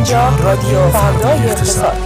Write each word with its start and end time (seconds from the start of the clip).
اینجا 0.00 0.28
رادیو 0.28 0.88
فردای 0.88 1.38
اقتصاد. 1.38 1.96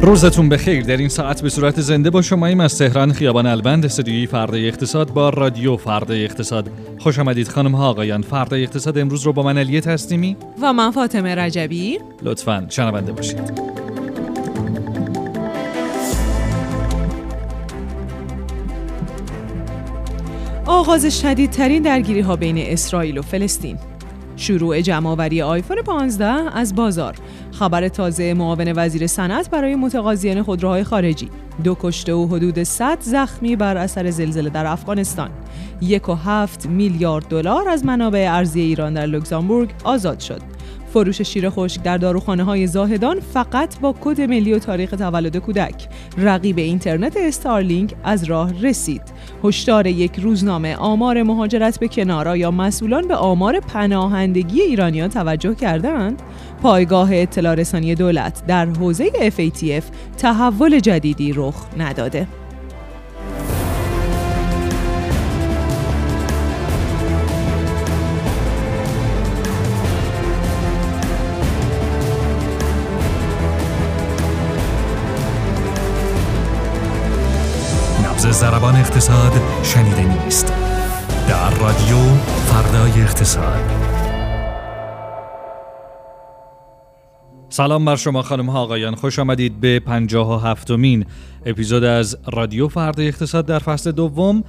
روزتون 0.00 0.48
بخیر. 0.48 0.84
در 0.84 0.96
این 0.96 1.08
ساعت 1.08 1.42
به 1.42 1.48
صورت 1.48 1.80
زنده 1.80 2.10
با 2.10 2.22
شماییم 2.22 2.60
از 2.60 2.78
تهران 2.78 3.12
خیابان 3.12 3.46
البند 3.46 3.84
استودیوی 3.84 4.26
فردای 4.26 4.68
اقتصاد 4.68 5.12
با 5.12 5.28
رادیو 5.28 5.76
فردای 5.76 6.24
اقتصاد. 6.24 6.70
خوش 6.98 7.18
آمدید 7.18 7.48
خانم 7.48 7.74
ها 7.74 7.88
آقایان. 7.88 8.22
فردای 8.22 8.62
اقتصاد 8.62 8.98
امروز 8.98 9.22
رو 9.22 9.32
با 9.32 9.42
من 9.42 9.58
علیه 9.58 9.80
تسلیمی 9.80 10.36
و 10.62 10.72
من 10.72 10.90
فاطمه 10.90 11.34
رجبی. 11.34 11.98
لطفا 12.22 12.66
شنونده 12.68 13.12
باشید. 13.12 13.74
آغاز 20.66 21.20
شدیدترین 21.20 21.82
درگیری 21.82 22.20
ها 22.20 22.36
بین 22.36 22.58
اسرائیل 22.58 23.18
و 23.18 23.22
فلسطین. 23.22 23.78
شروع 24.36 24.80
جمعآوری 24.80 25.42
آیفون 25.42 25.82
15 25.82 26.24
از 26.58 26.74
بازار. 26.74 27.14
خبر 27.52 27.88
تازه 27.88 28.34
معاون 28.34 28.72
وزیر 28.76 29.06
صنعت 29.06 29.50
برای 29.50 29.74
متقاضیان 29.74 30.42
خودروهای 30.42 30.84
خارجی. 30.84 31.30
دو 31.64 31.76
کشته 31.80 32.12
و 32.12 32.26
حدود 32.26 32.62
100 32.62 32.98
زخمی 33.00 33.56
بر 33.56 33.76
اثر 33.76 34.10
زلزله 34.10 34.50
در 34.50 34.66
افغانستان. 34.66 35.30
یک 35.80 36.08
و 36.08 36.14
هفت 36.14 36.66
میلیارد 36.66 37.28
دلار 37.28 37.68
از 37.68 37.84
منابع 37.84 38.26
ارزی 38.30 38.60
ایران 38.60 38.94
در 38.94 39.06
لوکزامبورگ 39.06 39.70
آزاد 39.84 40.20
شد. 40.20 40.53
فروش 40.94 41.22
شیر 41.22 41.50
خشک 41.50 41.82
در 41.82 41.98
داروخانه 41.98 42.42
های 42.42 42.66
زاهدان 42.66 43.20
فقط 43.20 43.80
با 43.80 43.94
کد 44.00 44.20
ملی 44.20 44.52
و 44.52 44.58
تاریخ 44.58 44.90
تولد 44.90 45.36
کودک. 45.36 45.88
رقیب 46.18 46.58
اینترنت 46.58 47.16
استارلینک 47.16 47.94
از 48.04 48.24
راه 48.24 48.62
رسید. 48.62 49.02
هشدار 49.44 49.86
یک 49.86 50.20
روزنامه 50.20 50.76
آمار 50.76 51.22
مهاجرت 51.22 51.80
به 51.80 51.88
کنارا 51.88 52.36
یا 52.36 52.50
مسئولان 52.50 53.08
به 53.08 53.14
آمار 53.14 53.60
پناهندگی 53.60 54.60
ایرانیان 54.60 55.08
توجه 55.08 55.54
کردند؟ 55.54 56.22
پایگاه 56.62 57.08
اطلاع 57.12 57.54
رسانی 57.54 57.94
دولت 57.94 58.46
در 58.46 58.66
حوزه 58.66 59.10
FATF 59.10 59.84
تحول 60.16 60.80
جدیدی 60.80 61.32
رخ 61.32 61.66
نداده. 61.78 62.26
زربان 78.30 78.76
اقتصاد 78.76 79.32
شنیده 79.62 80.24
نیست. 80.24 80.52
در 81.28 81.50
رادیو 81.50 81.96
فردای 82.24 83.02
اقتصاد. 83.02 83.60
سلام 87.48 87.84
بر 87.84 87.96
شما 87.96 88.22
خانم 88.22 88.50
ها 88.50 88.60
آقایان. 88.60 88.94
خوش 88.94 89.18
آمدید 89.18 89.60
به 89.60 89.80
پنجاه 89.80 90.34
و 90.34 90.38
هفتمین 90.38 91.06
اپیزود 91.46 91.84
از 91.84 92.18
رادیو 92.32 92.68
فردای 92.68 93.08
اقتصاد 93.08 93.46
در 93.46 93.58
فصل 93.58 93.92
دوم 93.92 94.44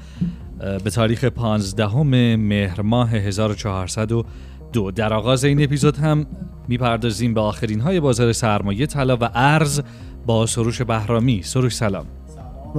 به 0.83 0.89
تاریخ 0.89 1.23
پانزدهم 1.23 2.35
مهر 2.35 2.81
ماه 2.81 3.09
1402 3.09 4.91
در 4.91 5.13
آغاز 5.13 5.43
این 5.43 5.63
اپیزود 5.63 5.97
هم 5.97 6.25
می‌پردازیم 6.67 7.33
به 7.33 7.41
آخرین 7.41 7.79
های 7.79 7.99
بازار 7.99 8.33
سرمایه 8.33 8.85
طلا 8.85 9.17
و 9.17 9.29
ارز 9.33 9.81
با 10.25 10.45
سروش 10.45 10.81
بهرامی. 10.81 11.41
سروش 11.43 11.75
سلام. 11.75 12.05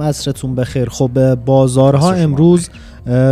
عصرتون 0.01 0.55
بخیر. 0.55 0.89
خب 0.89 1.35
بازارها 1.35 2.13
امروز 2.13 2.69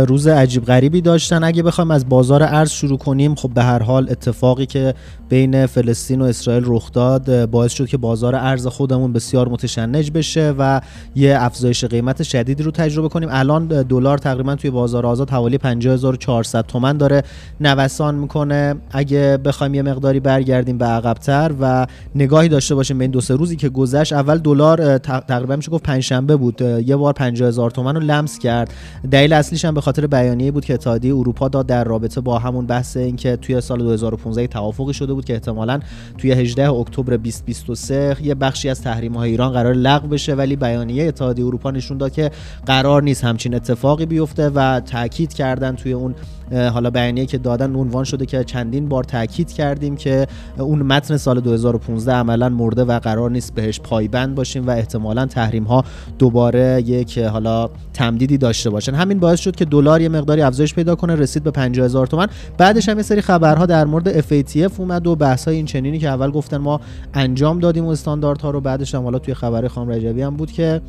روز 0.06 0.26
عجیب 0.26 0.64
غریبی 0.64 1.00
داشتن. 1.00 1.44
اگه 1.44 1.62
بخوایم 1.62 1.90
از 1.90 2.08
بازار 2.08 2.42
ارز 2.42 2.70
شروع 2.70 2.98
کنیم 2.98 3.34
خب 3.34 3.50
به 3.54 3.62
هر 3.62 3.82
حال 3.82 4.06
اتفاقی 4.10 4.66
که 4.66 4.94
بین 5.28 5.66
فلسطین 5.66 6.20
و 6.20 6.24
اسرائیل 6.24 6.62
رخ 6.66 6.92
داد 6.92 7.50
باعث 7.50 7.72
شد 7.72 7.86
که 7.86 7.96
بازار 7.96 8.34
ارز 8.34 8.66
خودمون 8.66 9.12
بسیار 9.12 9.48
متشنج 9.48 10.10
بشه 10.10 10.54
و 10.58 10.80
یه 11.14 11.36
افزایش 11.40 11.84
قیمت 11.84 12.22
شدیدی 12.22 12.62
رو 12.62 12.70
تجربه 12.70 13.08
کنیم. 13.08 13.28
الان 13.32 13.66
دلار 13.66 14.18
تقریبا 14.18 14.54
توی 14.54 14.70
بازار 14.70 15.06
آزاد 15.06 15.30
حوالی 15.30 15.58
50400 15.58 16.66
تومن 16.66 16.96
داره 16.96 17.22
نوسان 17.60 18.14
می‌کنه. 18.14 18.74
اگه 18.90 19.38
بخوایم 19.44 19.74
یه 19.74 19.82
مقداری 19.82 20.20
برگردیم 20.20 20.78
به 20.78 20.84
عقبتر 20.84 21.52
و 21.60 21.86
نگاهی 22.14 22.48
داشته 22.48 22.74
باشیم 22.74 22.98
به 22.98 23.04
این 23.04 23.10
دو 23.10 23.20
سه 23.20 23.34
روزی 23.34 23.56
که 23.56 23.68
گذشت. 23.68 24.12
اول 24.12 24.38
دلار 24.38 24.98
تقریبا 24.98 25.56
میشه 25.56 25.70
گفت 25.70 25.82
پنجشنبه 25.82 26.36
بود. 26.36 26.60
یه 26.60 26.96
بار 26.96 27.12
50000 27.12 27.70
تومن 27.70 27.94
رو 27.94 28.00
لمس 28.00 28.38
کرد. 28.38 28.74
دلیل 29.10 29.32
اصلیش 29.32 29.65
هم 29.66 29.74
به 29.74 29.80
خاطر 29.80 30.06
بیانیه 30.06 30.50
بود 30.50 30.64
که 30.64 30.74
اتحادیه 30.74 31.16
اروپا 31.16 31.48
داد 31.48 31.66
در 31.66 31.84
رابطه 31.84 32.20
با 32.20 32.38
همون 32.38 32.66
بحث 32.66 32.96
اینکه 32.96 33.36
توی 33.36 33.60
سال 33.60 33.78
2015 33.78 34.46
توافقی 34.46 34.94
شده 34.94 35.14
بود 35.14 35.24
که 35.24 35.32
احتمالا 35.32 35.80
توی 36.18 36.32
18 36.32 36.70
اکتبر 36.70 37.16
2023 37.16 38.16
یه 38.22 38.34
بخشی 38.34 38.68
از 38.68 38.82
تحریم 38.82 39.14
های 39.14 39.30
ایران 39.30 39.52
قرار 39.52 39.74
لغو 39.74 40.08
بشه. 40.08 40.34
ولی 40.34 40.56
بیانیه 40.56 41.04
اتحادیه 41.08 41.46
اروپا 41.46 41.70
نشون 41.70 41.98
داد 41.98 42.12
که 42.12 42.30
قرار 42.66 43.02
نیست 43.02 43.24
همچین 43.24 43.54
اتفاقی 43.54 44.06
بیفته 44.06 44.50
و 44.50 44.80
تاکید 44.80 45.34
کردن 45.34 45.76
توی 45.76 45.92
اون 45.92 46.14
حالا 46.52 46.90
بیانیه 46.90 47.26
که 47.26 47.38
دادن 47.38 47.74
عنوان 47.74 48.04
شده 48.04 48.26
که 48.26 48.44
چندین 48.44 48.88
بار 48.88 49.04
تاکید 49.04 49.52
کردیم 49.52 49.96
که 49.96 50.26
اون 50.58 50.82
متن 50.82 51.16
سال 51.16 51.40
2015 51.40 52.12
عملا 52.12 52.48
مرده 52.48 52.84
و 52.84 52.98
قرار 52.98 53.30
نیست 53.30 53.54
بهش 53.54 53.80
پایبند 53.80 54.34
باشیم 54.34 54.66
و 54.66 54.70
احتمالا 54.70 55.26
تحریم 55.26 55.64
ها 55.64 55.84
دوباره 56.18 56.82
یک 56.86 57.18
حالا 57.18 57.70
تمدیدی 57.94 58.38
داشته 58.38 58.70
باشن. 58.70 58.94
همین 58.94 59.18
باعث 59.18 59.40
شد 59.40 59.56
که 59.56 59.64
دلار 59.64 60.00
یه 60.00 60.08
مقداری 60.08 60.42
افزایش 60.42 60.74
پیدا 60.74 60.94
کنه 60.94 61.14
رسید 61.14 61.42
به 61.42 61.50
50000 61.50 62.06
تومان. 62.06 62.28
بعدش 62.58 62.88
هم 62.88 62.96
یه 62.96 63.02
سری 63.02 63.20
خبرها 63.20 63.66
در 63.66 63.84
مورد 63.84 64.20
FATF 64.20 64.72
اومد 64.78 65.06
و 65.06 65.16
بحث 65.16 65.44
های 65.44 65.56
این 65.56 65.66
چنینی 65.66 65.98
که 65.98 66.08
اول 66.08 66.30
گفتن 66.30 66.56
ما 66.56 66.80
انجام 67.14 67.58
دادیم 67.58 67.84
و 67.84 67.88
استانداردها 67.88 68.50
رو 68.50 68.60
بعدش 68.60 68.94
هم 68.94 69.02
حالا 69.02 69.18
توی 69.18 69.34
خبر 69.34 69.68
خام 69.68 69.88
رجبی 69.88 70.22
هم 70.22 70.36
بود 70.36 70.52
که 70.52 70.80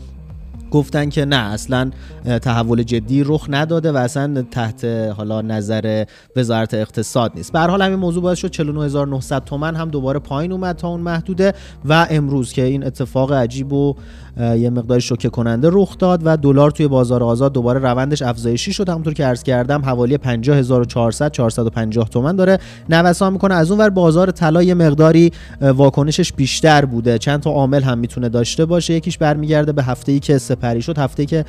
گفتن 0.72 1.10
که 1.10 1.26
نه 1.26 1.36
اصلا 1.36 1.92
تحول 2.42 2.84
جدی 2.84 3.24
رخ 3.24 3.46
نداده 3.50 3.92
و 3.92 3.98
اصلا 3.98 4.42
تحت 4.52 4.86
حالا 5.18 5.42
نظر 5.42 6.06
وزارت 6.36 6.74
اقتصاد 6.74 7.32
نیست. 7.36 7.52
به 7.52 7.60
حال 7.60 7.82
همین 7.82 8.00
موضوع 8.00 8.24
باعث 8.24 8.38
شد 8.38 8.48
49900 8.48 9.44
تومن 9.44 9.76
هم 9.76 9.90
دوباره 9.90 10.20
پایین 10.20 10.52
اومد 10.52 10.76
تا 10.76 10.88
اون 10.88 11.02
محدوده 11.02 11.54
و 11.86 12.08
امروز 12.10 12.54
که 12.54 12.64
این 12.64 12.84
اتفاق 12.84 13.34
عجیب 13.34 13.74
و 13.74 13.96
یه 14.40 14.70
مقدار 14.70 15.00
شوکه 15.00 15.30
کننده 15.30 15.70
رخ 15.72 15.98
داد 15.98 16.22
و 16.24 16.38
دلار 16.38 16.72
توی 16.72 16.88
بازار 16.88 17.24
آزاد 17.24 17.54
دوباره 17.54 17.80
روندش 17.80 18.22
افزایشی 18.22 18.74
شد. 18.74 18.90
همونطور 18.90 19.14
که 19.14 19.26
عرض 19.26 19.44
کردم 19.44 19.86
حوالی 19.86 20.18
50400 20.18 21.32
450 21.32 22.10
تومن 22.10 22.36
داره 22.36 22.60
نوسان 22.90 23.34
می‌کنه. 23.34 23.56
از 23.56 23.72
اون 23.72 23.80
ور 23.80 23.90
بازار 23.90 24.32
طلا 24.32 24.64
یه 24.64 24.74
مقداری 24.74 25.32
واکنشش 25.62 26.34
بیشتر 26.34 26.86
بوده. 26.86 27.18
چند 27.18 27.40
تا 27.40 27.52
عامل 27.52 27.84
هم 27.84 27.98
می‌تونه 27.98 28.30
داشته 28.30 28.66
باشه. 28.66 28.94
یکیش 28.94 29.18
برمیگرده 29.18 29.72
به 29.72 29.84
هفته 29.84 30.12
ای 30.12 30.20
که 30.20 30.38
سپری 30.38 30.82
شد 30.82 30.98
هفته 30.98 31.22
ای 31.22 31.28
که 31.28 31.46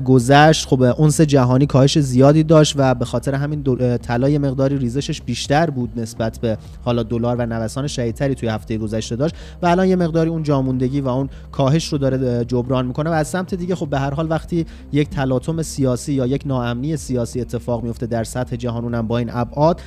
گذشت. 0.00 0.68
خب 0.68 0.82
اونس 0.82 1.20
جهانی 1.20 1.66
کاهش 1.66 1.98
زیادی 1.98 2.42
داشت 2.42 2.74
و 2.76 2.94
به 2.94 3.04
خاطر 3.04 3.34
همین 3.34 3.62
طلا 3.98 4.28
یه 4.28 4.38
مقداری 4.38 4.78
ریزشش 4.78 5.22
بیشتر 5.22 5.70
بود 5.70 5.90
نسبت 5.96 6.38
به 6.38 6.58
حالا 6.84 7.02
دلار 7.02 7.36
و 7.36 7.46
نوسان 7.46 7.86
شدیدتری 7.86 8.34
توی 8.34 8.48
هفته 8.48 8.78
گذشته 8.78 9.16
داشت. 9.16 9.34
و 9.62 9.66
الان 9.66 9.88
یه 9.88 9.96
مقداری 9.96 10.30
اون 10.30 10.42
جاموندگی 10.42 11.00
و 11.00 11.08
اون 11.08 11.28
کاهش 11.52 11.88
رو 11.88 11.98
داره 11.98 12.21
جبران 12.22 12.86
می‌کنه 12.86 13.10
و 13.10 13.12
از 13.12 13.28
سمت 13.28 13.54
دیگه 13.54 13.74
خب 13.74 13.88
به 13.88 13.98
هر 13.98 14.14
حال 14.14 14.30
وقتی 14.30 14.66
یک 14.92 15.10
تلاطم 15.10 15.62
سیاسی 15.62 16.12
یا 16.12 16.26
یک 16.26 16.42
ناامنی 16.46 16.96
سیاسی 16.96 17.40
اتفاق 17.40 17.82
میفته 17.82 18.06
در 18.06 18.24
سطح 18.24 18.56
جهان 18.56 18.84
اونم 18.84 19.06
با 19.06 19.18
این 19.18 19.30
ابعاد 19.32 19.80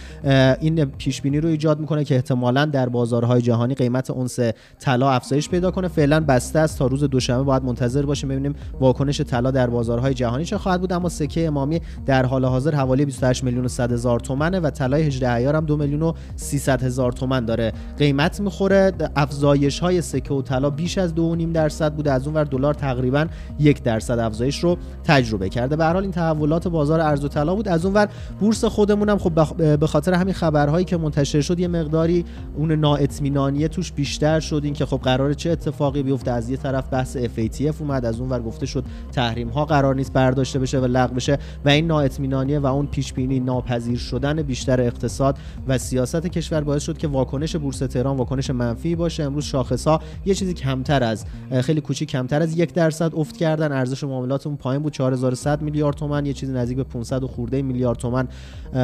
این 0.60 0.86
پیش 0.86 1.22
بینی 1.22 1.40
رو 1.40 1.50
ایجاد 1.50 1.80
می‌کنه 1.80 2.04
که 2.04 2.16
احتمالا 2.16 2.66
در 2.66 2.90
بازارهای 2.90 3.42
جهانی 3.42 3.76
قیمت 3.76 4.10
اونس 4.10 4.40
طلا 4.80 5.12
افزایش 5.12 5.50
پیدا 5.50 5.72
کنه. 5.72 5.88
فعلا 5.88 6.20
بسته 6.20 6.60
است 6.60 6.80
تا 6.80 6.88
روز 6.88 7.04
دوشنبه 7.04 7.44
باید 7.44 7.64
منتظر 7.64 8.06
باشیم 8.06 8.30
ببینیم 8.30 8.56
واکنش 8.80 9.22
طلا 9.22 9.52
در 9.52 9.68
بازارهای 9.68 10.14
جهانی 10.14 10.46
چه 10.46 10.58
خواهد 10.58 10.82
بود 10.82 10.94
اما 10.94 11.10
سکه 11.10 11.48
امامی 11.48 11.82
در 12.06 12.26
حال 12.26 12.46
حاضر 12.46 12.76
حوالی 12.76 13.06
28 13.06 13.44
میلیون 13.44 13.66
و 13.66 13.68
100 13.68 13.92
هزار 13.92 14.20
تومنه 14.20 14.60
و 14.60 14.70
طلای 14.70 15.04
18 15.04 15.32
ایار 15.32 15.56
هم 15.56 15.66
2 15.66 15.78
میلیون 15.78 16.02
و 16.02 16.14
300 16.36 16.84
هزار 16.84 17.12
تومن 17.12 17.46
داره. 17.46 17.74
قیمت 17.98 18.40
می‌خوره 18.40 18.92
افزایش 19.16 19.80
های 19.80 20.02
سکه 20.02 20.34
و 20.34 20.42
طلا 20.42 20.70
بیش 20.70 20.98
از 20.98 21.14
2.5 21.16 21.54
درصد 21.54 21.94
بوده 21.94 22.12
از 22.12 22.25
اون 22.28 22.36
ور 22.36 22.44
دلار 22.44 22.74
تقریبا 22.74 23.28
یک 23.60 23.84
درصد 23.84 24.20
افزایش 24.20 24.60
رو 24.60 24.78
تجربه 25.04 25.50
کرده. 25.50 25.76
به 25.76 25.86
حال 25.86 25.98
این 25.98 26.12
تحولات 26.12 26.68
بازار 26.68 27.02
ارز 27.02 27.26
و 27.26 27.28
طلا 27.28 27.56
بود. 27.56 27.68
از 27.68 27.86
اون 27.86 27.94
ور 27.94 28.10
بورس 28.40 28.66
خودمون 28.66 29.10
هم 29.10 29.18
خب 29.18 29.78
به 29.78 29.88
خاطر 29.88 30.14
همین 30.14 30.34
خبرهایی 30.34 30.86
که 30.86 30.98
منتشر 30.98 31.42
شد 31.42 31.60
یه 31.60 31.68
مقداری 31.68 32.26
اون 32.58 32.72
نااطمینانیه 32.72 33.68
توش 33.68 33.92
بیشتر 33.92 34.40
شد. 34.40 34.62
این 34.64 34.74
که 34.74 34.86
خب 34.86 35.00
قراره 35.04 35.36
چه 35.36 35.52
اتفاقی 35.52 36.04
بیفته؟ 36.04 36.32
از 36.32 36.50
یه 36.50 36.58
طرف 36.58 36.84
بحث 36.92 37.18
FATF 37.18 37.76
اومد 37.80 38.06
از 38.06 38.20
اون 38.20 38.30
ور 38.30 38.42
گفته 38.42 38.66
شد 38.66 38.84
تحریم 39.12 39.50
ها 39.50 39.66
قرار 39.66 39.96
نیست 39.96 40.14
برداشته 40.14 40.60
بشه 40.60 40.80
و 40.80 40.86
لغو 40.86 41.16
بشه 41.16 41.40
و 41.66 41.70
این 41.70 41.88
نااطمینانی 41.88 42.58
و 42.58 42.66
اون 42.66 42.88
پیش 42.88 43.14
بینی 43.14 43.40
ناپذیر 43.40 43.98
شدن 43.98 44.42
بیشتر 44.42 44.82
اقتصاد 44.82 45.38
و 45.68 45.78
سیاست 45.78 46.28
کشور 46.28 46.62
باعث 46.62 46.84
شد 46.84 46.98
که 46.98 47.08
واکنش 47.08 47.56
بورس 47.56 47.80
تهران 47.80 48.18
واکنش 48.18 48.50
منفی 48.50 48.96
باشه. 48.96 49.24
امروز 49.24 49.44
شاخص 49.44 49.88
ها 49.88 50.02
یه 50.26 50.36
چیزی 50.36 50.54
کمتر 50.54 51.04
از 51.04 51.26
خیلی 51.62 51.82
کوچیک 51.82 52.15
کمتر 52.16 52.42
از 52.42 52.58
یک 52.58 52.74
درصد 52.74 53.12
افت 53.16 53.38
کردن. 53.38 53.72
ارزش 53.72 54.04
معاملات 54.04 54.48
اون 54.48 54.56
پایین 54.56 54.84
بود. 54.84 54.94
4100 54.94 55.62
میلیارد 55.62 55.96
تومان. 55.96 56.26
یه 56.26 56.34
چیزی 56.34 56.54
نزدیک 56.54 56.78
به 56.78 56.84
500 56.84 57.24
و 57.24 57.28
خورده 57.28 57.62
میلیارد 57.62 57.98
تومان 57.98 58.28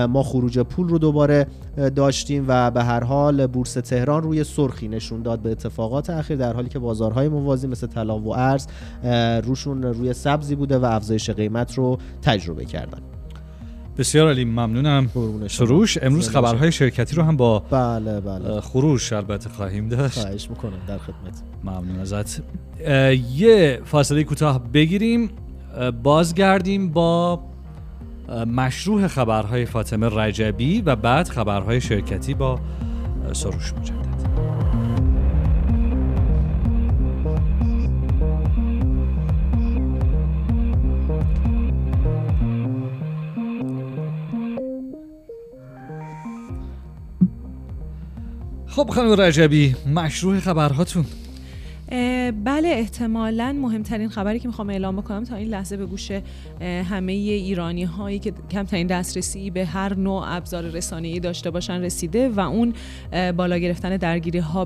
ما 0.09 0.23
خروج 0.23 0.59
پول 0.59 0.89
رو 0.89 0.97
دوباره 0.97 1.47
داشتیم 1.95 2.45
و 2.47 2.71
به 2.71 2.83
هر 2.83 3.03
حال 3.03 3.47
بورس 3.47 3.73
تهران 3.73 4.23
روی 4.23 4.43
سرخی 4.43 4.87
نشون 4.87 5.21
داد 5.21 5.39
به 5.39 5.51
اتفاقات 5.51 6.09
اخیر 6.09 6.37
در 6.37 6.53
حالی 6.53 6.69
که 6.69 6.79
بازارهای 6.79 7.29
موازی 7.29 7.67
مثل 7.67 7.87
طلا 7.87 8.19
و 8.19 8.35
ارز 8.35 8.67
روشون 9.43 9.83
روی 9.83 10.13
سبزی 10.13 10.55
بوده 10.55 10.77
و 10.77 10.85
افزایش 10.85 11.29
قیمت 11.29 11.73
رو 11.73 11.97
تجربه 12.21 12.65
کردن. 12.65 13.20
بسیار 13.97 14.29
علی 14.29 14.45
ممنونم. 14.45 15.09
سروش 15.47 15.97
امروز 16.01 16.29
خبرهای 16.29 16.71
شرکتی 16.71 17.15
رو 17.15 17.23
هم 17.23 17.37
با 17.37 17.59
بله 17.59 18.21
بله. 18.21 18.61
خروش 18.61 19.13
البته 19.13 19.49
خواهیم 19.49 19.89
داشت. 19.89 20.19
خواهش 20.19 20.49
می‌کنم 20.49 20.79
در 20.87 20.97
خدمت. 20.97 21.43
ممنون 21.63 21.99
ازت. 21.99 22.41
یه 23.35 23.81
فاصله 23.85 24.23
کوتاه 24.23 24.71
بگیریم. 24.73 25.29
بازگردیم 26.03 26.89
با 26.89 27.39
مشروع 28.47 29.07
خبرهای 29.07 29.65
فاطمه 29.65 30.07
رجبی 30.07 30.81
و 30.81 30.95
بعد 30.95 31.27
خبرهای 31.27 31.81
شرکتی 31.81 32.33
با 32.33 32.59
سروش 33.33 33.73
مجدد 33.73 34.00
خب 48.71 48.89
خانم 48.89 49.21
رجبی 49.21 49.75
مشروع 49.85 50.39
خبرهاتون. 50.39 51.05
بله 51.91 52.67
احتمالا 52.67 53.53
مهمترین 53.53 54.09
خبری 54.09 54.39
که 54.39 54.47
می‌خوام 54.47 54.69
اعلام 54.69 54.95
بکنم 54.95 55.23
تا 55.23 55.35
این 55.35 55.47
لحظه 55.47 55.77
به 55.77 55.85
گوش 55.85 56.11
همه 56.61 57.11
ایرانی 57.11 57.83
هایی 57.83 58.19
که 58.19 58.33
کمترین 58.51 58.87
دسترسی 58.87 59.49
به 59.49 59.65
هر 59.65 59.93
نوع 59.93 60.23
ابزار 60.25 60.63
رسانه‌ای 60.63 61.19
داشته 61.19 61.51
باشن 61.51 61.81
رسیده 61.81 62.29
و 62.29 62.39
اون 62.39 62.73
بالا 63.37 63.57
گرفتن 63.57 63.97
درگیری 63.97 64.39
ها 64.39 64.63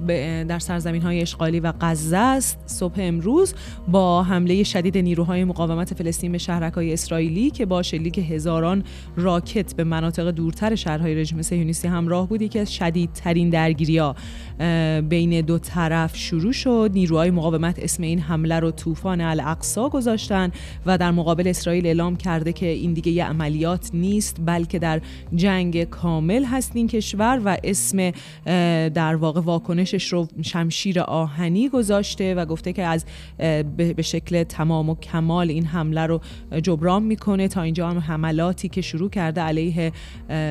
در 0.48 0.60
سرزمین 0.60 1.02
های 1.02 1.22
اشغالی 1.22 1.60
و 1.60 1.74
غزه 1.82 2.18
است. 2.18 2.60
صبح 2.66 2.96
امروز 2.98 3.54
با 3.88 4.24
حمله 4.24 4.64
شدید 4.64 4.98
نیروهای 4.98 5.44
مقاومت 5.44 5.94
فلسطین 5.94 6.32
به 6.32 6.38
شهرک‌های 6.38 6.94
اسرائیلی 6.94 7.50
که 7.50 7.66
با 7.66 7.84
شلیک 7.84 8.18
هزاران 8.18 8.84
راکت 9.16 9.76
به 9.76 9.84
مناطق 9.84 10.32
دورتر 10.32 10.76
شهرهای 10.76 11.16
رژیم 11.16 11.42
صهیونیستی 11.42 11.88
همراه 11.88 12.30
بودی 12.30 12.48
که 12.48 12.66
شدیدترین 12.66 13.50
درگیری 13.50 13.98
ها 13.98 14.16
بین 15.02 15.42
دو 15.42 15.60
طرف 15.60 16.18
شروع 16.18 16.52
شد. 16.52 16.92
نیروهای 17.16 17.32
مقاومت 17.32 17.80
اسم 17.80 18.04
این 18.04 18.20
حمله 18.20 18.60
رو 18.60 18.72
طوفان 18.72 19.22
الاقصا 19.22 19.90
گذاشتن 19.90 20.52
و 20.86 20.98
در 20.98 21.12
مقابل 21.12 21.48
اسرائیل 21.48 21.86
اعلام 21.86 22.16
کرده 22.16 22.54
که 22.54 22.66
این 22.66 22.94
دیگه 22.94 23.12
یه 23.12 23.26
عملیات 23.26 23.90
نیست 23.94 24.38
بلکه 24.46 24.80
در 24.80 25.02
جنگ 25.36 25.84
کامل 25.84 26.44
هست 26.44 26.72
این 26.76 26.88
کشور 26.88 27.42
و 27.46 27.58
اسم 27.64 28.12
در 28.90 29.16
واقع 29.16 29.42
واکنشش 29.42 30.14
رو 30.14 30.28
شمشیر 30.42 31.00
آهنی 31.00 31.70
گذاشته 31.70 32.36
و 32.36 32.46
گفته 32.46 32.74
که 32.74 32.84
از 32.84 33.06
به 33.78 34.02
شکل 34.02 34.44
تمام 34.44 34.90
و 34.90 34.96
کمال 34.96 35.50
این 35.50 35.66
حمله 35.66 36.06
رو 36.06 36.22
جبران 36.64 37.04
می‌کنه. 37.04 37.48
تا 37.48 37.62
اینجا 37.62 37.90
هم 37.90 37.98
حملاتی 37.98 38.70
که 38.70 38.82
شروع 38.82 39.10
کرده 39.10 39.42
علیه 39.42 39.92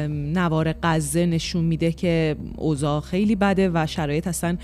نوار 0.08 0.74
غزه 0.82 1.26
نشون 1.26 1.64
میده 1.64 1.92
که 1.92 2.36
اوضاع 2.56 3.00
خیلی 3.00 3.36
بده 3.36 3.70
و 3.74 3.86
شرایط 3.86 4.26
اصلا 4.26 4.56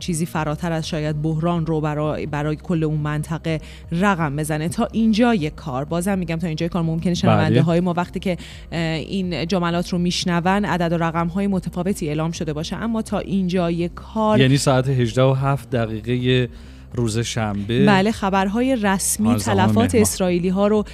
چیزی 0.00 0.26
فراتر 0.26 0.72
از 0.72 0.88
شاید 0.88 1.22
بحران 1.22 1.66
رو 1.66 1.80
برای, 1.80 2.26
برای 2.26 2.56
کل 2.56 2.84
اون 2.84 2.98
منطقه 3.00 3.60
رقم 3.92 4.36
بزنه. 4.36 4.68
تا 4.68 4.88
اینجا 4.92 5.34
یک 5.34 5.54
کار. 5.54 5.84
بازم 5.84 6.18
میگم 6.18 6.36
تا 6.36 6.46
اینجا 6.46 6.68
کار 6.68 6.82
ممکنه. 6.82 7.14
شنونده 7.14 7.50
بله. 7.50 7.62
های 7.62 7.80
ما 7.80 7.94
وقتی 7.96 8.20
که 8.20 8.36
این 8.72 9.46
جملات 9.46 9.88
رو 9.88 9.98
میشنون 9.98 10.64
عدد 10.64 10.92
و 10.92 10.96
رقم 10.96 11.26
های 11.26 11.46
متفاوتی 11.46 12.08
اعلام 12.08 12.30
شده 12.30 12.52
باشه. 12.52 12.76
اما 12.76 13.02
تا 13.02 13.18
اینجا 13.18 13.70
یک 13.70 13.94
کار 13.94 14.40
یعنی 14.40 14.56
ساعت 14.56 14.88
18 14.88 15.22
و 15.22 15.32
7 15.32 15.70
دقیقه 15.70 16.48
روز 16.94 17.18
شنبه. 17.18 17.86
بله 17.86 18.12
خبرهای 18.12 18.76
رسمی 18.76 19.36
تلفات 19.36 19.94
اسرائیلی 19.94 20.48
ها 20.48 20.66
رو 20.66 20.84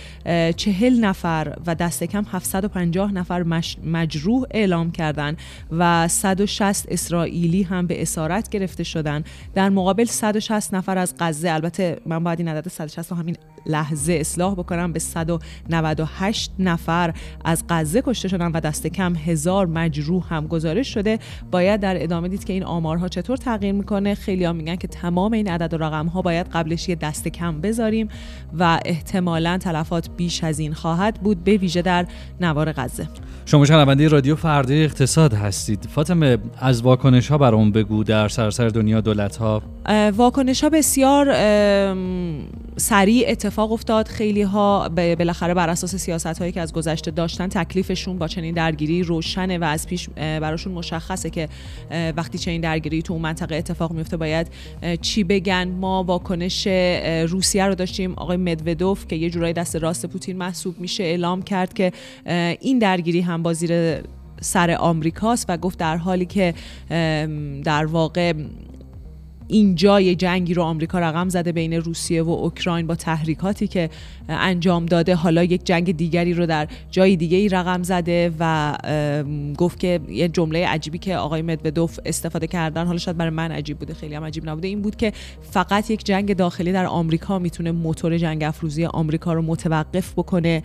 چهل 0.57 1.01
نفر 1.01 1.57
و 1.67 1.75
دست 1.75 2.05
کم 2.05 2.25
750 2.31 3.13
نفر 3.13 3.63
مجروح 3.85 4.45
اعلام 4.51 4.91
کردن 4.91 5.37
و 5.73 6.09
160 6.09 6.87
اسرائیلی 6.89 7.63
هم 7.63 7.87
به 7.87 8.03
اسارت 8.03 8.49
گرفته 8.49 8.85
شدن. 8.85 9.25
در 9.55 9.69
مقابل 9.69 10.05
160 10.05 10.75
نفر 10.75 10.99
از 10.99 11.15
غزه 11.21 11.51
البته 11.51 12.01
من 12.07 12.25
باید 12.25 12.39
این 12.39 12.49
عدد 12.49 12.69
160 12.69 13.13
همین 13.13 13.37
لحظه 13.67 14.13
اصلاح 14.13 14.55
بکنم 14.55 14.93
به 14.93 14.99
198 14.99 16.53
نفر. 16.59 17.15
از 17.45 17.65
غزه 17.69 18.03
کشته 18.03 18.29
شدن 18.29 18.53
و 18.53 18.61
دست 18.61 18.87
کم 18.87 19.17
هزار 19.17 19.67
مجروح 19.67 20.35
هم 20.35 20.47
گزارش 20.47 20.95
شده. 20.95 21.19
باید 21.51 21.81
در 21.81 22.03
ادامه 22.03 22.29
دید 22.29 22.45
که 22.45 22.53
این 22.53 22.65
آمارها 22.65 23.09
چطور 23.09 23.37
تغییر 23.37 23.73
می‌کنه. 23.73 24.15
خیلی 24.15 24.45
ها 24.45 24.53
میگن 24.53 24.77
که 24.77 24.89
تمام 24.89 25.33
این 25.33 25.51
عدد 25.51 25.75
و 25.75 25.77
رقم 25.77 26.07
ها 26.07 26.23
باید 26.23 26.47
قبلش 26.53 26.89
یه 26.89 26.95
دست 26.95 27.29
کم 27.29 27.61
بذاریم 27.61 28.09
و 28.59 28.81
احتمالا 28.85 29.59
تلفات 29.59 30.09
بیش 30.17 30.45
از 30.45 30.59
این 30.59 30.75
خواهد 30.75 31.15
بود 31.15 31.45
به 31.45 31.57
ویژه 31.57 31.83
در 31.83 32.07
نوار 32.41 32.73
غزه. 32.73 33.09
شما 33.47 33.65
شنونده 33.65 34.09
رادیو 34.09 34.37
فردا 34.37 34.75
اقتصاد 34.75 35.35
هستید. 35.35 35.89
فاطمه 35.95 36.39
از 36.59 36.83
واکنش 36.83 37.29
ها 37.29 37.39
برام 37.39 37.73
بگو 37.73 38.05
در 38.05 38.29
سراسر 38.29 38.69
دنیا 38.69 39.01
دولت 39.01 39.37
ها 39.37 39.63
واکنش 40.17 40.65
ها 40.65 40.71
بسیار 40.71 41.27
سریع 42.77 43.25
اتفاق 43.29 43.56
افتاد. 43.63 44.09
خیلی 44.09 44.43
ها 44.43 44.89
بالاخره 44.89 45.55
بر 45.55 45.69
اساس 45.69 45.97
سیاست 45.97 46.27
هایی 46.39 46.53
که 46.53 46.61
از 46.61 46.73
گذشته 46.73 47.11
داشتن 47.11 47.49
تکلیفشون 47.49 48.19
با 48.19 48.29
چنین 48.29 48.55
درگیری 48.55 49.03
روشنه 49.03 49.59
و 49.59 49.65
از 49.65 49.87
پیش 49.87 50.09
براشون 50.17 50.73
مشخصه 50.73 51.31
که 51.31 51.49
وقتی 52.17 52.39
چنین 52.39 52.61
درگیری 52.61 53.03
تو 53.03 53.13
اون 53.13 53.23
منطقه 53.23 53.55
اتفاق 53.57 53.93
میفته 53.93 54.17
باید 54.17 54.47
چی 55.01 55.25
بگن؟ 55.25 55.69
ما 55.69 56.03
واکنش 56.03 56.67
روسیه 57.29 57.65
رو 57.65 57.75
داشتیم. 57.75 58.13
آقای 58.13 58.37
مدودوف 58.37 59.07
که 59.07 59.17
یه 59.17 59.31
جورایی 59.31 59.53
دست 59.53 59.77
راست 59.77 60.07
پوتین 60.07 60.37
محسوب 60.37 60.81
میشه 60.81 61.05
اعلام 61.05 61.43
کرد 61.43 61.75
که 61.75 61.93
این 62.61 62.79
درگیری 62.79 63.21
هم 63.21 63.43
با 63.43 63.53
زیر 63.53 64.03
سر 64.41 64.71
آمریکاست 64.71 65.47
و 65.49 65.57
گفت 65.57 65.79
در 65.79 65.97
حالی 65.97 66.27
که 66.27 66.55
در 67.65 67.87
واقع 67.87 68.33
اینجا 69.49 70.01
یه 70.01 70.15
جنگی 70.15 70.55
رو 70.55 70.63
آمریکا 70.63 70.99
رقم 70.99 71.29
زده 71.29 71.53
بین 71.53 71.73
روسیه 71.73 72.23
و 72.23 72.31
اوکراین 72.31 72.87
با 72.87 72.95
تحریکاتی 72.95 73.67
که 73.67 73.91
انجام 74.29 74.87
داده. 74.87 75.15
حالا 75.15 75.45
یک 75.45 75.65
جنگ 75.65 75.97
دیگری 75.97 76.35
رو 76.35 76.47
در 76.47 76.69
جای 76.91 77.17
دیگه 77.17 77.37
ای 77.37 77.49
رقم 77.49 77.83
زده 77.83 78.33
و 78.41 78.77
گفت 79.57 79.81
که 79.81 80.01
یه 80.09 80.29
جمله 80.29 80.67
عجیبی 80.67 80.99
که 80.99 81.17
آقای 81.17 81.43
مدودوف 81.43 82.01
استفاده 82.05 82.47
کردن 82.47 82.87
حالا 82.87 82.99
شاید 82.99 83.17
برای 83.17 83.31
من 83.31 83.53
عجیب 83.53 83.79
بوده 83.79 83.95
خیلی 83.95 84.15
هم 84.15 84.25
عجیب 84.25 84.51
نبوده 84.51 84.69
این 84.69 84.83
بود 84.83 84.97
که 84.97 85.13
فقط 85.51 85.91
یک 85.91 86.05
جنگ 86.05 86.37
داخلی 86.37 86.73
در 86.73 86.87
آمریکا 86.87 87.39
می‌تونه 87.39 87.73
موتور 87.73 88.19
جنگ 88.19 88.45
افروزی 88.45 88.85
آمریکا 88.85 89.33
رو 89.33 89.43
متوقف 89.43 90.13
بکنه. 90.13 90.63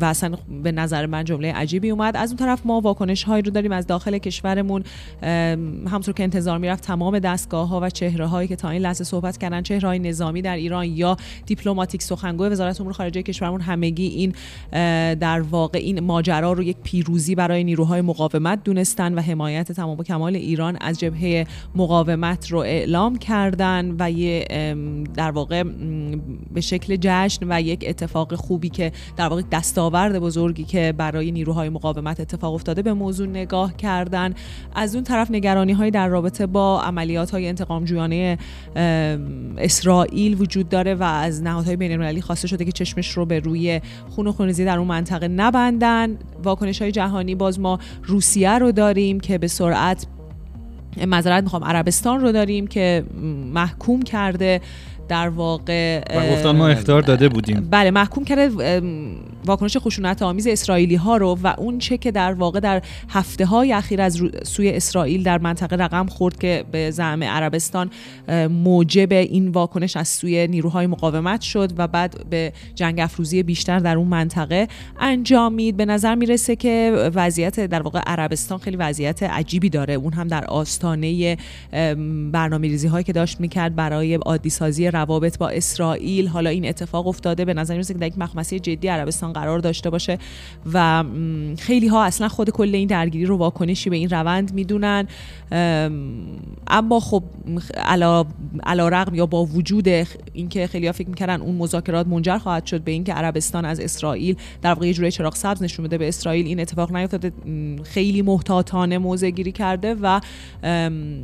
و 0.00 0.04
اصلا 0.04 0.36
به 0.62 0.72
نظر 0.72 1.06
من 1.06 1.24
جمله 1.24 1.52
عجیبی 1.52 1.90
اومد. 1.90 2.16
از 2.16 2.30
اون 2.30 2.36
طرف 2.36 2.60
ما 2.64 2.80
واکنش 2.80 3.22
هایی 3.22 3.42
رو 3.42 3.50
داریم 3.50 3.72
از 3.72 3.86
داخل 3.86 4.18
کشورمون. 4.18 4.84
همطور 5.86 6.14
که 6.14 6.22
انتظار 6.22 6.57
می‌رفت. 6.58 6.84
تمام 6.84 7.18
دستگاه 7.18 7.68
ها 7.68 7.80
و 7.80 7.90
چهره 7.90 8.26
هایی 8.26 8.48
که 8.48 8.56
تا 8.56 8.70
این 8.70 8.82
لحظه 8.82 9.04
صحبت 9.04 9.38
کردن 9.38 9.62
چهره 9.62 9.88
های 9.88 9.98
نظامی 9.98 10.42
در 10.42 10.56
ایران 10.56 10.84
یا 10.84 11.16
دیپلماتیک 11.46 12.02
سخنگوی 12.02 12.48
وزارت 12.48 12.80
امور 12.80 12.92
خارجه 12.92 13.22
کشورمون 13.22 13.60
همگی 13.60 14.06
این 14.06 14.34
در 15.14 15.40
واقع 15.40 15.78
این 15.78 16.00
ماجرا 16.00 16.52
رو 16.52 16.62
یک 16.62 16.76
پیروزی 16.82 17.34
برای 17.34 17.64
نیروهای 17.64 18.00
مقاومت 18.00 18.64
دونستن 18.64 19.14
و 19.14 19.20
حمایت 19.20 19.72
تمام 19.72 19.98
و 19.98 20.02
کمال 20.02 20.36
ایران 20.36 20.76
از 20.80 20.98
جبهه 20.98 21.46
مقاومت 21.74 22.52
رو 22.52 22.58
اعلام 22.58 23.18
کردن 23.18 23.96
و 23.98 24.10
یه 24.10 24.44
در 25.14 25.30
واقع 25.30 25.62
به 26.54 26.60
شکل 26.60 26.96
جشن 27.00 27.46
و 27.48 27.60
یک 27.60 27.84
اتفاق 27.88 28.34
خوبی 28.34 28.68
که 28.68 28.92
در 29.16 29.28
واقع 29.28 29.42
دستاورد 29.52 30.18
بزرگی 30.18 30.64
که 30.64 30.94
برای 30.96 31.30
نیروهای 31.30 31.68
مقاومت 31.68 32.20
اتفاق 32.20 32.54
افتاده 32.54 32.82
به 32.82 32.92
موضوع 32.92 33.26
نگاه 33.26 33.76
کردن. 33.76 34.34
از 34.74 34.94
اون 34.94 35.04
طرف 35.04 35.30
نگرانی 35.30 35.72
های 35.72 35.90
در 35.90 36.08
رابطه 36.08 36.46
با 36.52 36.82
عملیات 36.82 37.30
های 37.30 37.48
انتقام 37.48 37.84
جویانه 37.84 38.38
اسرائیل 39.58 40.40
وجود 40.40 40.68
داره 40.68 40.94
و 40.94 41.02
از 41.02 41.42
نهادهای 41.42 41.76
بین 41.76 41.92
المللی 41.92 42.20
خواسته 42.20 42.48
شده 42.48 42.64
که 42.64 42.72
چشمش 42.72 43.10
رو 43.10 43.26
به 43.26 43.40
روی 43.40 43.80
خون 44.08 44.26
و 44.26 44.32
خونریزی 44.32 44.64
در 44.64 44.78
اون 44.78 44.88
منطقه 44.88 45.28
نبندن. 45.28 46.18
واکنش 46.42 46.82
های 46.82 46.92
جهانی 46.92 47.34
باز 47.34 47.60
ما 47.60 47.78
روسیه 48.04 48.58
رو 48.58 48.72
داریم 48.72 49.20
که 49.20 49.38
به 49.38 49.48
سرعت 49.48 50.06
معذرت 51.06 51.42
می‌خوام 51.42 51.64
عربستان 51.64 52.20
رو 52.20 52.32
داریم 52.32 52.66
که 52.66 53.04
محکوم 53.52 54.02
کرده. 54.02 54.60
در 55.08 55.28
واقع 55.28 56.00
گفتن 56.34 56.50
ما 56.50 56.68
اختار 56.68 57.02
داده 57.02 57.28
بودیم. 57.28 57.68
بله 57.70 57.90
محکوم 57.90 58.24
کرده 58.24 58.50
واکنش 59.46 59.76
خشونت 59.76 60.22
آمیز 60.22 60.46
اسرائیلی 60.46 60.94
ها 60.94 61.16
رو 61.16 61.38
و 61.42 61.54
اون 61.58 61.78
چه 61.78 61.98
که 61.98 62.10
در 62.10 62.32
واقع 62.32 62.60
در 62.60 62.82
هفته 63.08 63.46
های 63.46 63.72
اخیر 63.72 64.00
از 64.00 64.22
سوی 64.42 64.70
اسرائیل 64.70 65.22
در 65.22 65.38
منطقه 65.38 65.76
رقم 65.76 66.06
خورد 66.06 66.38
که 66.38 66.64
به 66.72 66.90
زعم 66.90 67.22
عربستان 67.22 67.90
موجب 68.50 69.12
این 69.12 69.48
واکنش 69.48 69.96
از 69.96 70.08
سوی 70.08 70.46
نیروهای 70.46 70.86
مقاومت 70.86 71.40
شد 71.40 71.72
و 71.76 71.88
بعد 71.88 72.28
به 72.30 72.52
جنگ 72.74 73.00
افروزی 73.00 73.42
بیشتر 73.42 73.78
در 73.78 73.96
اون 73.96 74.08
منطقه 74.08 74.68
انجامید 75.00 75.76
به 75.76 75.84
نظر 75.84 76.14
می‌رسه 76.14 76.56
که 76.56 77.10
وضعیت 77.14 77.60
در 77.60 77.82
واقع 77.82 78.00
عربستان 78.06 78.58
خیلی 78.58 78.76
وضعیت 78.76 79.22
عجیبی 79.22 79.70
داره. 79.70 79.94
اون 79.94 80.12
هم 80.12 80.28
در 80.28 80.44
آستانه 80.44 81.36
برنامه 82.32 82.68
ریزی 82.68 82.88
هایی 82.88 83.04
که 83.04 83.12
داشت 83.12 83.40
می‌کرد 83.40 83.76
برای 83.76 84.14
عادی 84.14 84.50
سازی 84.50 84.90
روابط 84.98 85.38
با 85.38 85.48
اسرائیل. 85.48 86.26
حالا 86.28 86.50
این 86.50 86.68
اتفاق 86.68 87.06
افتاده. 87.06 87.44
به 87.44 87.54
نظر 87.54 87.74
می‌رسه 87.74 87.94
که 87.94 88.00
در 88.00 88.06
یک 88.06 88.18
مخمسه 88.18 88.58
جدی 88.58 88.88
عربستان 88.88 89.32
قرار 89.32 89.58
داشته 89.58 89.90
باشه 89.90 90.18
و 90.72 91.04
خیلی 91.58 91.86
ها 91.86 92.04
اصلا 92.04 92.28
خود 92.28 92.50
کل 92.50 92.74
این 92.74 92.88
درگیری 92.88 93.24
رو 93.24 93.36
واکنشی 93.36 93.90
به 93.90 93.96
این 93.96 94.10
روند 94.10 94.54
می‌دونن. 94.54 95.08
اما 96.66 97.00
خب 97.00 97.22
علا, 98.62 98.88
رقم 98.88 99.14
یا 99.14 99.26
با 99.26 99.44
وجود 99.44 99.88
اینکه 100.32 100.66
خیلی 100.66 100.86
ها 100.86 100.92
فکر 100.92 101.08
می‌کردن 101.08 101.40
اون 101.40 101.54
مذاکرات 101.54 102.06
منجر 102.06 102.38
خواهد 102.38 102.66
شد 102.66 102.80
به 102.80 102.92
اینکه 102.92 103.12
عربستان 103.12 103.64
از 103.64 103.80
اسرائیل 103.80 104.36
در 104.62 104.72
واقع 104.72 104.86
یه 104.86 104.94
جوری 104.94 105.10
چراغ 105.10 105.34
سبز 105.34 105.62
نشون 105.62 105.86
بده. 105.86 105.98
به 105.98 106.08
اسرائیل 106.08 106.46
این 106.46 106.60
اتفاق 106.60 106.96
نیفتاده. 106.96 107.32
خیلی 107.82 108.22
محتاطانه 108.22 108.98
موضع 108.98 109.30
گیری 109.30 109.52
کرده 109.52 109.94
و 109.94 110.20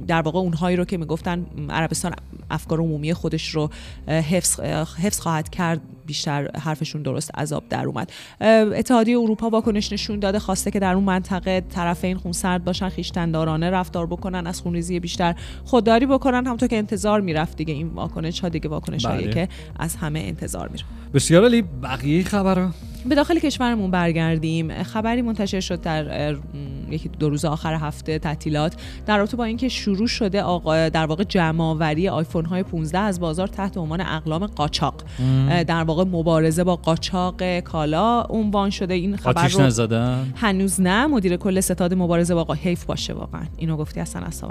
در 0.07 0.23
واقع 0.23 0.38
اونهایی 0.38 0.76
رو 0.76 0.85
که 0.85 0.97
می‌گفتن 0.97 1.47
عربستان 1.71 2.14
افکار 2.50 2.81
عمومی 2.81 3.12
خودش 3.12 3.49
رو 3.49 3.63
حفظ, 4.09 4.61
حفظ 4.99 5.21
خواهد 5.21 5.49
کرد. 5.50 5.80
بیشتر 6.07 6.51
حرفشون 6.61 7.03
درست 7.03 7.31
عذاب 7.39 7.65
در 7.71 7.87
اومد. 7.87 8.13
اتحادیه 8.41 9.19
اروپا 9.19 9.51
واکنش 9.51 9.93
نشون 9.93 10.19
داده 10.19 10.39
خواسته 10.39 10.71
که 10.71 10.79
در 10.79 10.95
اون 10.95 11.05
منطقه 11.05 11.61
طرفین 11.61 12.17
خونسرد 12.17 12.65
باشن 12.65 12.89
خیشتندارانه 12.89 13.71
رفتار 13.71 14.07
بکنن 14.07 14.47
از 14.47 14.61
خونریزی 14.61 15.01
بیشتر 15.01 15.35
خودداری 15.65 16.07
بکنن 16.07 16.47
همونطور 16.47 16.69
که 16.69 16.77
انتظار 16.77 17.21
می‌رفت 17.21 17.57
دیگه 17.57 17.75
این 17.75 17.89
واکنش 17.89 18.41
ها 18.41 18.49
دیگه 18.49 18.69
واکنش 18.69 19.05
هایی 19.05 19.25
بله. 19.25 19.35
که 19.35 19.49
از 19.79 19.97
همه 19.97 20.21
انتظار 20.21 20.69
میره. 20.69 20.85
بسیار 21.15 21.45
علی 21.45 21.63
بقیه 21.63 22.25
خبر 22.25 22.69
به 23.07 23.15
داخل 23.15 23.39
کشورمون 23.39 23.91
برگردیم. 23.91 24.83
خبری 24.83 25.23
منتشر 25.23 25.61
شد 25.61 25.81
در 25.81 26.37
یکی 26.91 27.09
دو 27.09 27.29
روز 27.29 27.45
آخر 27.45 27.75
هفته 27.75 28.19
تعطیلات. 28.19 28.77
در 29.07 29.19
رابطه 29.19 29.37
با 29.37 29.45
اینکه 29.45 29.69
شروع 29.69 30.07
شده 30.07 30.43
در 30.89 31.07
واقع 31.07 31.25
جمعآوری 31.25 32.09
آیفون 32.09 32.45
های 32.45 32.63
15 32.63 32.99
از 32.99 33.21
بازار 33.21 33.49
تحت 33.49 33.77
عنوان 33.77 34.01
اقلام 34.01 34.47
قاچاق. 34.47 34.95
در 35.67 35.85
واقع 35.85 35.94
مبارزه 36.01 36.65
با 36.65 36.77
قاچاق 36.77 37.59
کالا 37.59 38.23
عنوان 38.23 38.71
شده. 38.71 38.95
این 38.95 39.17
خبر 39.17 39.49
رو 39.49 39.61
نزدن؟ 39.61 40.33
هنوز 40.37 40.81
نه. 40.81 41.07
مدیر 41.07 41.37
کل 41.37 41.61
ستاد 41.61 41.95
مبارزه 41.95 42.35
با 42.35 42.55
حیف 42.55 42.85
باشه 42.85 43.13
واقعا. 43.13 43.43
اینو 43.57 43.77
گفتی 43.77 44.01
اصلا 44.01 44.23
اصلا 44.23 44.51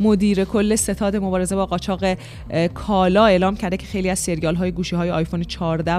مدیر 0.00 0.44
کل 0.44 0.74
ستاد 0.74 1.16
مبارزه 1.16 1.56
با 1.56 1.66
قاچاق 1.66 2.04
کالا 2.74 3.26
اعلام 3.26 3.56
کرده 3.56 3.76
که 3.76 3.86
خیلی 3.86 4.10
از 4.10 4.18
سریال 4.18 4.54
های 4.54 4.72
گوشی 4.72 4.96
های 4.96 5.10
آیفون 5.10 5.42
14 5.42 5.94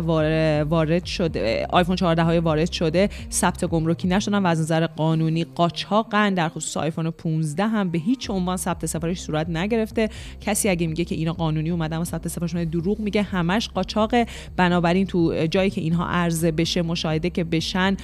وارد 0.64 1.06
شده 1.06 1.68
آیفون 1.70 1.96
14 1.96 2.24
های 2.24 2.40
وارد 2.40 2.72
شده 2.72 3.10
ثبت 3.32 3.66
گمرکی 3.66 4.08
نشدن 4.08 4.44
و 4.44 4.48
از 4.48 4.60
نظر 4.60 4.88
قانونی 4.88 5.44
قاچاقن 5.44 6.34
در 6.34 6.50
خصوص 6.50 6.78
آیفون 6.78 7.10
15 7.10 7.68
هم 7.68 7.90
به 7.90 7.98
هیچ 7.98 8.30
عنوان 8.30 8.58
ثبت 8.58 8.86
سفارش 8.86 9.22
صورت 9.22 9.50
نگرفته. 9.50 10.10
کسی 10.42 10.70
اگه 10.70 10.88
میگه 10.88 11.06
که 11.06 11.16
اینا 11.16 11.34
قانونی 11.34 11.70
اومدن 11.70 11.98
و 11.98 12.04
ثبت 12.04 12.28
سفارش 12.28 12.54
دروغ 12.54 13.00
میگه. 13.00 13.22
همش 13.22 13.70
قاچاق 13.70 14.16
بنابراین 14.58 15.06
تو 15.06 15.48
جایی 15.52 15.70
که 15.70 15.82
اینها 15.82 16.08
عرضه 16.08 16.52
بشه 16.52 16.82
مشاهده 16.82 17.30
که 17.30 17.44
بشن 17.44 17.98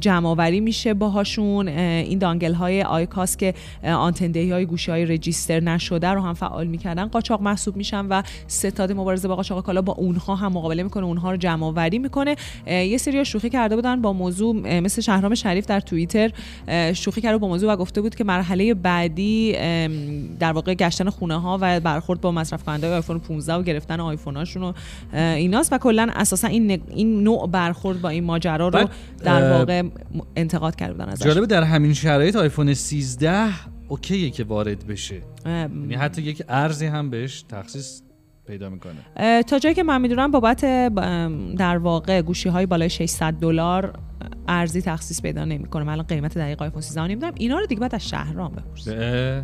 جمع 0.00 0.28
آوری 0.28 0.60
میشه 0.60 0.94
باهاشون. 0.94 1.68
این 1.68 2.18
دانگل 2.18 2.54
های 2.54 2.82
آیکاس 2.82 3.36
که 3.36 3.54
آنتن 3.84 4.34
های 4.52 4.66
گوشی 4.66 4.90
های 4.90 5.06
رجیستر 5.06 5.60
نشده 5.60 6.08
رو 6.08 6.20
هم 6.20 6.34
فعال 6.34 6.66
می‌کردن. 6.66 7.04
قاچاق 7.04 7.42
محسوب 7.42 7.76
میشن 7.76 8.06
و 8.06 8.22
ستاد 8.46 8.92
مبارزه 8.92 9.28
با 9.28 9.36
قاچاق 9.36 9.64
کالا 9.64 9.82
با 9.82 9.92
اونها 9.92 10.34
هم 10.34 10.52
مقابله 10.52 10.82
می‌کنه 10.82 11.04
اونها 11.04 11.30
رو 11.30 11.36
جمع 11.36 11.66
آوری 11.66 11.98
می‌کنه 11.98 12.36
یه 12.66 12.98
سری 12.98 13.24
شوخی 13.24 13.50
کرده 13.50 13.76
بودن 13.76 14.02
با 14.02 14.12
موضوع 14.12 14.80
مثل 14.80 15.02
شهرام 15.02 15.34
شریف 15.34 15.66
در 15.66 15.80
توییتر 15.80 16.30
شوخی 16.92 17.20
کرده 17.20 17.38
با 17.38 17.48
موضوع 17.48 17.72
و 17.72 17.76
گفته 17.76 18.00
بود 18.00 18.14
که 18.14 18.24
مرحله 18.24 18.74
بعدی 18.74 19.52
در 20.38 20.52
واقع 20.52 20.74
گشتن 20.74 21.10
خونه 21.10 21.40
ها 21.40 21.58
و 21.60 21.80
برخورد 21.80 22.20
با 22.20 22.32
مصرف 22.32 22.64
کننده 22.64 22.94
آیفون 22.94 23.18
15 23.18 23.54
و 23.54 23.62
گرفتن 23.62 24.00
آیفون 24.00 24.36
هاشون 24.36 24.62
و 24.62 24.72
ایناست. 25.16 25.72
و 25.72 25.78
کلا 25.94 26.12
اساسا 26.14 26.48
این 26.48 26.82
این 26.88 27.22
نوع 27.22 27.48
برخورد 27.48 28.00
با 28.00 28.08
این 28.08 28.24
ماجرا 28.24 28.68
رو 28.68 28.88
در 29.24 29.58
واقع 29.58 29.82
انتقاد 30.36 30.76
کرده 30.76 30.92
بودن 30.92 31.08
ازش. 31.08 31.24
جالبه 31.24 31.46
در 31.46 31.62
همین 31.62 31.94
شرایط 31.94 32.36
آیفون 32.36 32.74
13 32.74 33.48
اوکیه 33.88 34.30
که 34.30 34.44
وارد 34.44 34.86
بشه. 34.86 35.20
یعنی 35.46 35.94
حتی 35.94 36.22
یک 36.22 36.42
ارزی 36.48 36.86
هم 36.86 37.10
بهش 37.10 37.42
تخصیص 37.42 38.00
پیدا 38.46 38.68
می‌کنه. 38.68 39.42
تا 39.42 39.58
جایی 39.58 39.74
که 39.74 39.82
من 39.82 40.00
می‌دونم 40.00 40.30
بابت 40.30 40.60
در 41.56 41.78
واقع 41.78 42.22
گوشی 42.22 42.48
های 42.48 42.66
بالای 42.66 42.90
600 42.90 43.32
دلار 43.32 43.92
ارزی 44.48 44.82
تخصیص 44.82 45.22
پیدا 45.22 45.44
نمی‌کنه. 45.44 45.84
من 45.84 46.02
قیمت 46.02 46.38
دقیق 46.38 46.62
آیفون 46.62 46.82
13 46.82 47.02
نمی‌دونم. 47.02 47.32
اینا 47.36 47.58
رو 47.58 47.66
دیگه 47.66 47.80
بعد 47.80 47.94
از 47.94 48.08
شهرام 48.08 48.52
بپرسید. 48.52 48.94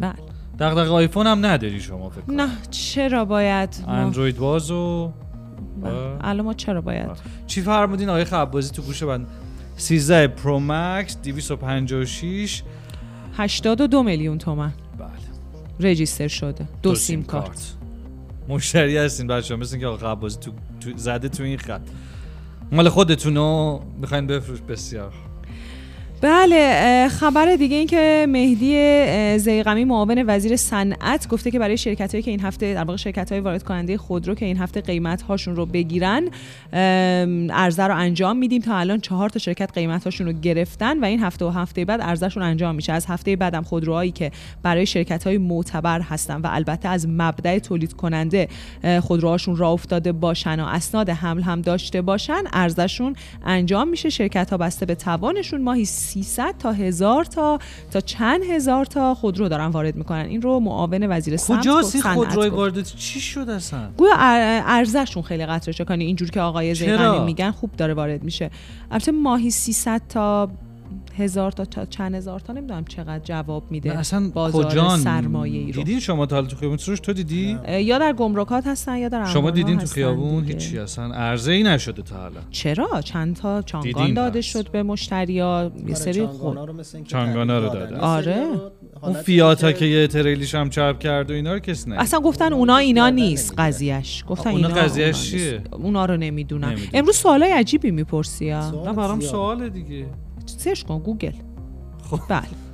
بله. 0.00 0.14
دغدغه 0.58 0.88
آیفون 0.88 1.26
هم 1.26 1.46
نداری 1.46 1.80
شما 1.80 2.10
فکر 2.10 2.30
نه 2.30 2.48
چرا 2.70 3.24
باید؟ 3.24 3.84
اندروید 3.88 4.36
باز 4.36 4.70
و 4.70 5.12
الان 5.84 6.40
ما 6.40 6.54
چرا 6.54 6.80
باید؟ 6.80 7.10
چی 7.46 7.60
فرمودین 7.60 8.08
آقای 8.08 8.24
خبازی 8.24 8.70
تو 8.70 8.82
گوشه 8.82 9.06
بند 9.06 9.26
13 9.76 10.28
پرو 10.28 10.60
مکس 10.62 11.16
256 11.22 12.62
82 13.36 14.02
میلیون 14.02 14.38
تومن. 14.38 14.72
بله. 14.98 15.90
رجیستر 15.90 16.28
شده. 16.28 16.64
دو, 16.82 16.90
دو 16.90 16.94
سیم, 16.94 17.22
کارت. 17.22 17.46
کارت. 17.46 17.74
مشتری 18.48 18.96
هستین 18.96 19.26
بچه‌ها 19.26 19.60
مثل 19.60 19.78
که 19.78 19.86
آقا 19.86 19.96
خبازی 19.96 20.38
تو, 20.38 20.50
تو 20.80 20.90
زده 20.96 21.28
تو 21.28 21.42
این 21.42 21.58
خط. 21.58 21.80
مال 22.72 22.88
خودتونو 22.88 23.80
می‌خواین 24.00 24.26
بفروش؟ 24.26 24.60
بسیار 24.60 25.12
بله 26.22 27.08
خبر 27.08 27.56
دیگه 27.56 27.76
این 27.76 27.86
که 27.86 28.26
مهدی 28.28 29.38
زیقمی 29.38 29.84
معاون 29.84 30.24
وزیر 30.26 30.56
صنعت 30.56 31.28
گفته 31.28 31.50
که 31.50 31.58
برای 31.58 31.76
شرکت 31.76 32.14
هایی 32.14 32.22
که 32.22 32.30
این 32.30 32.40
هفته 32.40 32.74
در 32.74 32.84
واقع 32.84 32.96
شرکت 32.96 33.32
های 33.32 33.40
وارد 33.40 33.62
کننده 33.62 33.96
خودرو 33.96 34.34
که 34.34 34.46
این 34.46 34.56
هفته 34.56 34.80
قیمت 34.80 35.22
هاشون 35.22 35.56
رو 35.56 35.66
بگیرن 35.66 36.28
عرضه 37.52 37.82
رو 37.82 37.96
انجام 37.96 38.36
میدیم. 38.36 38.62
تا 38.62 38.76
الان 38.76 39.00
چهار 39.00 39.28
تا 39.28 39.38
شرکت 39.38 39.72
قیمت 39.74 40.04
هاشون 40.04 40.26
رو 40.26 40.32
گرفتن 40.32 41.00
و 41.00 41.04
این 41.04 41.20
هفته 41.20 41.44
و 41.44 41.48
هفته 41.48 41.84
بعد 41.84 42.00
عرضهشون 42.00 42.42
انجام 42.42 42.74
میشه. 42.74 42.92
از 42.92 43.06
هفته 43.06 43.36
بعدم 43.36 43.62
خودروهایی 43.62 44.10
که 44.10 44.30
برای 44.62 44.86
شرکت 44.86 45.26
های 45.26 45.38
معتبر 45.38 46.00
هستن 46.00 46.40
و 46.40 46.48
البته 46.50 46.88
از 46.88 47.08
مبدع 47.08 47.58
تولید 47.58 47.92
کننده 47.92 48.48
خودروهاشون 49.00 49.56
را 49.56 49.70
افتاده 49.70 50.12
باشن 50.12 50.60
و 50.60 50.64
اسناد 50.64 51.10
حمل 51.10 51.42
هم 51.42 51.60
داشته 51.60 52.02
باشن 52.02 52.42
عرضهشون 52.52 53.16
انجام 53.44 53.88
میشه. 53.88 54.10
شرکت 54.10 54.50
ها 54.50 54.56
بسته 54.56 54.86
به 54.86 54.94
توانشون. 54.94 55.62
ماهی 55.62 55.84
300 56.10 56.54
تا 56.58 56.72
هزار 56.72 57.24
تا 57.24 57.58
تا 57.90 58.00
چند 58.00 58.42
هزار 58.44 58.84
تا 58.84 59.14
خودرو 59.14 59.48
دارن 59.48 59.66
وارد 59.66 59.96
می‌کنن. 59.96 60.24
این 60.26 60.42
رو 60.42 60.60
معاون 60.60 61.06
وزیر 61.10 61.36
سمت 61.36 61.60
کجاست 61.60 61.94
این 61.94 62.04
خودروی 62.14 62.48
وارد 62.48 62.84
چی 62.84 63.20
شد 63.20 63.48
اصلا؟ 63.48 63.90
گویا 63.96 64.14
ارزششون 64.18 65.22
خیلی 65.22 65.46
قطره 65.46 65.74
چکانی 65.74 66.04
اینجور 66.04 66.30
که 66.30 66.40
آقای 66.40 66.74
زیدانی 66.74 67.24
میگن 67.24 67.50
خوب 67.50 67.70
داره 67.76 67.94
وارد 67.94 68.22
میشه. 68.22 68.50
البته 68.90 69.12
ماهی 69.12 69.50
300 69.50 70.02
تا 70.08 70.50
هزار 71.18 71.52
تا 71.52 71.84
چند 71.84 72.14
هزار 72.14 72.40
تا 72.40 72.52
نمی‌دونم 72.52 72.84
چقدر 72.84 73.24
جواب 73.24 73.64
میده 73.70 73.98
اصلا 73.98 74.30
بازار 74.34 74.96
سرمایه 74.96 75.60
ای 75.60 75.72
رو. 75.72 75.82
دیدین 75.82 76.00
شما 76.00 76.26
تا 76.26 76.42
تو 76.42 76.56
خیابون 76.56 76.76
تو 76.76 77.12
دیدی؟ 77.12 77.58
یا 77.68 77.98
در 77.98 78.12
گمرکات 78.12 78.66
هستن 78.66 78.96
یا 78.96 79.08
در 79.08 79.24
شما 79.24 79.50
دیدین 79.50 79.78
تو 79.78 79.86
خیابون؟ 79.86 80.44
هیچی 80.44 80.78
اصلا 80.78 81.12
ارزه 81.14 81.52
ای 81.52 81.62
نشده 81.62 82.02
تا 82.02 82.16
حالا. 82.16 82.40
چرا؟ 82.50 83.00
چند 83.00 83.36
تا 83.36 83.62
چانگان 83.62 84.14
داده 84.14 84.40
شد 84.40 84.70
به 84.70 84.82
مشتریا 84.82 85.72
یه 85.88 85.94
سری 85.94 86.26
خود 86.26 86.58
چانگانا 87.06 87.58
رو 87.58 87.68
داده. 87.68 87.96
آره. 87.96 88.46
اون 89.02 89.12
فیاتا 89.12 89.72
که 89.72 89.84
یه 89.84 90.06
تریلیش 90.06 90.54
هم 90.54 90.70
چرب 90.70 90.98
کرد 90.98 91.30
و 91.30 91.34
اینا 91.34 91.52
رو 91.52 91.58
کس 91.58 91.88
نه 91.88 92.00
اصلا 92.00 92.20
گفتن 92.20 92.52
اونا 92.52 92.76
اینا 92.76 93.08
نیست 93.08 93.54
قضیهش 93.58 94.24
گفتن 94.28 94.50
اونا 94.50 94.68
قضیهش 94.68 95.30
چیه؟ 95.30 95.62
اونا 95.72 96.04
رو 96.04 96.16
نمی‌دونم. 96.16 96.74
امروز 96.94 97.16
سوالای 97.16 97.50
عجیبی 97.50 97.90
می‌پرسی 97.90 98.50
نه 98.50 98.92
برام 98.92 99.20
سواله 99.20 99.68
دیگه. 99.68 100.06
سرچ 100.58 100.82
کن 100.82 100.98
گوگل 100.98 101.32
خب 102.10 102.20
بله 102.28 102.69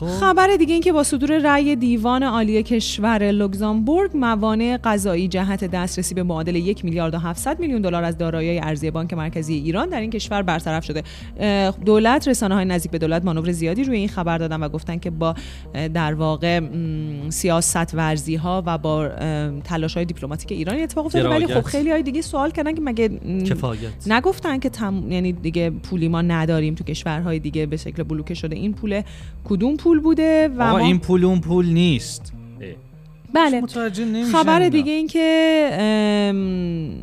خب. 0.00 0.06
خبر 0.06 0.56
دیگه 0.58 0.72
این 0.72 0.82
که 0.82 0.92
با 0.92 1.02
صدور 1.02 1.38
رأی 1.38 1.76
دیوان 1.76 2.22
عالی 2.22 2.62
کشور 2.62 3.30
لوکزامبورگ 3.30 4.10
موانع 4.14 4.78
قضایی 4.84 5.28
جهت 5.28 5.64
دسترسی 5.64 6.14
به 6.14 6.22
معادل 6.22 6.56
یک 6.56 6.84
میلیارد 6.84 7.14
و 7.14 7.18
700 7.18 7.60
میلیون 7.60 7.82
دلار 7.82 8.04
از 8.04 8.18
دارایی 8.18 8.58
ارزی 8.58 8.90
بانک 8.90 9.14
مرکزی 9.14 9.54
ایران 9.54 9.88
در 9.88 10.00
این 10.00 10.10
کشور 10.10 10.42
برطرف 10.42 10.84
شده. 10.84 11.02
دولت 11.84 12.28
رسانه 12.28 12.54
های 12.54 12.64
نزدیک 12.64 12.92
به 12.92 12.98
دولت 12.98 13.24
مانور 13.24 13.52
زیادی 13.52 13.84
روی 13.84 13.96
این 13.96 14.08
خبر 14.08 14.38
دادن 14.38 14.60
و 14.60 14.68
گفتن 14.68 14.98
که 14.98 15.10
با 15.10 15.34
در 15.94 16.14
واقع 16.14 16.60
سیاست 17.28 17.94
ورزی 17.94 18.36
ها 18.36 18.62
و 18.66 18.78
با 18.78 19.08
تلاش 19.64 19.94
های 19.94 20.04
دیپلماتیک 20.04 20.52
ایران 20.52 20.78
اتفاق 20.78 21.06
افتاده. 21.06 21.28
ولی 21.28 21.46
خب. 21.46 21.62
خیلی 21.62 21.90
های 21.90 22.02
دیگه 22.02 22.22
سوال 22.22 22.50
کردن 22.50 22.74
که 22.74 22.80
مگه 22.80 23.08
کفایت. 23.44 23.80
نگفتن 24.06 24.58
که 24.58 24.68
تم... 24.68 25.12
یعنی 25.12 25.32
دیگه 25.32 25.70
پولی 25.70 26.08
ما 26.08 26.22
نداریم 26.22 26.74
تو 26.74 26.84
کشورهای 26.84 27.38
دیگه 27.38 27.66
به 27.66 27.76
شکل 27.76 28.02
بلوکه 28.02 28.34
شده. 28.34 28.56
این 28.56 28.72
پول 28.72 29.02
کدوم 29.44 29.76
پول 29.84 30.00
بوده 30.00 30.48
و 30.48 30.62
آقا 30.62 30.72
ما... 30.72 30.78
این 30.78 30.98
پول 30.98 31.24
اون 31.24 31.40
پول 31.40 31.66
نیست. 31.66 32.32
بله. 33.34 33.62
خبر. 34.32 34.68
دیگه 34.68 34.92
این 34.92 35.06
که 35.06 35.68
ام، 35.72 36.94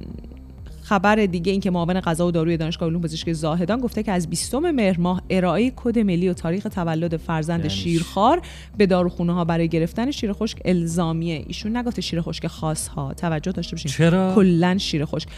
خبر 0.83 1.15
دیگه 1.15 1.51
این 1.51 1.61
که 1.61 1.71
معاون 1.71 2.00
غذا 2.00 2.27
و 2.27 2.31
داروی 2.31 2.57
دانشگاه 2.57 2.89
علوم 2.89 3.01
پزشکی 3.01 3.33
زاهدان 3.33 3.79
گفته 3.79 4.03
که 4.03 4.11
از 4.11 4.29
20 4.29 4.55
مهر 4.55 5.00
ماه 5.00 5.21
ارائه 5.29 5.73
کد 5.75 6.00
ملی 6.00 6.29
و 6.29 6.33
تاریخ 6.33 6.63
تولد 6.63 7.17
فرزند 7.17 7.59
یعنی 7.59 7.69
شیرخوار 7.69 8.41
به 8.77 8.85
داروخونه 8.85 9.33
ها 9.33 9.45
برای 9.45 9.67
گرفتن 9.67 10.11
شیر 10.11 10.33
خشک 10.33 10.61
الزامیه. 10.65 11.45
ایشون 11.47 11.77
نگفته 11.77 12.01
شیر 12.01 12.21
خشک 12.21 12.47
خاص 12.47 12.88
ها 12.88 13.13
توجه 13.13 13.51
داشته 13.51 13.75
باشین. 13.75 13.91
چرا؟ 13.91 14.35
کلا 14.35 14.77
شیر 14.77 15.05
خشک. 15.05 15.29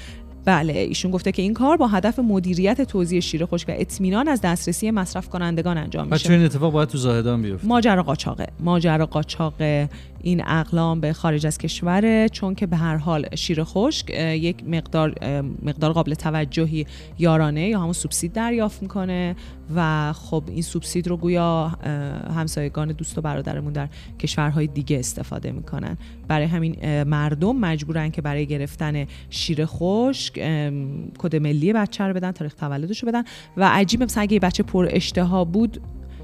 بله 0.45 0.73
ایشون 0.73 1.12
گفته 1.12 1.31
که 1.31 1.41
این 1.41 1.53
کار 1.53 1.77
با 1.77 1.88
هدف 1.88 2.19
مدیریت 2.19 2.81
توزیع 2.81 3.19
شیر 3.19 3.45
خشک 3.45 3.69
و 3.69 3.73
اطمینان 3.75 4.27
از 4.27 4.41
دسترسی 4.41 4.91
مصرف 4.91 5.29
کنندگان 5.29 5.77
انجام 5.77 6.07
میشه. 6.07 6.33
این 6.33 6.45
اتفاق 6.45 6.73
باید 6.73 6.89
تو 6.89 6.97
زاهدان 6.97 7.41
بیفته. 7.41 7.67
ماجرا 7.67 8.03
قاچاقه. 8.03 8.47
ماجرا 8.59 9.05
قاچاق 9.05 9.53
این 10.25 10.48
اقلام 10.48 11.00
به 11.00 11.13
خارج 11.13 11.46
از 11.46 11.58
کشوره 11.58 12.30
چون 12.30 12.56
که 12.56 12.65
به 12.65 12.77
هر 12.77 12.96
حال 12.96 13.36
شیر 13.36 13.63
خشک 13.63 14.10
یک 14.10 14.63
مقدار 14.68 15.15
مقدار 15.63 15.94
قابل 15.94 16.13
توجهی 16.13 16.86
یارانه 17.20 17.68
یا 17.68 17.80
همون 17.80 17.94
سوبسید 17.94 18.34
دریافت 18.34 18.82
می‌کنه 18.82 19.36
و 19.75 20.13
خب 20.13 20.44
این 20.48 20.62
سوبسید 20.62 21.08
رو 21.08 21.18
گویا 21.18 21.68
همسایگان 22.36 22.88
دوست 22.88 23.18
و 23.18 23.22
برادرمون 23.22 23.74
در 23.74 23.89
کشورهای 24.20 24.68
دیگه 24.68 25.00
استفاده 25.00 25.51
می‌کنن. 25.51 25.98
برای 26.27 26.46
همین 26.46 27.03
مردم 27.03 27.56
مجبورن 27.56 28.10
که 28.10 28.22
برای 28.22 28.46
گرفتن 28.46 29.06
شیر 29.30 29.65
خشک 29.65 30.34
کد 31.18 31.36
ملی 31.36 31.74
بچه 31.74 32.03
رو 32.03 32.13
بدن 32.13 32.32
تاریخ 32.32 32.53
تولدش 32.53 33.03
رو 33.03 33.10
بدن. 33.10 33.24
و 33.58 33.70
عجیبه 33.70 34.06
مثلا 34.06 34.24
اگه 34.24 34.39
بچه 34.39 34.63
پر 34.63 34.88
اشتها 34.92 35.46
بود 35.46 35.82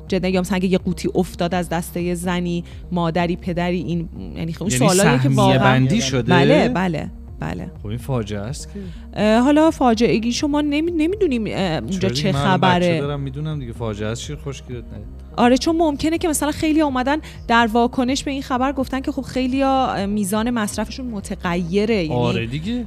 جدا 0.10 0.28
یا 0.28 0.42
مثلا 0.42 0.56
اگه 0.56 0.68
یه 0.68 0.78
قوطی 0.78 1.10
افتاد 1.16 1.56
از 1.56 1.70
دسته 1.70 2.16
زنی 2.16 2.64
مادری 2.92 3.36
پدری 3.36 3.82
این 3.82 4.10
یعنی 4.36 4.54
خب 4.54 4.64
اون 4.64 4.72
یعنی 4.72 4.90
سوالایی 4.90 5.20
که 5.20 5.30
واقعا 5.30 5.60
بندی 5.60 6.02
شده؟ 6.02 6.34
بله 6.34 6.70
بله 6.70 7.12
بله. 7.40 7.72
خب 7.84 7.88
این 7.88 7.98
فاجعه 7.98 8.40
است 8.40 8.70
که. 8.74 9.40
حالا 9.40 9.72
فاجعه 9.72 10.32
شما 10.32 10.62
نمی 10.62 10.92
نمی‌دونیم 10.92 11.48
اونجا 11.84 12.10
چه؟ 12.10 12.32
من 12.32 12.44
خبره. 12.44 13.00
دارم 13.00 13.20
می‌دونم 13.20 13.60
دیگه 13.60 13.74
فاجعه 13.74 14.08
است 14.08 14.22
شیر 14.22 14.36
خشکیرت 14.36 14.84
نه. 14.84 15.00
آره 15.38 15.58
چون 15.58 15.78
ممکنه 15.78 16.18
که 16.18 16.28
مثلا 16.28 16.52
خیلی 16.52 16.82
اومدن 16.82 17.18
در 17.48 17.70
واکنش 17.74 18.24
به 18.24 18.32
این 18.32 18.42
خبر 18.42 18.72
گفتن 18.72 19.00
که 19.00 19.12
خب 19.12 19.22
خیلی 19.22 19.64
میزان 20.06 20.50
مصرفشون 20.50 21.06
متغیره. 21.06 22.04
یعنی 22.04 22.16
آره 22.16 22.48
دیگه. 22.48 22.86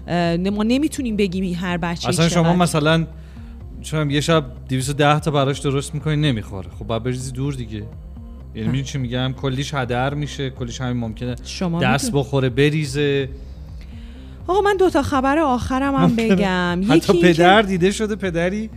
ما 0.51 0.63
نمی‌تونیم 0.63 1.17
بگیم 1.17 1.55
هر 1.55 1.77
بچه 1.77 2.09
اصلا 2.09 2.29
شما. 2.29 2.57
مثلا 2.57 3.07
شما 3.83 4.13
یه 4.13 4.21
شب 4.21 4.45
210 4.69 5.21
تا 5.21 5.31
براش 5.31 5.59
درست 5.59 5.95
می‌کنی 5.95 6.17
نمی‌خوره. 6.17 6.69
خب 6.79 6.87
باید 6.87 7.03
بریزی 7.03 7.33
دور 7.33 7.55
دیگه. 7.55 7.77
یعنی 8.55 8.67
می‌دونی 8.67 8.83
چی 8.83 8.99
میگم؟ 8.99 9.33
کلیش 9.33 9.75
هدر 9.75 10.15
میشه 10.15 10.51
کلیش 10.51 10.81
همین 10.81 10.97
ممکنه 10.97 11.37
شما 11.45 11.81
دست 11.81 12.05
می‌دونید. 12.05 12.27
بخوره 12.27 12.49
بریزه. 12.49 13.29
آقا 14.47 14.61
من 14.61 14.77
دو 14.77 14.91
تا 14.91 15.03
خبر 15.03 15.39
آخرم 15.39 15.95
هم. 15.95 16.17
بگم. 16.19 16.81
حتی 16.85 16.97
یکی 16.97 17.13
این 17.13 17.23
که- 17.23 17.33
پدر 17.33 17.63
دیده 17.63 17.91
شده 17.91 18.17
پدری 18.17 18.71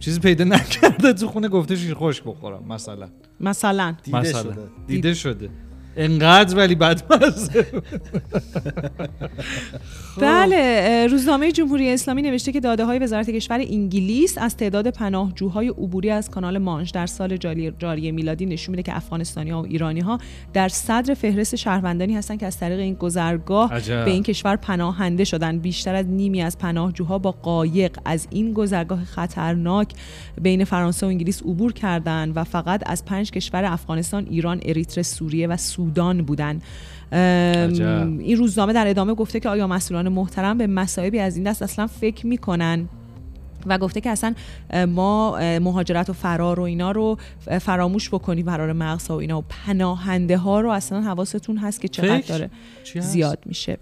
چیزی 0.00 0.20
پیدا 0.20 0.44
نکرده 0.44 1.12
تو 1.12 1.26
خونه 1.28 1.48
گفته 1.48 1.76
شیر 1.76 1.94
خشک 1.94 2.24
بخورم 2.24 2.64
مثلا. 2.68 3.08
مثلا. 3.40 3.94
دیده 4.02 4.18
مثلا. 4.18 4.42
شده. 4.42 4.56
دیده 4.86 5.14
شده. 5.14 5.50
انقدر 5.96 6.56
ولی 6.56 6.74
بدمزه 6.74 7.66
بله 10.20 11.06
روزنامه 11.10 11.52
جمهوری 11.52 11.90
اسلامی 11.90 12.22
نوشته 12.22 12.52
که 12.52 12.60
داده 12.60 12.84
های 12.84 12.98
وزارت 12.98 13.30
کشور 13.30 13.60
انگلیس 13.60 14.38
از 14.38 14.56
تعداد 14.56 14.90
پناهجوهای 14.90 15.68
عبوری 15.68 16.10
از 16.10 16.30
کانال 16.30 16.58
مانش 16.58 16.90
در 16.90 17.06
سال 17.06 17.36
جاری, 17.36 18.12
میلادی 18.12 18.46
نشون 18.46 18.70
میده 18.70 18.82
که 18.82 18.96
افغانستانی 18.96 19.50
ها 19.50 19.62
و 19.62 19.66
ایرانی 19.66 20.00
ها 20.00 20.18
در 20.52 20.68
صدر 20.68 21.14
فهرست 21.14 21.56
شهروندانی 21.56 22.16
هستند 22.16 22.40
که 22.40 22.46
از 22.46 22.58
طریق 22.58 22.78
این 22.78 22.94
گذرگاه 22.94 23.74
عجب. 23.74 24.04
به 24.04 24.10
این 24.10 24.22
کشور 24.22 24.56
پناهنده 24.56 25.24
شدن 25.24 25.58
بیشتر 25.58 25.94
از 25.94 26.06
نیمی 26.06 26.42
از 26.42 26.58
پناهجوها 26.58 27.18
با 27.18 27.32
قایق 27.32 27.98
از 28.04 28.28
این 28.30 28.52
گذرگاه 28.52 29.04
خطرناک 29.04 29.92
بین 30.42 30.64
فرانسه 30.64 31.06
و 31.06 31.08
انگلیس 31.08 31.42
عبور 31.42 31.72
کردند 31.72 32.36
و 32.36 32.44
فقط 32.44 32.82
از 32.86 33.04
پنج 33.04 33.30
کشور 33.30 33.64
افغانستان، 33.64 34.26
ایران، 34.30 34.60
اریتره، 34.62 35.02
سوریه 35.02 35.46
و 35.46 35.56
سودان 35.86 36.22
بودند. 36.22 36.62
عجب. 37.12 38.08
این 38.20 38.36
روزنامه 38.36 38.72
در 38.72 38.88
ادامه 38.88 39.14
گفته 39.14 39.40
که 39.40 39.48
آیا 39.48 39.66
مسئولان 39.66 40.08
محترم 40.08 40.58
به 40.58 40.66
مسائبی 40.66 41.18
از 41.18 41.36
این 41.36 41.44
دست 41.44 41.62
اصلا 41.62 41.86
فکر 41.86 42.26
می‌کنن 42.26 42.88
و 43.66 43.78
گفته 43.78 44.00
که 44.00 44.10
اصلا 44.10 44.34
ما 44.88 45.38
مهاجرت 45.58 46.10
و 46.10 46.12
فرار 46.12 46.60
و 46.60 46.62
اینا 46.62 46.90
رو 46.90 47.18
فراموش 47.60 48.08
بکنیم 48.08 48.46
فرار 48.46 48.72
مغزها 48.72 49.16
و 49.16 49.20
اینا 49.20 49.38
و 49.38 49.44
پناهنده 49.48 50.36
ها 50.36 50.60
رو 50.60 50.70
اصلا 50.70 51.00
حواستون 51.00 51.56
هست 51.56 51.80
که 51.80 51.88
چقدر؟ 51.88 52.20
داره؟ 52.28 52.50
زیاد 53.00 53.38
میشه 53.46 53.78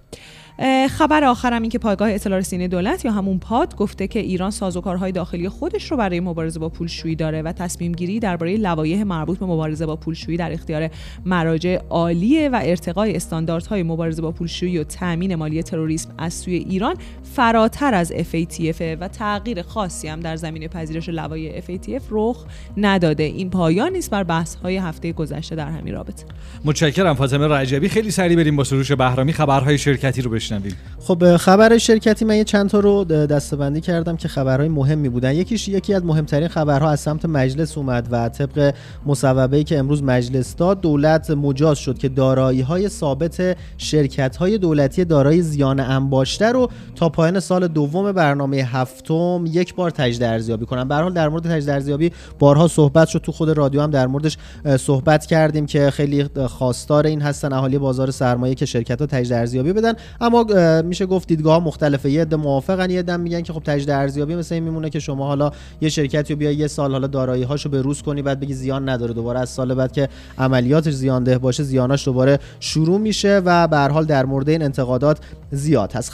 خبر 0.91 1.25
آخرم 1.25 1.63
این 1.63 1.71
که 1.71 1.79
پایگاه 1.79 2.13
اطلاع 2.13 2.39
رسانی 2.39 2.69
دولت 2.69 3.05
یا 3.05 3.13
همون 3.13 3.39
پاد 3.39 3.77
گفته 3.77 4.07
که 4.07 4.19
ایران 4.19 4.51
سازوکارهای 4.51 5.13
داخلی 5.13 5.49
خودش 5.49 5.91
رو 5.91 5.97
برای 5.97 6.21
مبارزه 6.21 6.61
با 6.61 6.69
پولشویی 6.69 7.17
داره 7.17 7.43
و 7.43 7.53
تصمیم 7.53 7.93
گیری 7.93 8.21
درباره 8.21 8.57
لوایح 8.57 9.03
مربوط 9.03 9.39
به 9.39 9.47
مبارزه 9.47 9.87
با 9.87 9.97
پولشویی 9.97 10.37
در 10.37 10.53
اختیار 10.53 10.91
مراجع 11.25 11.79
عالیه 11.91 12.49
و 12.49 12.61
ارتقای 12.63 13.17
استانداردهای 13.17 13.83
مبارزه 13.83 14.23
با 14.23 14.33
پولشویی 14.33 14.79
و 14.79 14.85
تامین 14.85 15.35
مالی 15.35 15.63
تروریسم 15.63 16.15
از 16.19 16.35
سوی 16.35 16.55
ایران 16.55 16.97
فراتر 17.23 17.95
از 17.95 18.13
FATF 18.13 18.81
و 19.01 19.09
تغییر 19.09 19.63
خاصی 19.63 20.09
هم 20.09 20.21
در 20.21 20.37
زمینه 20.37 20.69
پذیرش 20.69 21.09
لوایح 21.09 21.61
FATF 21.61 22.03
رخ 22.11 22.45
نداده. 22.77 23.23
این 23.23 23.51
پایان 23.51 23.93
نیست 23.93 24.11
بر 24.11 24.25
بحث 24.25 24.55
های 24.55 24.77
هفته 24.77 25.13
گذشته 25.13 25.57
در 25.57 25.69
همین 25.69 25.95
رابطه. 25.95 26.25
متشکرم 26.65 27.15
فاطمه 27.15 27.49
رجبی. 27.49 27.89
خیلی 27.89 28.11
سریع 28.11 28.37
بریم 28.37 28.57
با 28.57 28.65
سروش 28.65 28.93
بهرامی. 28.93 29.33
خبرهای 29.33 29.79
شرکتی 29.79 30.23
رو 30.23 30.31
بشنویم. 30.45 30.77
خب 31.01 31.37
خبر 31.37 31.79
شرکتی 31.79 32.25
من 32.25 32.37
یه 32.37 32.45
چند 32.45 32.71
تا 32.71 32.81
رو 32.81 33.05
دستبندی 33.05 33.81
کردم 33.81 34.17
که 34.17 34.29
خبرهای 34.29 34.69
مهمی 34.69 35.09
بودن. 35.09 35.35
یکیش 35.35 35.69
یکی 35.69 35.95
از 35.95 36.05
مهمترین 36.05 36.49
خبرها 36.49 36.91
از 36.91 37.01
سمت 37.01 37.25
مجلس 37.25 37.79
اومد 37.79 38.09
و 38.11 38.29
طبق 38.29 38.75
مصوبه‌ای 39.07 39.65
که 39.65 39.79
امروز 39.79 40.03
مجلس 40.03 40.57
داد 40.57 40.81
دولت 40.81 41.31
مجاز 41.31 41.79
شد 41.79 41.99
که 41.99 42.09
دارایی 42.09 42.61
های 42.61 42.89
ثابت 42.89 43.57
شرکت 43.79 44.37
های 44.37 44.59
دولتی 44.59 45.05
دارای 45.05 45.43
زیان 45.43 45.81
انباشته 45.81 46.53
رو 46.53 46.71
تا 46.97 47.09
پایان 47.09 47.41
سال 47.41 47.69
دوم 47.69 48.13
برنامه 48.13 48.57
هفتم 48.57 49.45
یک 49.47 49.75
بار 49.75 49.91
تجدید 49.91 50.23
ارزیابی 50.23 50.67
کنن. 50.67 50.89
به 50.89 50.95
حال 50.95 51.13
در 51.13 51.29
مورد 51.29 51.45
تجدید 51.45 51.71
ارزیابی 51.71 52.13
بارها 52.39 52.69
صحبت 52.69 53.09
شد. 53.09 53.19
تو 53.19 53.33
خود 53.33 53.51
رادیو 53.51 53.81
هم 53.81 53.91
در 53.91 54.07
موردش 54.07 54.37
صحبت 54.79 55.27
کردیم 55.27 55.67
که 55.67 55.91
خیلی 55.91 56.25
خواستار 56.47 57.07
این 57.07 57.23
هستن 57.23 57.53
اهالی 57.53 57.79
بازار 57.79 58.11
سرمایه 58.11 58.55
که 58.55 58.67
شرکت 58.67 59.01
ها 59.01 59.07
تجدید 59.07 59.33
ارزیابی 59.33 59.73
بدن. 59.73 59.93
اما 60.21 60.34
اه، 60.35 60.83
میشه 60.83 61.07
گفت 61.07 61.29
دیدگاه 61.29 61.65
مختلفه. 61.65 62.11
یه 62.11 62.23
عده 62.23 62.37
موافقن 62.37 62.91
یه 62.91 62.99
عده 62.99 63.17
میگن 63.17 63.41
که 63.41 63.53
خب 63.53 63.63
تجدید 63.65 63.91
ارزیابی 63.91 64.35
مثل 64.35 64.55
این 64.55 64.65
میمونه 64.65 64.91
که 64.91 64.99
شما 65.01 65.27
حالا 65.27 65.51
یه 65.81 65.89
شرکتی 65.89 66.33
رو 66.33 66.39
بیای 66.39 66.55
یه 66.55 66.67
سال 66.67 66.93
حالا 66.93 67.07
دارایی 67.07 67.43
هاشو 67.43 67.69
به 67.69 67.83
روز 67.83 68.03
کنی 68.03 68.23
بعد 68.23 68.41
بگی 68.41 68.55
زیان 68.55 68.89
نداره. 68.89 69.15
دوباره 69.15 69.41
از 69.41 69.49
سال 69.49 69.75
بعد 69.75 69.93
که 69.93 70.09
عملیاتش 70.39 70.93
زیانده 70.93 71.39
باشه 71.39 71.63
زیاناش 71.63 72.05
دوباره 72.05 72.39
شروع 72.61 73.01
میشه 73.01 73.43
و 73.45 73.69
به 73.69 73.77
هر 73.77 73.89
حال 73.89 74.05
در 74.05 74.25
مورد 74.25 74.49
این 74.49 74.63
انتقادات 74.63 75.19
زیاد 75.51 75.93
هست. 75.93 76.11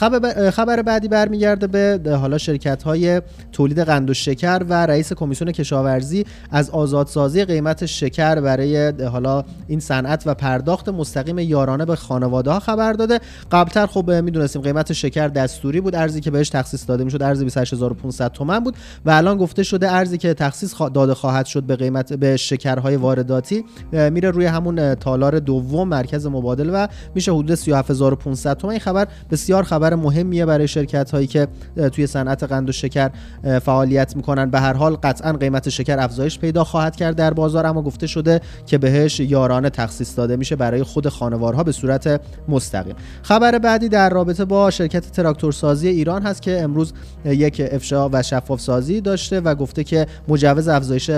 خبر, 0.49 0.81
بعدی 0.81 1.07
برمیگرده 1.07 1.67
به 1.97 2.15
حالا 2.15 2.37
شرکت 2.37 2.83
های 2.83 3.21
تولید 3.51 3.79
قند 3.79 4.09
و 4.09 4.13
شکر 4.13 4.65
و 4.69 4.85
رئیس 4.85 5.13
کمیسیون 5.13 5.51
کشاورزی 5.51 6.25
از 6.51 6.69
آزادسازی 6.69 7.45
قیمت 7.45 7.85
شکر 7.85 8.41
برای 8.41 8.91
حالا 9.05 9.43
این 9.67 9.79
صنعت 9.79 10.23
و 10.25 10.33
پرداخت 10.33 10.89
مستقیم 10.89 11.39
یارانه 11.39 11.85
به 11.85 11.95
خانواده 11.95 12.51
ها 12.51 12.59
خبر 12.59 12.93
داده. 12.93 13.19
قبلتر 13.51 13.85
خب 13.85 14.10
می‌دونستیم 14.11 14.61
قیمت 14.61 14.93
شکر 14.93 15.27
دستوری 15.27 15.81
بود. 15.81 15.95
ارزی 15.95 16.21
که 16.21 16.31
بهش 16.31 16.49
تخصیص 16.49 16.87
داده 16.87 17.03
می‌شد 17.03 17.23
ارز 17.23 17.41
28500 17.41 18.31
تومان 18.31 18.59
بود. 18.59 18.75
و 19.05 19.09
الان 19.11 19.37
گفته 19.37 19.63
شده 19.63 19.91
ارزی 19.91 20.17
که 20.17 20.33
تخصیص 20.33 20.73
داده 20.93 21.13
خواهد 21.13 21.45
شد 21.45 21.63
به 21.63 21.75
قیمت 21.75 22.13
به 22.13 22.37
شکرهای 22.37 22.95
وارداتی. 22.95 23.65
میره 23.91 24.31
روی 24.31 24.45
همون 24.45 24.95
تالار 24.95 25.39
دوم 25.39 25.87
مرکز 25.87 26.27
مبادله 26.27 26.71
و 26.71 26.87
میشه 27.15 27.33
حدود 27.33 27.55
37500 27.55 28.57
تومان 28.57 28.71
این 28.71 28.79
خبر 28.79 29.07
بسیار 29.31 29.63
خبر 29.63 29.95
مهمیه 29.95 30.45
برای 30.45 30.67
شرکت 30.67 31.11
هایی 31.11 31.27
که 31.27 31.47
توی 31.91 32.07
صنعت 32.07 32.43
قند 32.43 32.69
و 32.69 32.71
شکر 32.71 33.11
فعالیت 33.59 34.15
می‌کنن. 34.15 34.49
به 34.49 34.59
هر 34.59 34.73
حال 34.73 34.95
قطعا 34.95 35.33
قیمت 35.33 35.69
شکر 35.69 35.99
افزایش 35.99 36.39
پیدا 36.39 36.63
خواهد 36.63 36.95
کرد 36.95 37.15
در 37.15 37.33
بازار. 37.33 37.65
اما 37.65 37.81
گفته 37.81 38.07
شده 38.07 38.41
که 38.65 38.77
بهش 38.77 39.19
یارانه 39.19 39.69
تخصیص 39.69 40.17
داده 40.17 40.35
میشه 40.35 40.55
برای 40.55 40.83
خود 40.83 41.07
خانوارها 41.07 41.63
به 41.63 41.71
صورت 41.71 42.21
مستقیم. 42.47 42.95
خبر 43.21 43.59
بعدی 43.59 43.89
در 43.89 44.00
رابطه 44.09 44.45
با 44.45 44.69
شرکت 44.69 45.11
تراکتورسازی 45.11 45.87
ایران 45.87 46.21
هست 46.21 46.41
که 46.41 46.61
امروز 46.61 46.93
یک 47.25 47.61
افشا 47.71 48.09
و 48.09 48.23
شفاف 48.23 48.61
سازی 48.61 49.01
داشته 49.01 49.39
و 49.39 49.55
گفته 49.55 49.83
که 49.83 50.07
مجوز 50.27 50.67
افزایش 50.67 51.09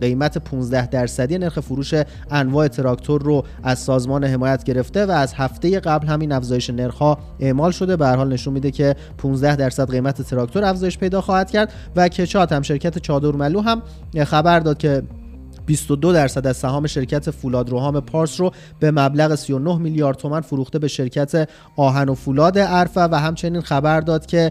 قیمت 0.00 0.38
15 0.38 0.86
درصدی 0.86 1.38
نرخ 1.38 1.60
فروش 1.60 1.94
انواع 2.30 2.68
تراکتور 2.68 3.22
رو 3.22 3.44
از 3.62 3.78
سازمان 3.78 4.24
حمایت 4.24 4.64
گرفته 4.64 5.06
و 5.06 5.10
از 5.10 5.34
هفته 5.34 5.80
قبل 5.80 6.06
همین 6.06 6.32
افزایش 6.32 6.70
نرخ 6.70 6.98
ها 6.98 7.18
اعمال 7.40 7.70
شده. 7.70 7.96
به 7.96 8.06
حال 8.06 8.32
نشون 8.32 8.54
میده 8.54 8.70
که 8.70 8.96
15 9.18 9.56
درصد 9.56 9.90
قیمت 9.90 10.22
تراکتور 10.22 10.64
افزایش 10.64 10.98
پیدا 10.98 11.20
خواهد 11.20 11.50
کرد 11.50 11.72
و 11.96 12.08
کچات 12.08 12.52
هم 12.52 12.62
شرکت 12.62 12.98
چادرملو 12.98 13.60
هم 13.60 13.82
خبر 14.24 14.60
داد 14.60 14.78
که 14.78 15.02
22 15.68 16.12
درصد 16.12 16.46
از 16.46 16.56
سهام 16.56 16.86
شرکت 16.86 17.30
فولاد 17.30 17.70
روهام 17.70 18.00
پارس 18.00 18.40
رو 18.40 18.52
به 18.80 18.90
مبلغ 18.90 19.34
39 19.34 19.78
میلیارد 19.78 20.16
تومن 20.16 20.40
فروخته 20.40 20.78
به 20.78 20.88
شرکت 20.88 21.48
آهن 21.76 22.08
و 22.08 22.14
فولاد 22.14 22.58
عرفه 22.58 23.00
و 23.00 23.14
همچنین 23.14 23.60
خبر 23.60 24.00
داد 24.00 24.26
که 24.26 24.50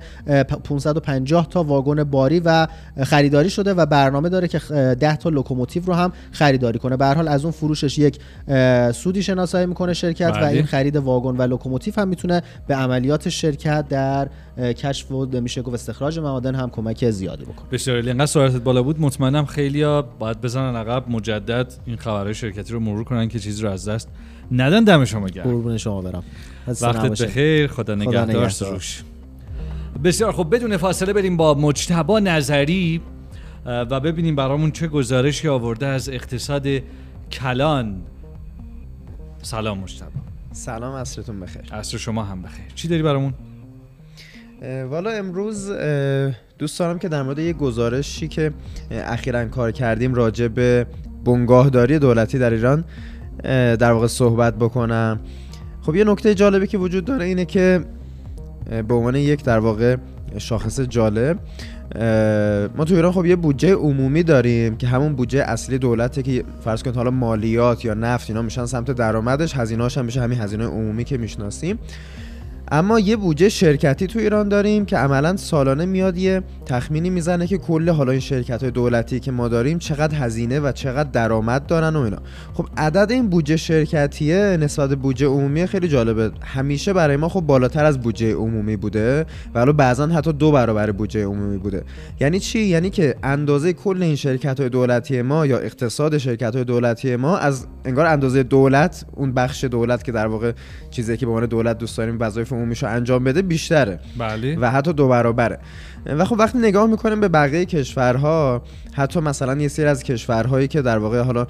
550 0.63 1.47
تا 1.49 1.63
واگن 1.63 2.03
باری 2.03 2.39
و 2.45 2.67
خریداری 3.03 3.49
شده 3.49 3.73
و 3.73 3.85
برنامه 3.85 4.29
داره 4.29 4.47
که 4.47 4.59
10 4.59 5.15
تا 5.15 5.29
لوکوموتیو 5.29 5.85
رو 5.85 5.93
هم 5.93 6.13
خریداری 6.31 6.79
کنه. 6.79 6.97
به 6.97 7.05
هر 7.05 7.15
حال 7.15 7.27
از 7.27 7.43
اون 7.43 7.51
فروشش 7.51 7.97
یک 7.97 8.19
سودی 8.93 9.23
شناسایی 9.23 9.65
می‌کنه 9.65 9.93
شرکت 9.93 10.31
بله. 10.31 10.41
و 10.41 10.45
این 10.45 10.65
خرید 10.65 10.95
واگن 10.95 11.37
و 11.37 11.41
لوکوموتیو 11.41 11.93
هم 11.97 12.07
می‌تونه 12.07 12.43
به 12.67 12.75
عملیات 12.75 13.29
شرکت 13.29 13.87
در 13.89 14.27
کشف 14.57 15.11
و 15.11 15.25
میشه 15.25 15.61
گفت 15.61 15.73
استخراج 15.73 16.19
معادن 16.19 16.55
هم 16.55 16.69
کمک 16.69 17.09
زیادی 17.09 17.43
بکنه. 17.43 17.69
بسیار 17.71 17.97
انقدر 17.97 18.25
سرعتت 18.25 18.61
بالا 18.61 18.83
بود. 18.83 18.99
مطمئنم 18.99 19.45
خیلیا 19.45 20.01
باید 20.19 20.41
بزنن 20.41 20.75
عقب. 20.75 21.06
مجدد 21.09 21.73
این 21.85 21.97
خبرهای 21.97 22.33
شرکتی 22.33 22.73
رو 22.73 22.79
مرور 22.79 23.03
کنن 23.03 23.27
که 23.27 23.39
چیزی 23.39 23.63
رو 23.63 23.69
از 23.69 23.87
دست 23.87 24.09
ندن. 24.51 24.83
دم 24.83 25.05
شما 25.05 25.27
گرم. 25.27 25.43
قربون 25.43 25.77
شما 25.77 26.01
برم. 26.01 26.23
وقتت 26.67 27.21
بخیر. 27.21 27.67
خدا 27.67 27.95
نگهدار. 27.95 28.49
سروش. 28.49 29.03
بسیار 30.03 30.31
خب 30.31 30.47
بدون 30.55 30.77
فاصله 30.77 31.13
بریم 31.13 31.37
با 31.37 31.53
مجتبا 31.53 32.19
نظری 32.19 33.01
و 33.65 33.99
ببینیم 33.99 34.35
برامون 34.35 34.71
چه 34.71 34.87
گزارشی 34.87 35.47
آورده 35.47 35.85
از 35.85 36.09
اقتصاد 36.09 36.67
کلان. 37.31 38.01
سلام 39.41 39.79
مجتبا 39.79 40.09
سلام 40.51 40.95
عصرتون 40.95 41.39
بخیر. 41.39 41.73
عصر 41.73 41.97
شما 41.97 42.23
هم 42.23 42.41
بخیر. 42.41 42.65
چی 42.75 42.87
داری 42.87 43.01
برامون؟ 43.01 43.33
والا 44.89 45.09
امروز 45.11 45.71
دوست 46.57 46.79
دارم 46.79 46.99
که 46.99 47.07
در 47.07 47.23
مورد 47.23 47.39
یه 47.39 47.53
گزارشی 47.53 48.27
که 48.27 48.51
اخیرا 48.91 49.45
کار 49.45 49.71
کردیم 49.71 50.13
راجع 50.13 50.47
به 50.47 50.85
بنگاهداری 51.25 51.99
دولتی 51.99 52.39
در 52.39 52.53
ایران 52.53 52.83
در 53.75 53.91
واقع 53.91 54.07
صحبت 54.07 54.55
بکنم. 54.55 55.19
خب 55.81 55.95
یه 55.95 56.03
نکته 56.03 56.35
جالبی 56.35 56.67
که 56.67 56.77
وجود 56.77 57.05
داره 57.05 57.25
اینه 57.25 57.45
که 57.45 57.81
به 58.87 58.93
عنوان 58.93 59.15
یک 59.15 59.43
در 59.43 59.59
واقع 59.59 59.95
شاخص 60.37 60.79
جالب 60.79 61.39
ما 62.75 62.85
تو 62.85 62.95
ایران 62.95 63.11
خب 63.11 63.25
یه 63.25 63.35
بودجه 63.35 63.73
عمومی 63.73 64.23
داریم 64.23 64.77
که 64.77 64.87
همون 64.87 65.15
بودجه 65.15 65.39
اصلی 65.39 65.77
دولته 65.77 66.23
که 66.23 66.43
فرض 66.63 66.83
کنید 66.83 66.95
حالا 66.95 67.11
مالیات 67.11 67.85
یا 67.85 67.93
نفت 67.93 68.29
اینا 68.29 68.41
میشن 68.41 68.65
سمت 68.65 68.91
درآمدش 68.91 69.55
هزینه‌هاش 69.55 69.97
هم 69.97 70.05
میشه 70.05 70.21
همین 70.21 70.39
هزینه 70.39 70.65
عمومی 70.65 71.03
که 71.03 71.17
می‌شناسیم. 71.17 71.79
اما 72.71 72.99
یه 72.99 73.15
بودجه 73.15 73.49
شرکتی 73.49 74.07
تو 74.07 74.19
ایران 74.19 74.49
داریم 74.49 74.85
که 74.85 74.97
عملا 74.97 75.37
سالانه 75.37 75.85
میاد 75.85 76.17
یه 76.17 76.41
تخمینی 76.65 77.09
می‌زنه 77.09 77.47
که 77.47 77.57
کل 77.57 77.89
حالا 77.89 78.11
این 78.11 78.21
شرکت 78.21 78.61
های 78.61 78.71
دولتی 78.71 79.19
که 79.19 79.31
ما 79.31 79.47
داریم 79.47 79.79
چقدر 79.79 80.17
هزینه 80.17 80.59
و 80.59 80.71
چقدر 80.71 81.09
درآمد 81.09 81.65
دارن 81.65 81.95
و 81.95 81.99
اینا. 81.99 82.17
خب 82.53 82.67
عدد 82.77 83.11
این 83.11 83.29
بودجه 83.29 83.57
شرکتیه 83.57 84.57
نسبت 84.61 84.89
بودجه 84.89 85.27
عمومی 85.27 85.65
خیلی 85.65 85.87
جالبه. 85.87 86.31
همیشه 86.41 86.93
برای 86.93 87.17
ما 87.17 87.29
خب 87.29 87.41
بالاتر 87.41 87.85
از 87.85 88.01
بودجه 88.01 88.33
عمومی 88.33 88.75
بوده 88.75 89.25
و 89.55 89.59
حالا 89.59 89.73
بعضا 89.73 90.07
حتی 90.07 90.33
دو 90.33 90.51
برابر 90.51 90.91
بودجه 90.91 91.25
عمومی 91.25 91.57
بوده. 91.57 91.83
یعنی 92.19 92.39
چی؟ 92.39 92.59
یعنی 92.59 92.89
که 92.89 93.15
اندازه 93.23 93.73
کل 93.73 94.03
این 94.03 94.15
شرکت 94.15 94.59
های 94.59 94.69
دولتی 94.69 95.21
ما 95.21 95.45
یا 95.45 95.57
اقتصاد 95.57 96.17
شرکت 96.17 96.55
های 96.55 96.63
دولتی 96.63 97.15
ما 97.15 97.37
از 97.37 97.67
انگار 97.85 98.05
اندازه 98.05 98.43
دولت 98.43 99.05
اون 99.15 99.33
بخش 99.33 99.63
دولت 99.63 100.03
که 100.03 100.11
در 100.11 100.27
واقع 100.27 100.51
چیزی 100.91 101.17
که 101.17 101.25
به 101.25 101.31
عنوان 101.31 101.45
دولت 101.45 101.77
دوست 101.77 101.97
داریم 101.97 102.17
وظایف 102.19 102.53
عمومیش 102.57 102.83
رو 102.83 102.89
انجام 102.89 103.23
بده 103.23 103.41
بیشتره. 103.41 103.99
بله. 104.17 104.57
و 104.59 104.71
حتی 104.71 104.93
دو 104.93 105.07
برابره. 105.07 105.59
و 106.05 106.25
خب 106.25 106.35
وقتی 106.39 106.57
نگاه 106.57 106.87
می‌کنیم 106.87 107.19
به 107.19 107.27
بقیه 107.27 107.65
کشورها 107.65 108.61
حتی 108.93 109.19
مثلا 109.19 109.61
یه 109.61 109.67
سری 109.67 109.85
از 109.85 110.03
کشورهایی 110.03 110.67
که 110.67 110.81
در 110.81 110.97
واقع 110.97 111.21
حالا 111.21 111.47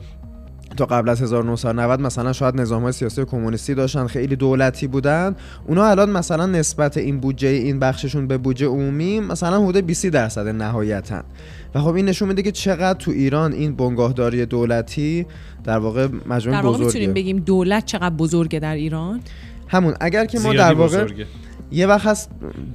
تا 0.78 0.86
قبل 0.86 1.10
از 1.10 1.22
1990 1.22 2.02
مثلا 2.02 2.34
شاید 2.34 2.62
نظام 2.62 2.84
های 2.84 2.92
سیاسی 2.92 3.26
کمونیستی 3.26 3.76
داشتن 3.76 4.08
خیلی 4.08 4.36
دولتی 4.36 4.88
بودن 4.88 5.36
اونا 5.68 5.86
الان 5.86 6.10
مثلا 6.10 6.46
نسبت 6.46 6.98
این 6.98 7.20
بودجه 7.20 7.48
این 7.48 7.80
بخششون 7.80 8.28
به 8.28 8.38
بودجه 8.38 8.68
عمومی 8.68 9.20
مثلا 9.20 9.66
حدود 9.68 9.86
20 9.86 10.06
درصد 10.06 10.48
نهایتا. 10.48 11.24
و 11.76 11.82
خب 11.82 11.94
این 11.94 12.06
نشون 12.06 12.28
میده 12.28 12.42
که 12.42 12.52
چقدر 12.52 13.00
تو 13.00 13.12
ایران 13.12 13.54
این 13.54 13.76
بنگاهداری 13.76 14.46
دولتی 14.46 15.26
در 15.64 15.78
واقع 15.78 16.08
مجموعه 16.08 16.38
بزرگه 16.38 16.52
در 16.52 16.62
واقع 16.62 16.86
می‌تونیم 16.86 17.14
بگیم 17.14 17.40
دولت 17.40 17.86
چقدر 17.86 18.16
بزرگه 18.16 18.60
در 18.60 18.76
ایران؟ 18.76 19.22
همون 19.68 19.94
اگر 20.02 20.26
که 20.26 20.40
ما 20.40 20.54
در 20.54 20.74
واقع 20.74 21.08
یه 21.72 21.88
وقت 21.88 22.08
هست 22.08 22.30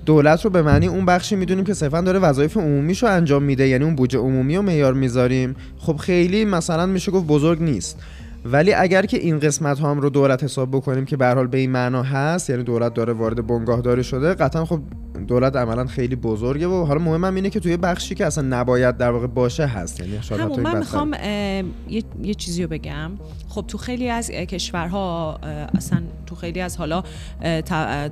دولت 0.07 0.45
رو 0.45 0.51
به 0.51 0.63
معنی 0.63 0.87
اون 0.87 1.07
بخشی 1.07 1.37
می‌دونیم 1.37 1.65
که 1.65 1.75
صرفا 1.75 2.01
داره 2.01 2.19
وظایف 2.19 2.57
عمومیشو 2.57 3.07
انجام 3.07 3.43
میده 3.43 3.69
یعنی 3.69 3.85
اون 3.85 3.97
بودجه 3.97 4.19
عمومی 4.19 4.57
رو 4.57 4.63
معیار 4.63 4.95
می‌ذاریم. 4.95 5.57
خب 5.79 5.97
خیلی 5.97 6.45
مثلا 6.45 6.87
میشه 6.87 7.13
گفت 7.13 7.27
بزرگ 7.27 7.63
نیست. 7.63 7.99
ولی 8.45 8.73
اگر 8.73 9.07
که 9.07 9.17
این 9.17 9.39
قسمت 9.39 9.81
هم 9.81 10.01
رو 10.01 10.11
دولت 10.11 10.45
حساب 10.45 10.71
بکنیم 10.71 11.05
که 11.05 11.17
به 11.17 11.27
حال 11.27 11.47
به 11.47 11.59
این 11.59 11.71
معنا 11.71 12.03
هست 12.03 12.51
یعنی 12.51 12.63
دولت 12.63 12.95
داره 12.95 13.13
وارد 13.13 13.47
بنگاهداری 13.47 14.05
شده 14.05 14.35
قطعا 14.35 14.65
خب 14.65 14.81
دولت 15.29 15.57
عملا 15.57 15.87
خیلی 15.87 16.17
بزرگه 16.17 16.67
و 16.67 16.85
حالا 16.85 17.01
مهمم 17.01 17.35
اینه 17.35 17.51
که 17.51 17.61
توی 17.61 17.77
بخشی 17.77 18.15
که 18.15 18.27
اصلا 18.27 18.45
نباید 18.49 18.97
در 18.97 19.11
واقع 19.11 19.27
باشه 19.27 19.67
هست. 19.67 20.01
یعنی 20.01 20.17
همون 20.17 20.61
من 20.61 20.79
می‌خوام 20.79 21.15
یه،, 21.15 22.03
یه 22.23 22.35
چیزی 22.35 22.63
رو 22.63 22.69
بگم. 22.69 23.11
خب 23.49 23.65
تو 23.69 23.79
خیلی 23.79 24.09
از 24.09 24.31
کشورها 24.31 25.39
اصلا 25.77 26.03
تو 26.27 26.35
خیلی 26.35 26.61
از 26.61 26.77
حالا 26.77 27.03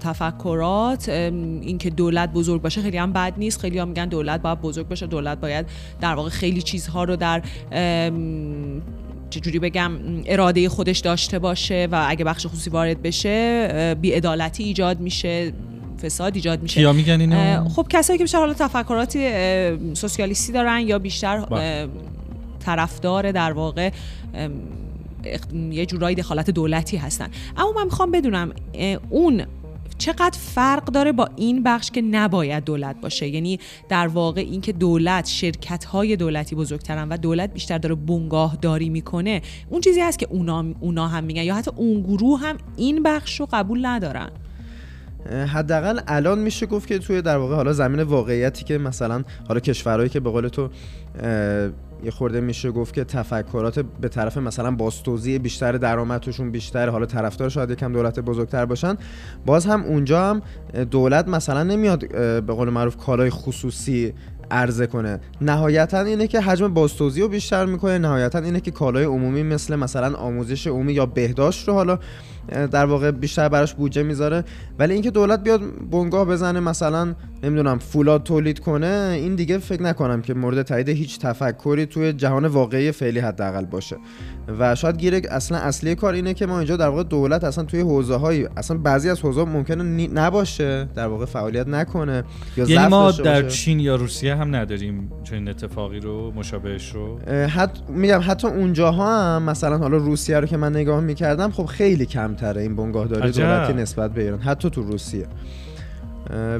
تفکرات 0.00 1.08
اینکه 1.08 1.90
دولت 1.90 2.32
بزرگ 2.32 2.62
باشه 2.62 2.82
خیلی 2.82 2.96
هم 2.96 3.12
بد 3.12 3.34
نیست. 3.36 3.60
خیلی 3.60 3.78
هم 3.78 3.88
میگن 3.88 4.06
دولت 4.06 4.42
باید 4.42 4.60
بزرگ 4.60 4.88
باشه 4.88 5.06
دولت 5.06 5.40
باید 5.40 5.66
در 6.00 6.14
واقع 6.14 6.28
خیلی 6.28 6.62
چیزها 6.62 7.04
رو 7.04 7.16
در 7.16 7.42
چجوری 9.30 9.58
بگم 9.58 9.92
اراده 10.26 10.68
خودش 10.68 10.98
داشته 10.98 11.38
باشه 11.38 11.88
و 11.92 12.06
اگه 12.08 12.24
بخش 12.24 12.46
خصوصی 12.46 12.70
وارد 12.70 13.02
بشه 13.02 13.96
بیعدالتی 14.00 14.64
ایجاد 14.64 15.00
میشه 15.00 15.52
فساد 16.02 16.34
ایجاد 16.34 16.62
میشه. 16.62 16.80
کیا 16.80 16.92
میگن 16.92 17.20
اینو؟ 17.20 17.68
خب 17.68 17.86
کسایی 17.90 18.18
که 18.18 18.24
بیشتر 18.24 18.38
حالا 18.38 18.54
تفکراتی 18.54 19.28
سوسیالیستی 19.94 20.52
دارن 20.52 20.80
یا 20.80 20.98
بیشتر 20.98 21.38
بله. 21.38 21.88
طرفدار 22.60 23.32
در 23.32 23.52
واقع 23.52 23.90
یه 25.70 25.86
جورایی 25.86 26.16
دخالت 26.16 26.50
دولتی 26.50 26.96
هستن. 26.96 27.28
اما 27.56 27.72
من 27.76 27.84
می‌خوام 27.84 28.10
بدونم 28.10 28.52
اون 29.10 29.42
چقدر 30.00 30.38
فرق 30.38 30.84
داره 30.84 31.12
با 31.12 31.28
این 31.36 31.62
بخش 31.62 31.90
که 31.90 32.02
نباید 32.02 32.64
دولت 32.64 33.00
باشه؟ 33.00 33.28
یعنی 33.28 33.58
در 33.88 34.06
واقع 34.06 34.40
اینکه 34.40 34.72
دولت 34.72 35.26
شرکت 35.26 35.84
های 35.84 36.16
دولتی 36.16 36.54
بزرگترن 36.54 37.08
و 37.08 37.16
دولت 37.16 37.52
بیشتر 37.52 37.78
داره 37.78 37.94
بنگاه 37.94 38.56
داری 38.62 38.88
می‌کنه 38.88 39.42
اون 39.68 39.80
چیزی 39.80 40.00
هست 40.00 40.18
که 40.18 40.26
اونا, 40.30 40.64
اونا 40.80 41.08
هم 41.08 41.24
میگن 41.24 41.42
یا 41.42 41.54
حتی 41.54 41.70
اون 41.76 42.02
گروه 42.02 42.40
هم 42.40 42.56
این 42.76 43.02
بخش 43.02 43.40
رو 43.40 43.48
قبول 43.52 43.86
ندارن؟ 43.86 44.30
حداقل 45.52 46.00
الان 46.06 46.38
میشه 46.38 46.66
گفت 46.66 46.88
که 46.88 46.98
توی 46.98 47.22
در 47.22 47.36
واقع 47.36 47.54
حالا 47.54 47.72
زمین 47.72 48.02
واقعیتی 48.02 48.64
که 48.64 48.78
مثلا 48.78 49.24
حالا 49.48 49.60
کشورهایی 49.60 50.08
که 50.08 50.20
به 50.20 50.30
قول 50.30 50.48
تو 50.48 50.68
یه 52.04 52.10
خورده 52.10 52.40
میشه 52.40 52.70
گفت 52.70 52.94
که 52.94 53.04
تفکرات 53.04 53.78
به 54.00 54.08
طرف 54.08 54.36
مثلا 54.36 54.70
بازتوزیع 54.70 55.38
بیشتر 55.38 55.72
درآمدشون 55.72 56.50
بیشتر 56.50 56.88
حالا 56.88 57.06
طرفدار 57.06 57.48
شاید 57.48 57.70
یکم 57.70 57.92
دولت 57.92 58.20
بزرگتر 58.20 58.64
باشن. 58.64 58.96
باز 59.46 59.66
هم 59.66 59.82
اونجا 59.82 60.24
هم 60.24 60.42
دولت 60.90 61.28
مثلا 61.28 61.62
نمیاد 61.62 62.08
به 62.46 62.52
قول 62.52 62.70
معروف 62.70 62.96
کالای 62.96 63.30
خصوصی 63.30 64.12
عرضه 64.50 64.86
کنه. 64.86 65.20
نهایتا 65.40 66.00
اینه 66.00 66.26
که 66.26 66.40
حجم 66.40 66.74
بازتوزیع 66.74 67.22
رو 67.22 67.28
بیشتر 67.28 67.66
می‌کنه 67.66 67.98
نهایتا 67.98 68.38
اینه 68.38 68.60
که 68.60 68.70
کالای 68.70 69.04
عمومی 69.04 69.42
مثل 69.42 69.76
مثلا 69.76 70.16
آموزش 70.16 70.66
عمومی 70.66 70.92
یا 70.92 71.06
بهداشت 71.06 71.68
رو 71.68 71.74
حالا 71.74 71.98
در 72.48 72.86
واقع 72.86 73.10
بیشتر 73.10 73.48
براش 73.48 73.74
بودجه 73.74 74.02
می‌ذاره. 74.02 74.44
ولی 74.78 74.92
اینکه 74.92 75.10
دولت 75.10 75.42
بیاد 75.42 75.60
بنگاه 75.90 76.24
بزنه 76.24 76.60
مثلا 76.60 77.14
نمی‌دونم 77.42 77.78
فولاد 77.78 78.22
تولید 78.22 78.58
کنه 78.58 79.12
این 79.16 79.34
دیگه 79.34 79.58
فکر 79.58 79.82
نکنم 79.82 80.22
که 80.22 80.34
مورد 80.34 80.62
تایید 80.62 80.88
هیچ 80.88 81.18
تفکری 81.18 81.86
توی 81.86 82.12
جهان 82.12 82.46
واقعی 82.46 82.92
فعلی 82.92 83.18
حداقل 83.18 83.64
باشه. 83.64 83.96
و 84.58 84.74
شاید 84.74 84.96
گیره 84.96 85.22
اصلا 85.30 85.58
اصلی 85.58 85.94
کار 85.94 86.14
اینه 86.14 86.34
که 86.34 86.46
ما 86.46 86.58
اینجا 86.58 86.76
در 86.76 86.88
واقع 86.88 87.02
دولت 87.02 87.44
اصلا 87.44 87.64
توی 87.64 87.80
حوزه 87.80 88.16
های 88.16 88.48
اصلا 88.56 88.78
بعضی 88.78 89.10
از 89.10 89.20
حوزه 89.20 89.44
ممکنه 89.44 90.08
نباشه 90.08 90.88
در 90.94 91.06
واقع 91.06 91.24
فعالیت 91.24 91.68
نکنه 91.68 92.24
یا 92.56 92.64
یعنی 92.70 92.86
ما 92.86 93.10
در 93.10 93.48
چین 93.48 93.80
یا 93.80 93.96
روسیه 93.96 94.34
هم 94.34 94.56
نداریم 94.56 95.10
چنین 95.24 95.48
اتفاقی 95.48 96.00
رو 96.00 96.32
مشابهش 96.36 96.92
رو؟ 96.92 97.18
حت 97.28 97.70
میگم 97.88 98.20
حتی 98.26 98.48
اونجاها 98.48 99.36
هم 99.36 99.42
مثلا 99.42 99.78
حالا 99.78 99.96
روسیه 99.96 100.40
رو 100.40 100.46
که 100.46 100.56
من 100.56 100.76
نگاه 100.76 101.00
می‌کردم 101.00 101.50
خب 101.50 101.66
خیلی 101.66 102.06
کمتره. 102.30 102.62
این 102.62 102.76
بنگاهداری 102.76 103.30
دولتی 103.32 103.72
نسبت 103.72 104.14
به 104.14 104.22
ایران. 104.22 104.40
حتی 104.40 104.70
تو 104.70 104.82
روسیه. 104.82 105.26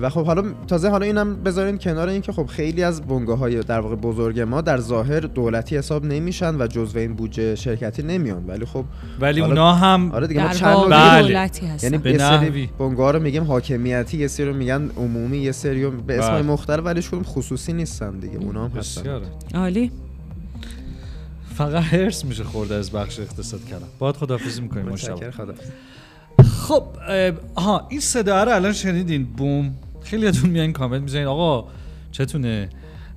و 0.02 0.10
خب 0.10 0.24
حالا 0.24 0.44
تازه 0.66 0.88
حالا 0.88 1.06
اینم 1.06 1.42
بذارین 1.42 1.78
کنار 1.78 2.08
اینکه 2.08 2.32
خب 2.32 2.46
خیلی 2.46 2.82
از 2.82 3.02
بنگاه 3.02 3.38
های 3.38 3.60
در 3.60 3.80
واقع 3.80 3.96
بزرگ 3.96 4.40
ما 4.40 4.60
در 4.60 4.78
ظاهر 4.80 5.20
دولتی 5.20 5.76
حساب 5.76 6.04
نمیشن 6.04 6.54
و 6.62 6.66
جزو 6.66 6.98
این 6.98 7.14
بودجه 7.14 7.54
شرکتی 7.54 8.02
نمیان. 8.02 8.44
ولی 8.46 8.64
خب 8.64 8.84
ولی 9.20 9.40
اونا 9.40 9.74
هم 9.74 10.12
آره 10.12 10.26
دیگه 10.26 10.42
ما 10.46 10.52
چند 10.52 10.76
بله. 10.90 11.22
دولتی 11.22 11.66
هستن. 11.66 11.86
یعنی 11.86 11.98
به 11.98 12.18
سری 12.18 12.70
بنگاه 12.78 13.12
رو 13.12 13.20
میگیم 13.20 13.44
حاکمیتی 13.44 14.18
یه 14.18 14.26
سری 14.26 14.46
رو 14.46 14.54
میگن 14.54 14.90
عمومی 14.96 15.38
یه 15.38 15.52
سری 15.52 15.86
به 15.90 16.18
اسم 16.18 16.32
بله. 16.32 16.42
مختلف 16.42 16.84
ولی 16.84 17.02
شون 17.02 17.22
خصوصی 17.22 17.72
نیستن 17.72 18.18
دیگه. 18.18 18.38
اونا 18.38 18.64
هم 18.64 18.78
هستن. 18.78 19.20
عالی. 19.54 19.90
فقط 21.60 21.82
هرس 21.82 22.24
میشه 22.24 22.44
خورده 22.44 22.74
از 22.74 22.90
بخش 22.90 23.20
اقتصاد 23.20 23.64
کردن. 23.64 23.86
باید 23.98 24.16
خدافظی 24.16 24.60
می‌کنیم 24.60 24.86
مشتاق 24.86 25.20
خب 26.44 26.82
ها 27.56 27.86
این 27.88 28.00
صدا 28.00 28.44
رو 28.44 28.54
الان 28.54 28.72
شنیدین؟ 28.72 29.24
بوم. 29.24 29.74
خیلیاتون 30.02 30.50
میان 30.50 30.72
کامنت 30.72 31.02
می‌زنین. 31.02 31.26
آقا 31.26 31.68
چتونه؟ 32.12 32.68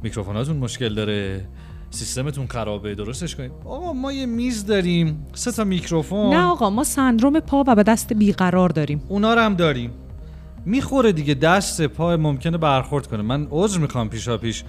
میکروفوناتون 0.04 0.58
مشکل 0.58 0.94
داره. 0.96 1.46
سیستمتون 1.90 2.48
خرابه. 2.48 2.96
درستش 2.96 3.36
کنید. 3.36 3.52
آقا 3.66 3.94
ما 3.94 4.12
یه 4.12 4.26
میز 4.26 4.66
داریم. 4.66 5.26
سه 5.34 5.52
تا 5.52 5.64
میکروفون. 5.64 6.34
نه 6.34 6.44
آقا 6.44 6.70
ما 6.70 6.84
سندروم 6.84 7.40
پا 7.40 7.64
و 7.68 7.76
به 7.76 7.84
دست 7.84 8.14
بیقرار 8.14 8.70
داریم. 8.70 9.02
اونا 9.08 9.34
رو 9.34 9.42
هم 9.42 9.56
داریم. 9.56 9.92
می‌خوره 10.66 11.12
دیگه. 11.12 11.34
دست 11.34 11.82
پا 11.82 12.18
ممکنه 12.18 12.58
برخورد 12.58 13.08
کنه. 13.08 13.22
من 13.22 13.48
عذر 13.52 13.80
می‌خوام 13.80 14.10
پیشا 14.10 14.38
پیش 14.38 14.64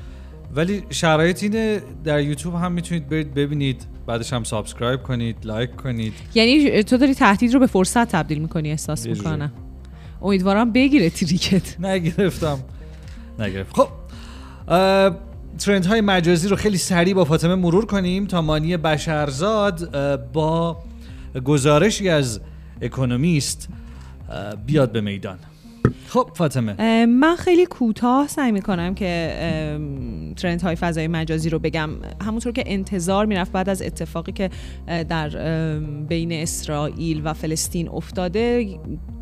ولی 0.56 0.82
شرایط 0.90 1.42
اینه 1.42 1.82
در 2.04 2.20
یوتیوب 2.20 2.54
هم 2.54 2.72
می‌تونید 2.72 3.08
برید 3.08 3.34
ببینید 3.34 3.86
بعدش 4.06 4.32
هم 4.32 4.44
subscribe 4.44 5.02
کنید 5.02 5.36
لایک 5.44 5.76
کنید. 5.76 6.12
یعنی 6.34 6.82
تو 6.82 6.96
داری 6.96 7.14
تهدید 7.14 7.54
رو 7.54 7.60
به 7.60 7.66
فرصت 7.66 8.08
تبدیل 8.08 8.38
می‌کنی 8.38 8.70
احساس 8.70 9.06
می‌کنم. 9.06 9.52
امیدوارم 10.22 10.72
بگیره 10.72 11.10
تریکت. 11.10 11.80
نگرفتم. 11.86 12.58
نگرفت 13.38 13.76
خب 13.76 13.88
ترند 15.58 15.86
های 15.86 16.00
مجازی 16.00 16.48
رو 16.48 16.56
خیلی 16.56 16.78
سریع 16.78 17.14
با 17.14 17.24
فاطمه 17.24 17.54
مرور 17.54 17.86
کنیم 17.86 18.26
تا 18.26 18.42
مانی 18.42 18.76
بشرزاد 18.76 19.90
با 20.32 20.78
گزارشی 21.44 22.08
از 22.08 22.40
اکونومیست 22.82 23.68
بیاد 24.66 24.92
به 24.92 25.00
میدان. 25.00 25.38
خب 26.08 26.30
فاطمه. 26.34 27.06
من 27.06 27.36
خیلی 27.36 27.66
کوتاه 27.66 28.26
سعی 28.28 28.52
می‌کنم 28.52 28.94
که 28.94 29.34
ترند 30.36 30.62
های 30.62 30.76
فضای 30.76 31.08
مجازی 31.08 31.50
رو 31.50 31.58
بگم. 31.58 31.90
همونطور 32.24 32.52
که 32.52 32.64
انتظار 32.66 33.26
می‌رفت 33.26 33.52
بعد 33.52 33.68
از 33.68 33.82
اتفاقی 33.82 34.32
که 34.32 34.50
در 35.08 35.28
بین 36.08 36.32
اسرائیل 36.32 37.20
و 37.24 37.32
فلسطین 37.32 37.88
افتاده 37.88 38.66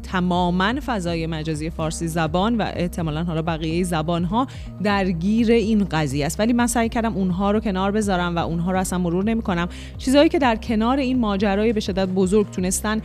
تماما 0.02 0.74
فضای 0.86 1.26
مجازی 1.26 1.70
فارسی 1.70 2.08
زبان 2.08 2.56
و 2.56 2.72
احتمالا 2.76 3.24
حالا 3.24 3.42
بقیه 3.42 3.84
زبان 3.84 4.24
ها 4.24 4.46
درگیر 4.82 5.52
این 5.52 5.84
قضیه 5.84 6.26
است. 6.26 6.40
ولی 6.40 6.52
من 6.52 6.66
سعی 6.66 6.88
کردم 6.88 7.16
اونها 7.16 7.50
رو 7.50 7.60
کنار 7.60 7.90
بذارم 7.90 8.36
و 8.36 8.38
اونها 8.38 8.72
رو 8.72 8.78
اصلا 8.78 8.98
مرور 8.98 9.24
نمی 9.24 9.42
کنم 9.42 9.68
چیزهایی 9.98 10.28
که 10.28 10.38
در 10.38 10.56
کنار 10.56 10.98
این 10.98 11.18
ماجرای 11.18 11.72
به 11.72 11.80
شدت 11.80 12.08
بزرگ 12.08 12.50
تونستن 12.50 13.00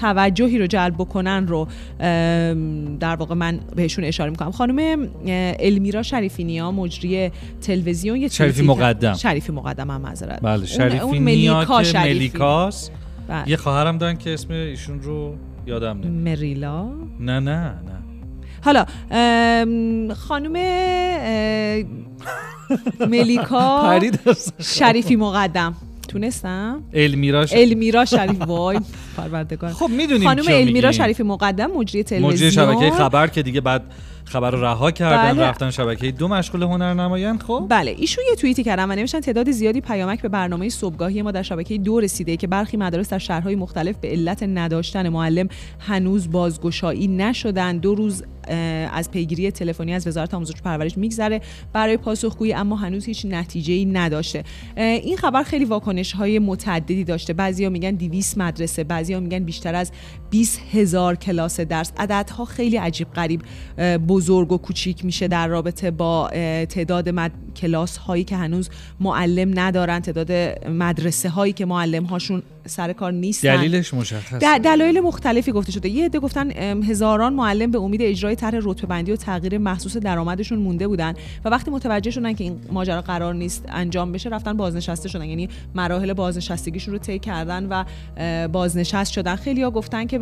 توجهی 0.00 0.58
رو 0.58 0.66
جلب 0.66 0.94
بکنن 0.94 1.46
رو 1.46 1.68
در 2.96 3.16
واقع 3.16 3.34
من 3.34 3.60
بهشون 3.76 4.04
اشاره 4.04 4.30
می‌کنم. 4.30 4.50
خانم 4.50 5.08
المیرا 5.58 6.02
شریفی 6.02 6.44
نیا 6.44 6.70
مجری 6.70 7.30
تلویزیون 7.60 8.16
یه 8.16 8.28
شریفی 8.28 8.62
مقدم. 8.62 9.14
شریفی 9.14 9.52
مقدم 9.52 9.90
هم 9.90 10.00
معذرت. 10.00 10.40
بله 10.42 10.66
شریفی 10.66 10.98
اون, 10.98 11.18
ملیکا 11.18 11.82
ملیکاس 11.94 12.90
بله. 13.28 13.48
یه 13.48 13.56
خواهرم 13.56 13.98
دارن 13.98 14.16
که 14.16 14.34
اسم 14.34 14.52
ایشون 14.52 15.02
رو 15.02 15.34
یادم 15.66 15.98
نه 15.98 16.08
مریلا؟ 16.08 16.84
نه 17.20 17.40
نه 17.40 17.40
نه. 17.40 17.76
حالا 18.64 18.84
خانم 20.14 20.52
ملیکا 23.00 24.00
شریفی 24.58 25.16
مقدم. 25.16 25.74
تونستم؟ 26.06 26.82
المیرا 26.94 27.46
المیرا 27.52 28.04
شریف 28.04 28.42
وای 28.48 28.80
پروردگار. 29.16 29.72
خب 29.72 29.88
می‌دونیم 29.88 30.28
خانم 30.28 30.44
المیرا 30.48 30.92
شریف 30.92 31.20
مقدم 31.20 31.70
مجری 31.70 32.02
تلویزیون. 32.02 32.32
مجری 32.32 32.50
شبکه 32.50 32.90
خبر 32.90 33.26
که 33.26 33.42
دیگه 33.42 33.60
بعد 33.60 33.82
خبر 34.26 34.50
رو 34.50 34.64
رها 34.64 34.90
کردن 34.90 35.32
بله. 35.32 35.42
رفتن 35.42 35.70
شبکه 35.70 36.10
دو 36.10 36.28
مشغول 36.28 36.62
هنرنمایان 36.62 37.38
خب؟ 37.38 37.66
بله 37.68 37.94
ایشون 37.98 38.24
یه 38.30 38.36
توییتی 38.36 38.64
کردن 38.64 38.90
و 38.90 38.94
نوشتن 38.94 39.20
تعداد 39.20 39.50
زیادی 39.50 39.80
پیامک 39.80 40.22
به 40.22 40.28
برنامه 40.28 40.68
صبحگاهی 40.68 41.22
ما 41.22 41.30
در 41.30 41.42
شبکه 41.42 41.78
دو 41.78 42.00
رسیده 42.00 42.36
که 42.36 42.46
برخی 42.46 42.76
مدارس 42.76 43.08
در 43.08 43.18
شهرهای 43.18 43.56
مختلف 43.56 43.96
به 43.96 44.08
علت 44.08 44.42
نداشتن 44.42 45.08
معلم 45.08 45.48
هنوز 45.80 46.30
بازگشایی 46.30 47.08
نشدن. 47.08 47.78
دو 47.78 47.94
روز 47.94 48.24
از 48.92 49.10
پیگیری 49.10 49.50
تلفنی 49.50 49.94
از 49.94 50.06
وزارت 50.06 50.34
آموزش 50.34 50.54
و 50.54 50.62
پرورش 50.64 50.98
میگذره 50.98 51.40
برای 51.72 51.96
پاسخگویی 51.96 52.54
اما 52.54 52.76
هنوز 52.76 53.04
هیچ 53.04 53.26
نتیجه 53.26 53.74
ای 53.74 53.84
نداشته 53.84 54.44
این 54.76 55.16
خبر 55.16 55.42
خیلی 55.42 55.64
واکنش 55.64 56.12
های 56.12 56.38
متعددی 56.38 57.04
داشته. 57.04 57.32
بعضیا 57.32 57.70
میگن 57.70 57.90
200 57.90 58.38
مدرسه 58.38 58.84
بعضیا 58.84 59.20
میگن 59.20 59.38
بیشتر 59.38 59.74
از 59.74 59.92
20 60.30 60.60
هزار 60.72 61.14
کلاس 61.14 61.60
درس. 61.60 61.92
عددها 61.98 62.44
خیلی 62.44 62.76
عجیب 62.76 63.12
غریب 63.12 63.42
بزرگ 64.16 64.52
و 64.52 64.58
کوچیک 64.58 65.04
میشه 65.04 65.28
در 65.28 65.48
رابطه 65.48 65.90
با 65.90 66.28
تعداد 66.68 67.08
مد... 67.08 67.32
کلاس 67.56 67.96
هایی 67.96 68.24
که 68.24 68.36
هنوز 68.36 68.70
معلم 69.00 69.58
ندارن 69.58 70.00
تعداد 70.00 70.32
مدرسه 70.68 71.28
هایی 71.28 71.52
که 71.52 71.64
معلم 71.66 72.04
هاشون 72.04 72.42
سر 72.66 72.92
کار 72.92 73.12
نیستن. 73.12 73.56
دلیلش 73.56 73.94
مشخص 73.94 74.42
دلایل 74.42 75.00
مختلفی 75.00 75.52
گفته 75.52 75.72
شده. 75.72 75.88
یه 75.88 76.04
عده 76.04 76.18
گفتن 76.18 76.50
هزاران 76.82 77.32
معلم 77.32 77.70
به 77.70 77.78
امید 77.78 78.02
اجرای 78.02 78.36
طرح 78.36 78.58
رتبه 78.62 78.86
بندی 78.86 79.12
و 79.12 79.16
تغییر 79.16 79.58
محسوس 79.58 79.96
درآمدشون 79.96 80.58
مونده 80.58 80.88
بودن 80.88 81.14
و 81.44 81.48
وقتی 81.48 81.70
متوجه 81.70 82.10
شدن 82.10 82.32
که 82.32 82.44
این 82.44 82.60
ماجرا 82.72 83.00
قرار 83.00 83.34
نیست 83.34 83.64
انجام 83.68 84.12
بشه 84.12 84.28
رفتن 84.28 84.56
بازنشسته 84.56 85.08
شدن. 85.08 85.24
یعنی 85.24 85.48
مراحل 85.74 86.12
بازنشستگیشون 86.12 86.94
رو 86.94 86.98
طی 86.98 87.18
کردن 87.18 87.66
و 87.66 87.84
بازنشست 88.48 89.12
شدن. 89.12 89.36
خیلی‌ها 89.36 89.70
گفتن 89.70 90.06
که 90.06 90.18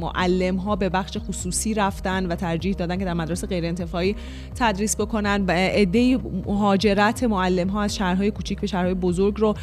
معلم 0.00 0.56
ها 0.56 0.76
به 0.76 0.88
بخش 0.88 1.18
خصوصی 1.28 1.74
رفتن 1.74 2.26
و 2.26 2.34
ترجیح 2.34 2.74
دادن 2.74 2.98
که 2.98 3.04
در 3.04 3.14
مدرسه 3.16 3.46
غیر 3.46 3.66
انتفاعی 3.66 4.16
تدریس 4.54 4.96
بکنن 4.96 5.44
و 5.48 5.50
عده 5.50 6.18
مهاجرت 6.46 7.24
معلم 7.24 7.68
ها 7.68 7.82
از 7.82 7.96
شهرهای 7.96 8.30
کوچیک 8.30 8.60
به 8.60 8.66
شهرهای 8.66 8.94
بزرگ 8.94 9.34
رو 9.38 9.54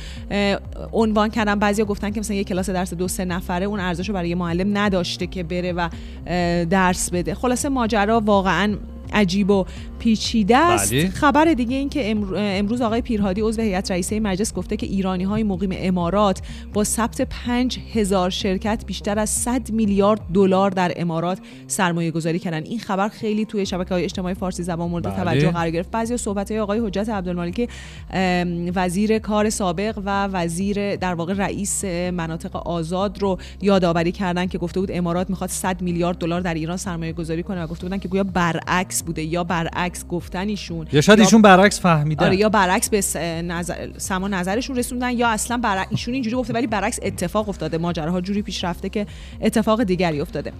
عنوان 0.91 1.29
کردن. 1.29 1.55
بعضیا 1.55 1.85
گفتن 1.85 2.09
که 2.09 2.19
مثلا 2.19 2.35
یه 2.35 2.43
کلاس 2.43 2.69
درس 2.69 2.93
دو 2.93 3.07
سه 3.07 3.25
نفره 3.25 3.65
اون 3.65 3.79
ارزش 3.79 4.09
رو 4.09 4.15
برای 4.15 4.35
معلم 4.35 4.77
نداشته 4.77 5.27
که 5.27 5.43
بره 5.43 5.73
و 5.73 5.89
درس 6.65 7.09
بده. 7.09 7.35
خلاصه 7.35 7.69
ماجرا 7.69 8.19
واقعا 8.19 8.77
عجیب 9.13 9.49
و 9.49 9.65
پیچیده 9.99 10.57
است 10.57 10.93
بله. 10.93 11.09
خبر 11.09 11.45
دیگه 11.45 11.75
این 11.75 11.89
که 11.89 12.15
امروز 12.35 12.81
آقای 12.81 13.01
پیرهادی 13.01 13.41
عضو 13.41 13.61
هیئت 13.61 13.91
رئیسه 13.91 14.19
مجلس 14.19 14.53
گفته 14.53 14.77
که 14.77 14.85
ایرانی 14.85 15.23
های 15.23 15.43
مقیم 15.43 15.69
امارات 15.73 16.41
با 16.73 16.83
ثبت 16.83 17.21
5000 17.21 18.29
شرکت 18.29 18.83
بیشتر 18.85 19.19
از 19.19 19.29
100 19.29 19.71
میلیارد 19.71 20.21
دلار 20.33 20.69
در 20.69 20.93
امارات 20.95 21.39
سرمایه 21.67 22.11
گذاری 22.11 22.39
کردن 22.39 22.63
این 22.63 22.79
خبر 22.79 23.09
خیلی 23.09 23.45
توی 23.45 23.65
شبکه 23.65 23.93
های 23.93 24.03
اجتماعی 24.03 24.35
فارسی 24.35 24.63
زبان 24.63 24.89
مورد 24.89 25.03
بله. 25.03 25.15
توجه 25.15 25.51
قرار 25.51 25.69
گرفت 25.69 25.91
بعضی 25.91 26.17
صحبت 26.17 26.51
های 26.51 26.59
آقای 26.59 26.79
حجت 26.79 27.09
عبدالمالک 27.09 27.69
وزیر 28.75 29.19
کار 29.19 29.49
سابق 29.49 29.99
و 30.05 30.27
وزیر 30.27 30.95
در 30.95 31.13
واقع 31.13 31.33
رئیس 31.33 31.85
مناطق 31.85 32.55
آزاد 32.55 33.21
رو 33.21 33.37
یادآوری 33.61 34.11
کردن 34.11 34.45
که 34.47 34.57
گفته 34.57 34.79
بود 34.79 34.89
امارات 34.91 35.29
می‌خواد 35.29 35.49
100 35.49 35.81
میلیارد 35.81 36.17
دلار 36.17 36.41
در 36.41 36.53
ایران 36.53 36.77
سرمایه 36.77 37.13
گذاری 37.13 37.43
کنه 37.43 37.63
و 37.63 37.67
گفته 37.67 37.85
بودن 37.85 37.97
که 37.97 38.07
گویا 38.07 38.23
برعکس 38.23 39.02
برعکس 39.03 39.05
بوده 39.05 39.23
یا 39.23 39.43
برعکس 39.43 40.07
گفتن 40.07 40.47
ایشون 40.47 40.87
یا 40.91 41.01
شاید 41.01 41.19
ایشون 41.19 41.41
برعکس 41.41 41.81
فهمیدن. 41.81 42.25
آره 42.25 42.35
یا 42.35 42.49
برعکس 42.49 42.89
به 42.89 43.01
نظر 43.41 43.89
سما 43.97 44.27
نظرشون 44.27 44.75
رسوندن 44.75 45.17
یا 45.17 45.27
اصلا 45.27 45.57
برعکس 45.57 45.91
ایشون 45.91 46.13
اینجوری 46.13 46.35
گفته 46.35 46.53
ولی 46.53 46.67
برعکس 46.67 46.99
اتفاق 47.03 47.49
افتاده. 47.49 47.77
ماجراها 47.77 48.21
جوری 48.21 48.41
پیش 48.41 48.63
رفته 48.63 48.89
که 48.89 49.05
اتفاق 49.41 49.83
دیگری 49.83 50.21
افتاده. 50.21 50.53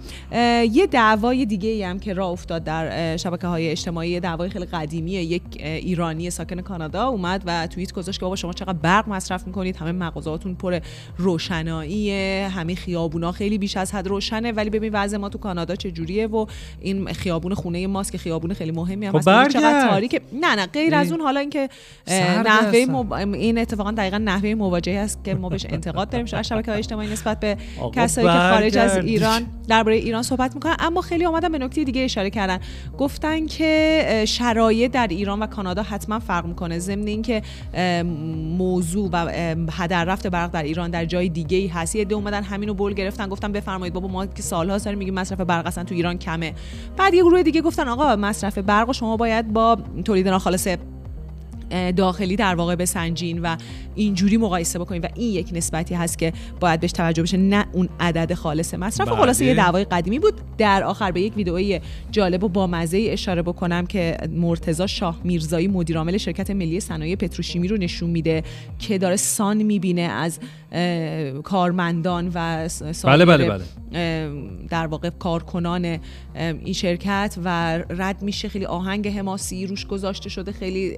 یه 0.72 0.86
دعوای 0.86 1.46
دیگه 1.46 1.68
ای 1.68 1.82
هم 1.82 1.98
که 1.98 2.14
راه 2.14 2.30
افتاد 2.30 2.64
در 2.64 3.16
شبکه 3.16 3.46
های 3.46 3.70
اجتماعی 3.70 4.20
دعوای 4.20 4.50
خیلی 4.50 4.64
قدیمیه. 4.64 5.22
یک 5.22 5.42
ایرانی 5.60 6.30
ساکن 6.30 6.60
کانادا 6.60 7.06
اومد 7.06 7.42
و 7.46 7.66
توییت 7.66 7.92
گذاشت 7.92 8.20
که 8.20 8.24
بابا 8.24 8.36
شما 8.36 8.52
چقدر 8.52 8.72
برق 8.72 9.08
مصرف 9.08 9.46
می‌کنید؟ 9.46 9.76
همه 9.76 9.92
مغازهاتون 9.92 10.54
پر 10.54 10.80
روشناییه 11.18 12.48
همه 12.50 12.74
خیابونا 12.74 13.32
خیلی 13.32 13.58
بیش 13.58 13.76
از 13.76 13.94
حد 13.94 14.06
روشنه. 14.08 14.52
ولی 14.52 14.70
ببین 14.70 14.90
وضع 14.92 15.16
ما 15.16 15.28
تو 15.28 15.38
کانادا 15.38 15.76
چه 15.76 15.90
جوریه 15.90 16.26
و 16.26 16.46
این 16.80 17.12
خیابون 17.12 17.54
خونه 17.54 17.86
ماست 17.86 18.12
که 18.12 18.18
خیابون 18.18 18.33
خیلی 18.54 18.72
مهمی 18.72 19.06
هم 19.06 19.12
خب 19.12 19.18
هست. 19.18 19.28
ببین 19.28 19.48
چقدر. 19.48 19.88
تاریکه 19.88 20.20
نه 20.32 20.54
نه 20.54 20.66
غیر 20.66 20.94
از 20.94 21.12
اون 21.12 21.20
حالا 21.20 21.40
اینکه 21.40 21.68
نحوه. 22.08 22.86
مب... 22.88 23.12
این 23.12 23.58
اتفاقا 23.58 23.90
دقیقا 23.90 24.18
نحوه 24.18 24.54
مواجهه 24.54 25.00
است 25.00 25.24
که 25.24 25.34
ما 25.34 25.48
بهش 25.48 25.66
انتقاد 25.68 26.10
داریم. 26.10 26.26
از 26.32 26.48
شبکه 26.48 26.70
های 26.70 26.78
اجتماعی 26.78 27.08
نسبت 27.08 27.40
به 27.40 27.56
کسایی 27.94 28.26
که 28.26 28.32
خارج 28.32 28.78
از. 28.78 28.96
ایران 28.96 29.46
درباره 29.68 29.96
ایران 29.96 30.22
صحبت 30.22 30.54
می‌کنن. 30.54 30.76
اما 30.78 31.00
خیلی 31.00 31.26
آمدن 31.26 31.52
به 31.52 31.58
نکته 31.58 31.84
دیگه 31.84 32.04
اشاره 32.04 32.30
کردن. 32.30 32.58
گفتن 32.98 33.46
که 33.46 34.24
شرایط 34.28 34.92
در 34.92 35.06
ایران 35.06 35.42
و 35.42 35.46
کانادا 35.46 35.82
حتما 35.82 36.18
فرق 36.18 36.46
می‌کنه. 36.46 36.78
ضمن 36.78 37.06
اینکه 37.06 37.42
موضوع 38.58 39.10
و 39.12 39.30
هدر 39.72 40.04
رفت 40.04 40.26
برق 40.26 40.50
در 40.50 40.62
ایران 40.62 40.90
در 40.90 41.04
جای 41.04 41.28
دیگه 41.28 41.56
ای 41.56 41.66
هست. 41.66 41.96
یه 41.96 42.06
اومدن 42.12 42.42
همینو 42.42 42.74
بول 42.74 42.94
گرفتن. 42.94 43.28
گفتن 43.28 43.52
بفرمایید 43.52 43.94
بابا 43.94 44.08
ما 44.08 44.26
که 44.26 44.42
سالها 44.42 44.78
داریم 44.78 44.98
میگیم 44.98 45.14
مصرف 45.14 45.40
برق 45.40 45.66
اصلا 45.66 45.84
تو 45.84 45.94
ایران 45.94 46.18
کمه. 46.18 46.54
بعد 46.96 47.14
یه 47.14 47.22
گروه 47.22 47.42
دیگه 47.42 47.60
گفتن 47.60 47.88
آقا 47.88 48.16
مصرف 48.24 48.58
برق 48.58 48.86
رو 48.86 48.92
شما 48.92 49.16
باید 49.16 49.52
با 49.52 49.78
تولید 50.04 50.28
ناخالص 50.28 50.68
داخلی 51.96 52.36
در 52.36 52.54
واقع 52.54 52.74
بسنجین 52.74 53.42
و 53.42 53.56
اینجوری 53.94 54.36
مقایسه 54.36 54.78
بکنین 54.78 55.02
و 55.02 55.08
این 55.14 55.32
یک 55.32 55.50
نسبتی 55.52 55.94
هست 55.94 56.18
که 56.18 56.32
باید 56.60 56.80
بهش 56.80 56.92
توجه 56.92 57.22
بشه 57.22 57.36
نه 57.36 57.66
اون 57.72 57.88
عدد 58.00 58.34
خالص 58.34 58.74
مصرف 58.74 59.08
بله. 59.08 59.16
خلاصه 59.16 59.44
یه 59.44 59.54
دعوای 59.54 59.84
قدیمی 59.84 60.18
بود 60.18 60.34
در 60.58 60.82
آخر 60.82 61.10
به 61.10 61.20
یک 61.20 61.36
ویدئوی 61.36 61.80
جالب 62.10 62.44
و 62.44 62.48
با 62.48 62.66
مزه 62.66 63.06
اشاره 63.10 63.42
بکنم 63.42 63.86
که 63.86 64.16
مرتضی 64.30 64.88
شاه 64.88 65.20
میرزایی 65.24 65.68
مدیر 65.68 65.98
عامل 65.98 66.16
شرکت 66.16 66.50
ملی 66.50 66.80
صنایع 66.80 67.16
پتروشیمی 67.16 67.68
رو 67.68 67.76
نشون 67.76 68.10
میده 68.10 68.42
که 68.78 68.98
داره 68.98 69.16
سان 69.16 69.62
می‌بینه 69.62 70.02
از 70.02 70.38
کارمندان 71.44 72.30
و 72.34 72.68
بله، 73.04 73.24
بله. 73.24 73.60
اه، 73.94 74.30
در 74.68 74.86
واقع 74.86 75.10
کارکنان 75.10 75.98
این 76.34 76.72
شرکت 76.72 77.38
و 77.44 77.78
رد 77.90 78.22
میشه 78.22 78.48
خیلی 78.48 78.64
آهنگ 78.64 79.08
حماسی 79.08 79.66
روش 79.66 79.86
گذاشته 79.86 80.28
شده 80.28 80.52
خیلی 80.52 80.96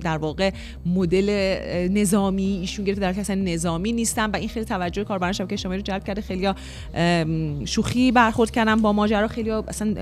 در 0.00 0.18
واقع 0.18 0.50
مدل 0.86 1.56
نظامی 1.90 2.58
ایشون 2.60 2.84
گرفته 2.84 3.00
در 3.00 3.20
اصلا 3.20 3.36
نظامی 3.36 3.92
نیستن 3.92 4.30
و 4.30 4.36
این 4.36 4.48
خیلی 4.48 4.66
توجه 4.66 5.04
کاربران 5.04 5.32
شبکه 5.32 5.52
اجتماعی 5.52 5.78
رو 5.78 5.82
جلب 5.82 6.04
کرده. 6.04 6.20
خیلی 6.20 6.48
شوخی 7.64 8.12
برخورد 8.12 8.50
کردن 8.50 8.82
با 8.82 8.92
ماجرا. 8.92 9.28
خیلی 9.28 9.50
اصلا 9.50 9.94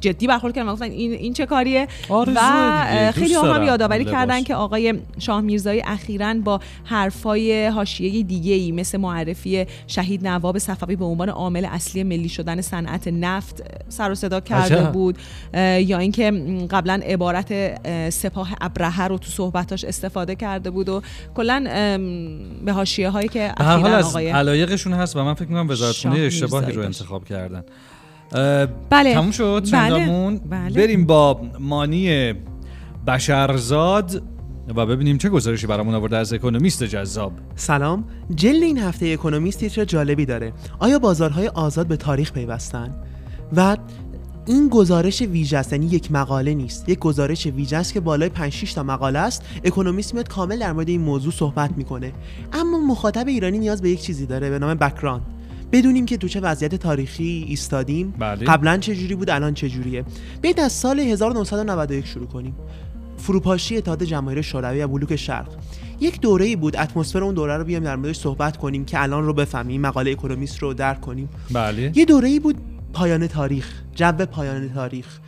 جدی 0.00 0.26
برخورد 0.26 0.54
کردن. 0.54 0.72
گفتن 0.72 0.90
این 0.90 1.12
این 1.12 1.32
چه 1.32 1.46
کاریه؟ 1.46 1.88
و 2.10 3.10
خیلی 3.14 3.34
هم 3.34 3.42
دارم 3.42 3.62
یادآوری. 3.62 4.04
کردن 4.04 4.42
که 4.42 4.54
آقای 4.54 4.94
شاه 5.18 5.40
میرزایی 5.40 5.82
اخیرا 5.84 6.34
با 6.34 6.60
حرفای 6.84 7.66
حاشیه‌ای 7.66 8.22
دیگه 8.22 8.54
ای 8.54 8.72
مثل 8.72 8.98
معرفی 8.98 9.66
شهید 9.86 10.26
نواب 10.26 10.58
صفوی 10.58 10.96
به 10.96 11.04
عنوان 11.04 11.28
عامل 11.28 11.64
اصلی 11.64 12.02
ملی 12.02 12.28
شدن 12.28 12.60
صنعت 12.60 13.08
نفت 13.08 13.62
سر 13.88 14.10
و 14.10 14.14
صدا 14.14 14.40
کرده 14.40 14.76
عجب. 14.76 14.92
بود. 14.92 15.18
یا 15.54 15.98
اینکه 15.98 16.30
قبلا 16.70 17.00
عبارت 17.06 17.48
اه، 17.50 18.10
سپاه 18.10 18.54
ابرهه 18.90 19.08
رو 19.08 19.18
تو 19.18 19.30
صحبتاش 19.30 19.84
استفاده 19.84 20.34
کرده 20.34 20.70
بود 20.70 20.88
و 20.88 21.02
کلا 21.34 21.64
به 22.64 22.72
حاشیه 22.72 23.10
هایی 23.10 23.28
که 23.28 23.54
هر 23.58 23.64
حال 23.64 23.78
اخیرا 23.80 23.96
از 23.96 24.06
آقای 24.06 24.28
علایقشون 24.28 24.92
هست 24.92 25.16
و 25.16 25.24
من 25.24 25.34
فکر 25.34 25.48
می‌کنم 25.48 25.70
وزارت 25.70 25.94
شاه 25.94 26.12
خونه 26.12 26.24
اشتباهی 26.24 26.72
رو. 26.72 26.82
انتخاب 26.82 27.24
کردن 27.24 27.64
بله. 28.90 29.14
تموم 29.14 29.30
شد 29.30 29.60
بله. 29.60 29.70
چندامون 29.70 30.38
بله. 30.38 30.74
بریم 30.74 31.06
با 31.06 31.40
مانی 31.60 32.34
بشرزاد 33.06 34.22
و 34.76 34.86
ببینیم 34.86 35.18
چه 35.18 35.28
گزارشی 35.28 35.66
برامون 35.66 35.94
آورده 35.94 36.16
از 36.16 36.32
اکونومیست 36.32 36.84
جذاب 36.84 37.32
سلام 37.54 38.04
جلد 38.34 38.62
این 38.62 38.78
هفته 38.78 39.06
اکونومیست 39.06 39.58
تیتر 39.58 39.84
جالبی 39.84 40.26
داره 40.26 40.52
آیا 40.78 40.98
بازارهای 40.98 41.48
آزاد 41.48 41.86
به 41.86 41.96
تاریخ 41.96 42.32
پیوستن 42.32 42.94
و 43.56 43.76
این 44.50 44.68
گزارش 44.68 45.22
ویژه 45.22 45.58
است 45.58 45.72
یعنی 45.72 45.86
یک 45.86 46.12
مقاله 46.12 46.54
نیست. 46.54 46.88
یک 46.88 46.98
گزارش 46.98 47.46
ویژه 47.46 47.76
است 47.76 47.92
که 47.92 48.00
بالای 48.00 48.28
5 48.28 48.52
6 48.52 48.72
تا 48.72 48.82
مقاله 48.82 49.18
است. 49.18 49.42
اکونومیست 49.64 50.14
میاد 50.14 50.28
کامل 50.28 50.58
در 50.58 50.72
مورد 50.72 50.88
این 50.88 51.00
موضوع 51.00 51.32
صحبت 51.32 51.70
می‌کنه. 51.76 52.12
اما 52.52 52.78
مخاطب 52.78 53.28
ایرانی 53.28 53.58
نیاز 53.58 53.82
به 53.82 53.90
یک 53.90 54.00
چیزی 54.00 54.26
داره 54.26 54.50
به 54.50 54.58
نام 54.58 54.74
بک‌گراند 54.74 55.22
بدونیم 55.72 56.06
که 56.06 56.16
تو 56.16 56.28
چه 56.28 56.40
وضعیت 56.40 56.74
تاریخی 56.74 57.44
ایستادیم. 57.48 58.14
بله. 58.18 58.44
قبلا 58.44 58.76
چه 58.76 58.94
جوری 58.94 59.14
بود 59.14 59.30
الان 59.30 59.54
چه 59.54 59.68
جوریه. 59.68 60.04
بیاید 60.42 60.60
از 60.60 60.72
سال 60.72 61.00
1991 61.00 62.06
شروع 62.06 62.26
کنیم. 62.26 62.54
فروپاشی 63.16 63.76
اتحاد 63.76 64.02
جماهیر 64.02 64.42
شوروی 64.42 64.82
و 64.82 64.88
بلوک 64.88 65.16
شرق. 65.16 65.48
یک 66.00 66.20
دوره 66.20 66.44
ای 66.44 66.56
بود 66.56 66.76
اتمسفر 66.76 67.24
اون 67.24 67.34
دوره 67.34 67.56
رو 67.56 67.64
بیایم 67.64 67.84
در 67.84 67.96
موردش 67.96 68.18
صحبت 68.18 68.56
کنیم 68.56 68.84
که 68.84 69.02
الان 69.02 69.24
رو 69.24 69.32
بفهمیم 69.32 69.80
مقاله 69.80 70.10
اکونومیست 70.10 70.58
رو 70.58 70.74
درک 70.74 71.00
کنیم. 71.00 71.28
بله. 71.50 71.92
یه 71.94 72.04
دوره 72.04 72.28
ای 72.28 72.40
بود 72.40 72.56
پایان 72.92 73.26
تاریخ 73.26 73.82
جو 73.94 74.12
پایان 74.12 74.74
تاریخ. 74.74 75.18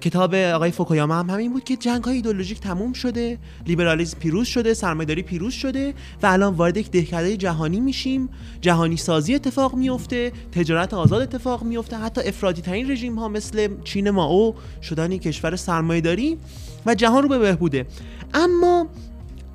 کتاب 0.00 0.34
آقای 0.34 0.70
فوکویاما 0.70 1.14
هم 1.14 1.30
همین 1.30 1.52
بود 1.52 1.64
که 1.64 1.76
جنگ 1.76 2.04
های 2.04 2.16
ایدولوژیک 2.16 2.60
تموم 2.60 2.92
شده 2.92 3.38
لیبرالیسم 3.66 4.18
پیروز 4.18 4.46
شده 4.46 4.74
سرمایه‌داری 4.74 5.22
پیروز 5.22 5.54
شده 5.54 5.94
و 6.22 6.26
الان 6.26 6.54
وارد 6.54 6.76
یک 6.76 6.90
دهکده 6.90 7.36
جهانی 7.36 7.80
میشیم. 7.80 8.28
جهانی 8.60 8.96
سازی 8.96 9.34
اتفاق 9.34 9.74
میفته 9.74 10.32
تجارت 10.52 10.94
آزاد 10.94 11.22
اتفاق 11.22 11.62
میفته 11.62 11.96
حتی 11.96 12.20
افرادی 12.28 12.62
ترین 12.62 12.90
رژیم 12.90 13.18
ها 13.18 13.28
مثل 13.28 13.68
چین 13.84 14.10
ماو 14.10 14.54
شدن 14.82 15.12
یک 15.12 15.22
کشور 15.22 15.56
سرمایه‌داری 15.56 16.38
و 16.86 16.94
جهان 16.94 17.22
رو 17.22 17.28
به 17.28 17.38
بهبوده. 17.38 17.86
اما 18.34 18.86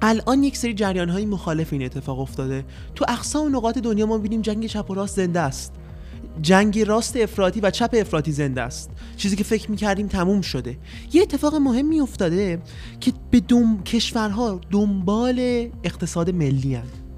الان 0.02 0.44
یک 0.44 0.58
سری 0.58 0.74
جریان 0.74 1.10
های 1.10 1.26
مخالف 1.26 1.74
این 1.74 1.84
اتفاق 1.84 2.20
افتاده. 2.20 2.66
تو 2.96 3.06
اقصا 3.08 3.44
و 3.44 3.50
نقاط 3.50 3.78
دنیا 3.78 4.06
ما 4.06 4.18
بینیم 4.18 4.42
جنگ 4.42 4.66
چپ 4.66 4.92
و 4.92 4.94
راست 4.94 5.16
زنده 5.16 5.40
است. 5.40 5.74
جنگ 6.42 6.80
راست 6.80 7.18
افراطی 7.18 7.60
و 7.60 7.72
چپ 7.72 7.90
افراطی 7.94 8.32
زنده 8.32 8.62
است 8.62 8.92
چیزی 9.18 9.36
که 9.36 9.44
فکر 9.44 9.72
می‌کردیم 9.72 10.08
تموم 10.08 10.42
شده 10.42 10.78
یه 11.14 11.22
اتفاق 11.22 11.56
مهمی 11.56 12.00
افتاده 12.00 12.62
که 13.00 13.14
به 13.32 13.40
دم... 13.40 13.84
کشورها 13.84 14.62
دنبال 14.72 15.70
اقتصاد 15.84 16.30
ملی 16.30 16.76
هن. 16.76 17.09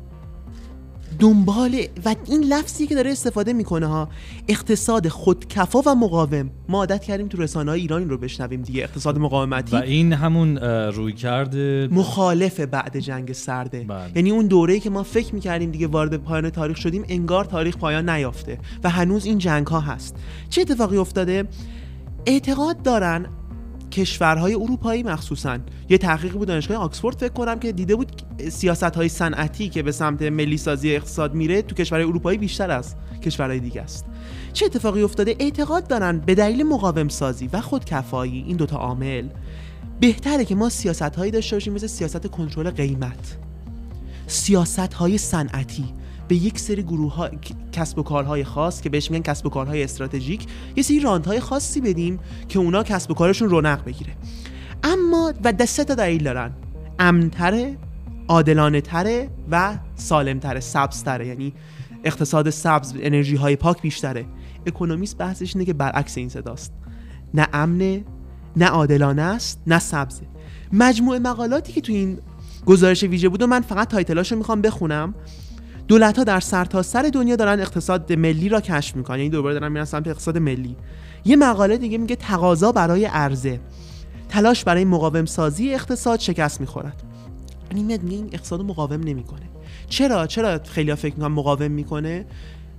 دنبال 1.21 1.75
و 2.05 2.15
این 2.27 2.43
لفظی 2.43 2.87
که 2.87 2.95
داره 2.95 3.11
استفاده 3.11 3.53
می‌کنه 3.53 3.85
ها 3.85 4.09
اقتصاد 4.47 5.07
خودکفا 5.07 5.81
و 5.85 5.95
مقاوم. 5.95 6.49
ما 6.69 6.77
عادت 6.77 7.03
کردیم 7.03 7.27
تو 7.27 7.41
رسانه 7.41 7.71
های 7.71 7.81
ایران 7.81 8.01
این 8.01 8.09
رو 8.09 8.17
بشنویم 8.17 8.61
دیگه 8.61 8.83
اقتصاد 8.83 9.17
مقاومتی. 9.17 9.75
و 9.75 9.79
این 9.79 10.13
همون 10.13 10.57
روی 10.57 11.13
کرده. 11.13 11.89
مخالف 11.91 12.59
بعد 12.59 12.99
جنگ 12.99 13.33
سرده. 13.33 13.83
بله. 13.83 14.11
یعنی 14.15 14.31
اون 14.31 14.47
دوره‌ای 14.47 14.79
که 14.79 14.89
ما 14.89 15.03
فکر 15.03 15.35
می‌کردیم 15.35 15.71
دیگه 15.71 15.87
وارد 15.87 16.17
پایان 16.17 16.49
تاریخ 16.49 16.77
شدیم 16.77 17.03
انگار 17.09 17.45
تاریخ 17.45 17.77
پایان 17.77 18.09
نیافته 18.09 18.57
و 18.83 18.89
هنوز 18.89 19.25
این 19.25 19.37
جنگ 19.37 19.67
ها 19.67 19.79
هست. 19.79 20.15
چه 20.49 20.61
اتفاقی 20.61 20.97
افتاده؟ 20.97 21.47
اعتقاد 22.25 22.81
دارن 22.81 23.25
کشورهای 23.91 24.53
اروپایی 24.53 25.03
مخصوصا. 25.03 25.57
یه 25.89 25.97
تحقیقی 25.97 26.37
بود 26.37 26.47
دانشگاه 26.47 26.77
آکسفورد 26.77 27.17
فکر 27.17 27.33
کنم 27.33 27.59
که 27.59 27.71
دیده 27.71 27.95
بود 27.95 28.11
سیاست 28.49 28.83
های 28.83 29.09
صنعتی 29.09 29.69
که 29.69 29.83
به 29.83 29.91
سمت 29.91 30.21
ملی 30.21 30.57
سازی 30.57 30.95
اقتصاد 30.95 31.33
میره 31.33 31.61
تو 31.61 31.75
کشورهای 31.75 32.07
اروپایی 32.07 32.37
بیشتر 32.37 32.71
از 32.71 32.95
کشورهای 33.23 33.59
دیگه 33.59 33.81
است. 33.81 34.05
چه 34.53 34.65
اتفاقی 34.65 35.01
افتاده؟ 35.01 35.35
اعتقاد 35.39 35.87
دارن 35.87 36.19
به 36.19 36.35
دلیل 36.35 36.63
مقاوم 36.63 37.07
سازی 37.07 37.49
و 37.53 37.61
خودکفایی 37.61 38.43
این 38.47 38.57
دوتا 38.57 38.77
عامل 38.77 39.27
بهتره 39.99 40.45
که 40.45 40.55
ما 40.55 40.69
سیاست 40.69 41.01
هایی 41.01 41.31
داشته 41.31 41.55
باشیم 41.55 41.73
مثل 41.73 41.87
سیاست 41.87 42.27
کنترل 42.27 42.69
قیمت. 42.69 43.37
سیاست 44.27 44.93
های 44.93 45.17
صنعتی. 45.17 45.85
به 46.31 46.37
یک 46.37 46.59
سری 46.59 46.83
گروه 46.83 47.13
ها... 47.13 47.29
کسب 47.71 47.99
و 47.99 48.03
کارهای 48.03 48.43
خاص 48.43 48.81
که 48.81 48.89
بهش 48.89 49.11
میگن 49.11 49.23
کسب 49.23 49.45
و 49.45 49.49
کارهای 49.49 49.83
استراتژیک 49.83 50.47
یه 50.75 50.83
سری 50.83 50.99
راندهای 50.99 51.39
خاصی 51.39 51.81
بدیم 51.81 52.19
که 52.49 52.59
اونا 52.59 52.83
کسب 52.83 53.11
و 53.11 53.13
کارشون 53.13 53.49
رونق 53.49 53.83
بگیره. 53.83 54.13
اما 54.83 55.33
و 55.43 55.53
دسته 55.53 55.83
تا 55.83 55.95
دلیل 55.95 56.23
دارن. 56.23 56.51
امنتره 56.99 57.77
عادلانه 58.27 58.81
تره 58.81 59.29
و 59.51 59.77
سالمتره 59.95 60.59
سبزتره. 60.59 61.27
یعنی 61.27 61.53
اقتصاد 62.03 62.49
سبز 62.49 62.93
انرژی 62.99 63.35
های 63.35 63.55
پاک 63.55 63.81
بیشتره. 63.81 64.25
اکونومیست 64.65 65.17
بحثش 65.17 65.55
اینه 65.55 65.65
که 65.65 65.73
برعکس 65.73 66.17
این 66.17 66.29
صداست. 66.29 66.73
نه 67.33 67.47
امنه 67.53 68.03
نه 68.55 68.65
عادلانه 68.65 69.21
است 69.21 69.61
نه 69.67 69.79
سبزه. 69.79 70.23
مجموعه 70.73 71.19
مقالاتی 71.19 71.73
که 71.73 71.81
تو 71.81 71.93
این 71.93 72.19
گزارش 72.65 73.03
ویژه 73.03 73.29
بود 73.29 73.41
و 73.41 73.47
من 73.47 73.61
فقط 73.61 73.87
تایتلاشو 73.87 74.35
می‌خوام 74.35 74.61
بخونم. 74.61 75.13
دولت 75.91 76.17
ها 76.17 76.23
در 76.23 76.39
سرتاسر 76.39 77.03
سر 77.03 77.09
دنیا 77.09 77.35
دارن 77.35 77.59
اقتصاد 77.59 78.13
ملی 78.13 78.49
را 78.49 78.61
کشف 78.61 78.95
می‌کنن. 78.95 79.17
یعنی 79.17 79.29
دوباره 79.29 79.59
دارن 79.59 79.71
میرن 79.71 79.85
سمت 79.85 80.07
اقتصاد 80.07 80.37
ملی. 80.37 80.75
یه 81.25 81.35
مقاله 81.35 81.77
دیگه 81.77 81.97
میگه 81.97 82.15
تقاضا 82.15 82.71
برای 82.71 83.05
عرضه. 83.05 83.59
تلاش 84.29 84.63
برای 84.63 84.85
مقاوم 84.85 85.25
سازی 85.25 85.73
اقتصاد 85.73 86.19
شکست 86.19 86.61
می‌خورد. 86.61 87.03
یعنی 87.71 87.83
میاد 87.83 88.03
میگه 88.03 88.15
این 88.15 88.29
اقتصاد 88.33 88.61
مقاوم 88.61 89.01
نمی‌کنه. 89.03 89.49
چرا؟ 89.89 90.27
چرا 90.27 90.59
خیلی 90.63 90.95
فکر 90.95 91.15
می‌کنن 91.15 91.33
مقاوم 91.33 91.71
می‌کنه؟ 91.71 92.25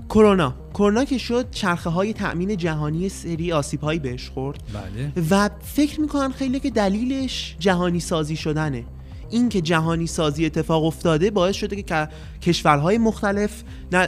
کرونا. 0.09 0.55
کرونا 0.75 1.05
که 1.05 1.18
شد 1.18 1.51
چرخه 1.51 1.90
های 1.90 2.12
تأمین 2.12 2.57
جهانی 2.57 3.09
سری 3.09 3.53
آسیب 3.53 3.81
هایی 3.81 3.98
بهش 3.98 4.29
خورد. 4.29 4.62
بله. 4.75 5.12
و 5.31 5.51
فکر 5.62 6.01
می‌کنن 6.01 6.33
خیلی 6.33 6.61
که 6.61 6.70
دلیلش 6.70 7.57
جهانی 7.59 8.01
سازی 8.01 8.37
شدنه. 8.37 8.85
این 9.33 9.49
که 9.49 9.61
جهانی 9.61 10.07
سازی 10.07 10.47
اتفاق 10.47 10.85
افتاده 10.85 11.31
باعث 11.31 11.57
شده 11.57 11.83
که 11.83 12.09
کشورهای 12.42 12.99
مختلف 12.99 13.62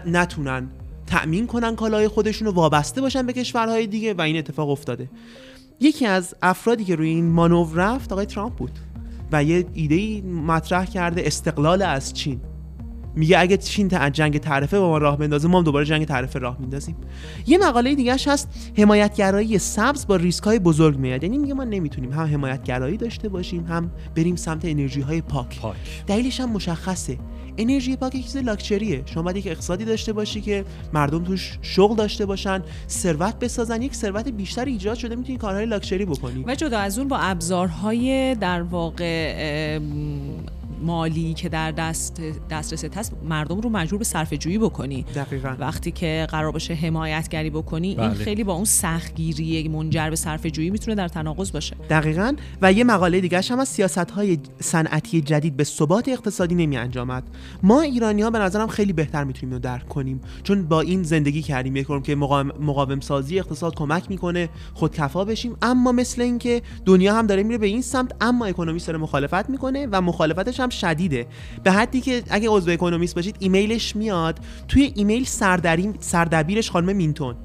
نتونن 0.06 0.70
تأمین 1.06 1.46
کنن 1.46 1.76
کالای 1.76 2.08
خودشون 2.08 2.46
رو 2.46 2.52
وابسته 2.54 3.00
باشن 3.00 3.26
به 3.26 3.32
کشورهای 3.32 3.86
دیگه 3.86 4.14
و 4.14 4.20
این 4.20 4.36
اتفاق 4.36 4.70
افتاده. 4.70 5.10
یکی 5.80 6.06
از 6.06 6.34
افرادی 6.42 6.84
که 6.84 6.96
روی 6.96 7.08
این 7.08 7.30
مانور 7.30 7.74
رفت 7.74 8.12
آقای 8.12 8.26
ترامپ 8.26 8.54
بود 8.54 8.78
و 9.32 9.44
یه 9.44 9.66
ایده 9.74 10.28
مطرح 10.28 10.84
کرده 10.84 11.26
استقلال 11.26 11.82
از 11.82 12.12
چین. 12.12 12.40
میگه 13.16 13.38
اگه 13.38 13.56
چین 13.56 13.88
تا 13.88 14.10
جنگ 14.10 14.38
تعرفه 14.38 14.78
با 14.78 14.88
ما 14.88 14.98
راه 14.98 15.18
بندازه 15.18 15.48
ما 15.48 15.58
هم 15.58 15.64
دوباره 15.64 15.84
جنگ 15.84 16.04
تعرفه 16.04 16.38
راه 16.38 16.56
میندازیم. 16.60 16.96
یه 17.46 17.58
مقاله 17.58 17.94
دیگه 17.94 18.12
هست 18.12 18.48
حمایتگرایی 18.78 19.58
سبز 19.58 20.06
با 20.06 20.16
ریسک 20.16 20.44
های 20.44 20.58
بزرگ 20.58 20.98
میاد. 20.98 21.22
یعنی 21.22 21.38
میگه 21.38 21.54
ما 21.54 21.64
نمی‌تونیم 21.64 22.12
هم 22.12 22.26
حمایتگرایی 22.26 22.96
داشته 22.96 23.28
باشیم 23.28 23.66
هم 23.66 23.90
بریم 24.16 24.36
سمت 24.36 24.64
انرژی 24.64 25.00
های 25.00 25.20
پاک, 25.20 25.60
پاک. 25.60 25.76
دلیلش 26.06 26.40
هم 26.40 26.50
مشخصه. 26.50 27.18
انرژی 27.58 27.96
پاک 27.96 28.12
چیز 28.12 28.36
لاکچریه. 28.36 29.02
شما 29.06 29.22
باید 29.22 29.36
یک 29.36 29.46
اقتصادی 29.46 29.84
داشته 29.84 30.12
باشی 30.12 30.40
که 30.40 30.64
مردم 30.92 31.24
توش 31.24 31.58
شغل 31.62 31.96
داشته 31.96 32.26
باشن 32.26 32.62
ثروت 32.88 33.38
بسازن 33.38 33.82
یک 33.82 33.94
ثروت 33.94 34.28
بیشتر 34.28 34.64
ایجاد 34.64 34.96
شده 34.96 35.16
می‌تونی 35.16 35.38
کارهای 35.38 35.66
لاکچری 35.66 36.04
بکنی. 36.04 36.44
و 36.46 36.54
جدا 36.54 36.78
از 36.78 36.98
اون 36.98 37.08
با 37.08 37.18
ابزارهای 37.18 38.34
در 38.34 38.62
واقع 38.62 39.78
مالی 40.82 41.34
که 41.34 41.48
در 41.48 41.72
دست 41.72 42.22
دسترس 42.50 42.84
هست 42.84 43.12
مردم 43.28 43.60
رو 43.60 43.70
مجبور 43.70 43.98
به 43.98 44.04
صرفه 44.04 44.36
جویی 44.36 44.58
بکنی. 44.58 45.02
دقیقا. 45.14 45.56
وقتی 45.58 45.90
که 45.90 46.26
قرار 46.30 46.52
باشه 46.52 46.74
حمایتگری 46.74 47.50
بکنی 47.50 47.94
بله. 47.94 48.04
این 48.04 48.14
خیلی 48.14 48.44
با 48.44 48.52
اون 48.52 48.64
سختگیری 48.64 49.68
منجر 49.68 50.10
به 50.10 50.16
صرفه 50.16 50.50
جویی 50.50 50.70
می‌تونه 50.70 50.94
در 50.94 51.08
تناقض 51.08 51.52
باشه. 51.52 51.76
دقیقا. 51.90 52.36
و 52.62 52.72
یه 52.72 52.84
مقاله 52.84 53.20
دیگه 53.20 53.40
هم 53.50 53.60
از 53.60 53.68
سیاست 53.68 54.10
های 54.10 54.38
صنعتی 54.60 55.20
جدید 55.20 55.56
به 55.56 55.64
ثبات 55.64 56.08
اقتصادی 56.08 56.54
نمی 56.54 56.76
انجامد 56.76 57.22
ما 57.62 57.80
ایرانی 57.80 58.22
ها 58.22 58.30
به 58.30 58.38
نظرم 58.38 58.68
خیلی 58.68 58.92
بهتر 58.92 59.24
می‌تونیم 59.24 59.52
رو 59.52 59.58
درک 59.58 59.88
کنیم. 59.88 60.20
چون 60.42 60.68
با 60.68 60.80
این 60.80 61.02
زندگی 61.02 61.42
کردیم. 61.42 61.72
می‌کنم 61.72 62.02
که 62.02 62.14
مقاوم, 62.14 62.52
مقاوم 62.60 63.00
سازی 63.00 63.38
اقتصاد 63.38 63.74
کمک 63.74 64.10
می‌کنه 64.10 64.48
خودکفا 64.74 65.24
بشیم. 65.24 65.56
اما 65.62 65.92
مثل 65.92 66.22
اینکه 66.22 66.62
دنیا 66.84 67.14
هم 67.14 67.26
داره 67.26 67.42
میره 67.42 67.58
به 67.58 67.66
این 67.66 67.82
سمت 67.82 68.12
اما 68.20 68.46
اکونومیست 68.46 68.86
داره 68.86 68.98
مخالفت 68.98 69.50
می‌کنه 69.50 69.88
و 69.92 70.00
مخالفتش 70.00 70.60
هم 70.64 70.70
شدیده. 70.70 71.26
به 71.64 71.72
حدی 71.72 72.00
که 72.00 72.22
اگه 72.30 72.48
عضو 72.48 72.70
اکونومیست 72.70 73.14
باشید 73.14 73.36
ایمیلش 73.38 73.96
میاد 73.96 74.40
توی 74.68 74.92
ایمیل 74.96 75.24
سردبیرش 76.00 76.70
خانم 76.70 76.96
مینتون 76.96 77.36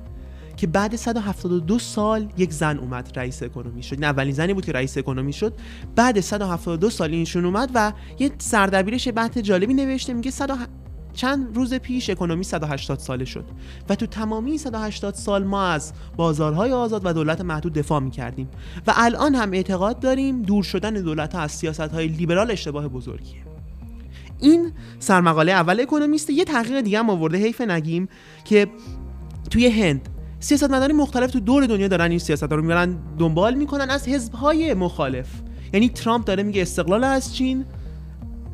که 0.57 0.67
بعد 0.67 0.95
172 0.95 1.79
سال 1.79 2.27
یک 2.37 2.53
زن 2.53 2.77
اومد 2.77 3.11
رئیس 3.15 3.43
اکونومی 3.43 3.83
شد. 3.83 3.93
این 3.93 4.03
اولین 4.03 4.33
زنی 4.33 4.53
بود 4.53 4.65
که 4.65 4.71
رئیس 4.71 4.97
اکونومی 4.97 5.33
شد. 5.33 5.53
بعد 5.95 6.19
172 6.19 6.89
سال 6.89 7.11
اینشون 7.11 7.45
اومد 7.45 7.71
و 7.73 7.93
یه 8.19 8.31
سردبیرش 8.37 9.07
بعد 9.07 9.41
جالبی 9.41 9.73
نوشته 9.73 10.13
میگه 10.13 10.31
100 10.31 10.51
چند 11.13 11.55
روز 11.55 11.73
پیش 11.73 12.09
اکونومی 12.09 12.43
180 12.43 12.99
ساله 12.99 13.25
شد 13.25 13.45
و 13.89 13.95
تو 13.95 14.05
تمامی 14.05 14.57
180 14.57 15.13
سال 15.13 15.43
ما 15.43 15.67
از 15.67 15.93
بازارهای 16.17 16.71
آزاد 16.71 17.05
و 17.05 17.13
دولت 17.13 17.41
محدود 17.41 17.73
دفاع 17.73 17.99
می 17.99 18.11
کردیم 18.11 18.49
و 18.87 18.93
الان 18.95 19.35
هم 19.35 19.53
اعتقاد 19.53 19.99
داریم 19.99 20.41
دور 20.41 20.63
شدن 20.63 20.93
دولت 20.93 21.35
از 21.35 21.51
سیاست 21.51 21.79
های 21.79 22.07
لیبرال 22.07 22.51
اشتباه 22.51 22.87
بزرگیه. 22.87 23.49
این 24.39 24.71
سرمقاله 24.99 25.51
اول 25.51 25.79
اکونومیست 25.79 26.29
یه 26.29 26.45
تحقیق 26.45 26.81
دیگه 26.81 26.99
هم 26.99 27.09
آورده 27.09 27.37
حیف 27.37 27.61
نگیم 27.61 28.09
که 28.45 28.67
توی 29.49 29.67
هند 29.67 30.09
سیاستمداران 30.39 30.91
مختلف 30.91 31.31
تو 31.31 31.39
دور 31.39 31.65
دنیا 31.65 31.87
دارن 31.87 32.09
این 32.09 32.19
سیاست 32.19 32.43
رو 32.43 32.61
می‌برن 32.61 32.97
دنبال 33.17 33.53
می‌کنن 33.53 33.89
از 33.89 34.07
حزبهای 34.07 34.73
مخالف. 34.73 35.27
یعنی 35.73 35.89
ترامپ 35.89 36.25
داره 36.25 36.43
میگه 36.43 36.61
استقلال 36.61 37.03
از 37.03 37.35
چین 37.35 37.65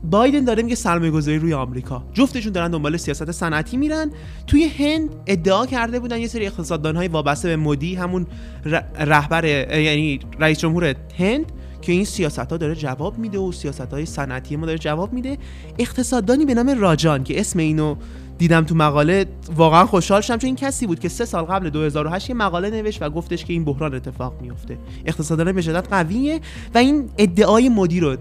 بایدن 0.10 0.43
داره 0.43 0.64
میگه 0.64 0.76
سرمایه 0.76 1.12
گذاری 1.12 1.39
روی 1.39 1.53
آمریکا. 1.53 2.03
جفتشون 2.14 2.51
دارن 2.51 2.72
دنبال 2.72 2.97
سیاست 2.97 3.32
صنعتی 3.32 3.78
میرن. 3.78 4.12
توی 4.47 4.64
هند 4.64 5.10
ادعا 5.28 5.66
کرده 5.66 5.99
بودن 5.99 6.20
یه 6.20 6.28
سری 6.28 6.45
اقتصاددان 6.45 6.95
های 6.95 7.08
وابسته 7.08 7.47
به 7.47 7.56
مودی 7.56 7.95
همون 7.95 8.28
رهبر 8.99 9.45
یعنی 9.45 10.20
رئیس 10.39 10.60
جمهور 10.60 10.95
هند 11.18 11.51
که 11.82 11.91
این 11.91 12.06
سیاست 12.06 12.39
ها 12.39 12.58
داره 12.58 12.76
جواب 12.76 13.18
میده 13.18 13.39
و 13.39 13.51
سیاست 13.51 13.93
های 13.93 14.06
صنعتی 14.06 14.56
ما 14.56 14.66
داره 14.66 14.78
جواب 14.78 15.14
میده. 15.14 15.38
اقتصاددانی 15.80 16.45
به 16.45 16.53
نام 16.53 16.70
راجان 16.80 17.24
که 17.24 17.39
اسم 17.39 17.60
اینو 17.60 17.95
دیدم 18.38 18.64
تو 18.64 18.76
مقاله 18.76 19.26
واقعا 19.56 19.86
خوشحال 19.86 20.22
شدم 20.22 20.38
چون 20.38 20.45
این 20.45 20.56
کسی 20.56 20.88
بود 20.88 20.99
که 20.99 21.10
سه 21.10 21.26
سال 21.26 21.43
قبل 21.43 21.70
2008 21.70 22.30
یه 22.30 22.36
مقاله 22.36 22.70
نوشت 22.70 23.01
و 23.01 23.10
گفتش 23.10 23.45
که 23.45 23.53
این 23.53 23.66
بحران 23.66 23.95
اتفاق 23.95 24.41
میفته 24.41 24.78
اقتصاددان 25.06 25.53
به 25.53 25.62
شدت 25.62 25.88
قویه 25.89 26.39
و 26.76 26.78
این 26.78 27.10
ادعای 27.18 27.70
مدیر 27.70 28.03
رو 28.03 28.18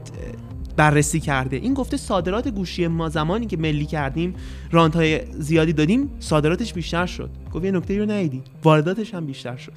بررسی 0.76 1.20
کرده. 1.20 1.56
این 1.56 1.74
گفته 1.74 1.96
صادرات 1.96 2.48
گوشی 2.48 2.86
ما 2.86 3.08
زمانی 3.08 3.46
که 3.46 3.56
ملی 3.56 3.86
کردیم 3.86 4.34
رانت 4.70 4.96
های 4.96 5.20
زیادی 5.38 5.72
دادیم 5.72 6.10
صادراتش 6.18 6.72
بیشتر 6.72 7.06
شد. 7.06 7.30
گفت 7.52 7.64
یه 7.64 7.70
نکته 7.70 7.98
رو 7.98 8.10
ندیدی. 8.10 8.42
وارداتش 8.64 9.14
هم 9.14 9.26
بیشتر 9.26 9.56
شد. 9.56 9.72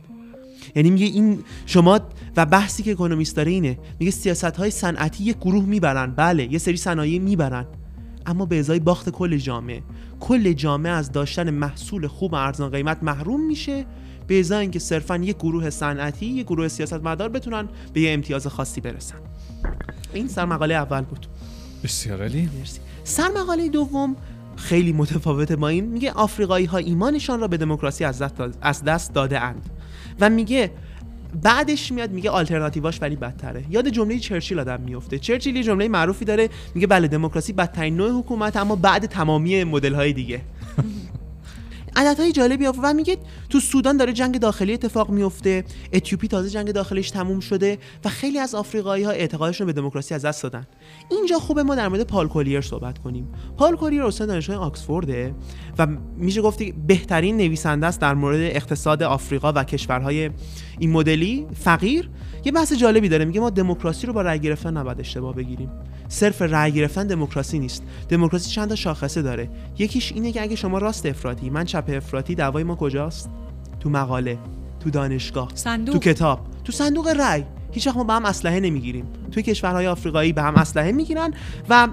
یعنی 0.75 0.89
میگه 0.89 1.05
این 1.05 1.39
شما 1.65 1.99
و 2.37 2.45
بحثی 2.45 2.83
که 2.83 2.91
اکونومیست 2.91 3.35
داره 3.35 3.51
اینه. 3.51 3.79
میگه 3.99 4.11
سیاست 4.11 4.43
های 4.43 4.71
صنعتی 4.71 5.23
یک 5.23 5.37
گروه 5.37 5.65
می‌برن. 5.65 6.11
بله 6.11 6.53
یه 6.53 6.57
سری 6.57 6.77
صنایع 6.77 7.19
می‌برن. 7.19 7.65
اما 8.25 8.45
به 8.45 8.59
ازای 8.59 8.79
باخت 8.79 9.09
کل 9.09 9.37
جامعه. 9.37 9.81
کل 10.19 10.53
جامعه 10.53 10.91
از 10.91 11.11
داشتن 11.11 11.49
محصول 11.49 12.07
خوب 12.07 12.33
و 12.33 12.35
ارزان 12.35 12.69
قیمت 12.69 13.03
محروم 13.03 13.47
میشه. 13.47 13.85
به 14.27 14.39
ازای 14.39 14.59
اینکه 14.59 14.79
صرفا 14.79 15.17
یک 15.17 15.35
گروه 15.35 15.69
صنعتی 15.69 16.25
یک 16.25 16.45
گروه 16.45 16.67
سیاستمدار 16.67 17.29
بتونن 17.29 17.69
به 17.93 18.01
یه 18.01 18.13
امتیاز 18.13 18.47
خاصی 18.47 18.81
برسن. 18.81 19.17
این 20.13 20.27
سر 20.27 20.45
مقاله 20.45 20.73
اول 20.73 21.01
بود. 21.01 21.27
بسیار 21.83 22.21
عالی. 22.21 22.49
سر 23.03 23.27
مقاله 23.27 23.69
دوم 23.69 24.15
خیلی 24.55 24.93
متفاوته 24.93 25.55
با 25.55 25.67
این. 25.67 25.85
میگه 25.85 26.11
آفریقایی 26.11 26.65
ها 26.65 26.77
ایمانشان 26.77 27.39
را 27.39 27.47
به 27.47 27.57
دموکراسی 27.57 28.03
از 28.03 28.21
دست, 28.21 28.41
از 28.61 28.83
دست 28.83 29.13
داده 29.13 29.39
اند. 29.39 29.69
و 30.19 30.29
میگه 30.29 30.71
بعدش 31.43 31.91
میاد 31.91 32.11
میگه 32.11 32.29
آلترناتیواش 32.29 33.01
ولی 33.01 33.15
بدتره. 33.15 33.65
یاد 33.69 33.89
جمله 33.89 34.19
چرچیل 34.19 34.59
آدم 34.59 34.81
میفته. 34.81 35.19
چرچیل 35.19 35.55
یه 35.55 35.63
جمله 35.63 35.87
معروفی 35.87 36.25
داره. 36.25 36.49
میگه 36.75 36.87
بله 36.87 37.07
دموکراسی 37.07 37.53
بدترین 37.53 37.97
نوع 37.97 38.19
حکومت 38.19 38.57
اما 38.57 38.75
بعد 38.75 39.05
تمامی 39.05 39.63
مدل 39.63 39.93
های 39.93 40.13
دیگه. 40.13 40.41
های 41.97 42.31
جالبی 42.31 42.65
و 42.65 42.93
میگه 42.93 43.17
تو 43.49 43.59
سودان 43.59 43.97
داره 43.97 44.13
جنگ 44.13 44.39
داخلی 44.39 44.73
اتفاق 44.73 45.09
میفته. 45.09 45.63
اتیوپی 45.93 46.27
تازه 46.27 46.49
جنگ 46.49 46.71
داخلیش 46.71 47.11
تموم 47.11 47.39
شده 47.39 47.77
و 48.05 48.09
خیلی 48.09 48.39
از 48.39 48.55
آفریقایی 48.55 49.03
ها 49.03 49.11
اعتقادشون 49.11 49.67
به 49.67 49.73
دموکراسی 49.73 50.13
از 50.13 50.25
دست 50.25 50.43
دادن. 50.43 50.67
اینجا 51.11 51.39
خوبه 51.39 51.63
ما 51.63 51.75
در 51.75 51.87
مورد 51.87 52.03
پال 52.03 52.27
کولیر 52.27 52.61
صحبت 52.61 52.97
کنیم. 52.97 53.27
پال 53.57 53.75
کولیر 53.75 54.03
استاد 54.03 54.27
دانشگاه 54.27 54.57
آکسفورده 54.57 55.35
و 55.77 55.87
میشه 56.17 56.41
گفتی 56.41 56.71
بهترین 56.87 57.37
نویسنده 57.37 57.87
است 57.87 58.01
در 58.01 58.13
مورد 58.13 58.39
اقتصاد 58.41 59.03
آفریقا 59.03 59.51
و 59.55 59.63
کشورهای 59.63 60.29
این 60.79 60.91
مدلی. 60.91 61.47
فقیر 61.53 62.09
یه 62.47 62.53
بحث 62.53 62.73
جالبی 62.73 63.09
داره 63.09 63.25
میگه 63.25 63.39
ما 63.39 63.49
دموکراسی 63.49 64.07
رو 64.07 64.13
با 64.13 64.21
رأی 64.21 64.39
گرفتن 64.39 64.77
نباید 64.77 64.99
اشتباه 64.99 65.35
بگیریم. 65.35 65.71
صرف 66.07 66.41
رأی 66.41 66.71
گرفتن 66.71 67.07
دموکراسی 67.07 67.59
نیست. 67.59 67.83
دموکراسی 68.09 68.49
چند 68.49 68.69
تا 68.69 68.75
شاخصه 68.75 69.21
داره. 69.21 69.49
یکیش 69.77 70.11
اینه 70.11 70.31
که 70.31 70.41
اگه 70.41 70.55
شما 70.55 70.77
راست 70.77 71.05
افراطی 71.05 71.49
من 71.49 71.65
چپ 71.65 71.83
افراطی 71.87 72.35
دعوای 72.35 72.63
ما 72.63 72.75
کجاست؟ 72.75 73.29
تو 73.79 73.89
مقاله 73.89 74.37
تو 74.79 74.89
دانشگاه 74.89 75.51
صندوق. 75.53 75.93
تو 75.95 75.99
کتاب 75.99 76.39
تو 76.63 76.71
صندوق 76.71 77.07
رأی. 77.07 77.43
هیچ 77.71 77.87
ما 77.87 78.03
به 78.03 78.13
هم 78.13 78.25
اسلحه 78.25 78.59
نمی‌گیریم. 78.59 79.05
توی 79.31 79.43
کشورهای 79.43 79.87
آفریقایی 79.87 80.33
به 80.33 80.41
هم 80.41 80.55
اسلحه 80.55 80.91
می‌گیرن 80.91 81.33
و 81.69 81.87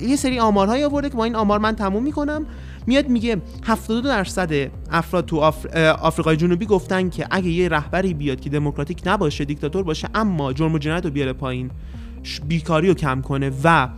یه 0.00 0.16
سری 0.16 0.38
آمارهایی 0.38 0.84
آورده 0.84 1.08
که 1.08 1.16
با 1.16 1.24
این 1.24 1.36
آمار 1.36 1.58
من 1.58 1.76
تموم 1.76 2.02
می‌کنم. 2.02 2.46
میاد 2.86 3.08
میگه 3.08 3.42
72 3.64 4.08
درصد 4.08 4.70
افراد 4.90 5.26
تو 5.26 5.40
آفریقای 6.00 6.36
جنوبی 6.36 6.66
گفتن 6.66 7.10
که 7.10 7.26
اگه 7.30 7.48
یه 7.48 7.68
رهبری 7.68 8.14
بیاد 8.14 8.40
که 8.40 8.50
دموکراتیک 8.50 9.02
نباشه 9.06 9.44
دیکتاتور 9.44 9.82
باشه 9.82 10.08
اما 10.14 10.52
جرم 10.52 10.74
و 10.74 10.78
جنایت 10.78 11.04
رو 11.04 11.10
بیاره 11.10 11.32
پایین 11.32 11.70
بیکاری 12.48 12.88
رو 12.88 12.94
کم 12.94 13.20
کنه 13.20 13.50
و 13.64 13.88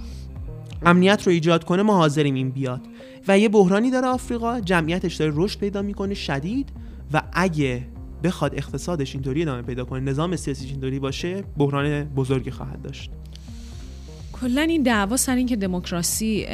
امنیت 0.82 1.22
رو 1.26 1.32
ایجاد 1.32 1.64
کنه 1.64 1.82
ما 1.82 1.96
حاضریم 1.96 2.34
این 2.34 2.50
بیاد. 2.50 2.80
و 3.28 3.38
یه 3.38 3.48
بحرانی 3.48 3.90
داره 3.90 4.06
آفریقا 4.06 4.60
جمعیتش 4.60 5.14
داره 5.14 5.32
رشد 5.34 5.60
پیدا 5.60 5.82
می‌کنه 5.82 6.14
شدید. 6.14 6.68
و 7.12 7.22
اگه 7.32 7.88
بخواد 8.24 8.54
اقتصادش 8.54 9.14
اینطوری 9.14 9.42
ادامه 9.42 9.62
پیدا 9.62 9.84
کنه 9.84 10.00
نظام 10.00 10.36
سیاسیش 10.36 10.70
اینطوری 10.70 10.98
باشه 10.98 11.44
بحران 11.56 12.04
بزرگی 12.04 12.50
خواهد 12.50 12.82
داشت. 12.82 13.10
کلا 14.40 14.62
این 14.62 14.82
دعوا 14.82 15.16
سر 15.16 15.36
این 15.36 15.46
که 15.46 15.56
دموکراسی 15.56 16.46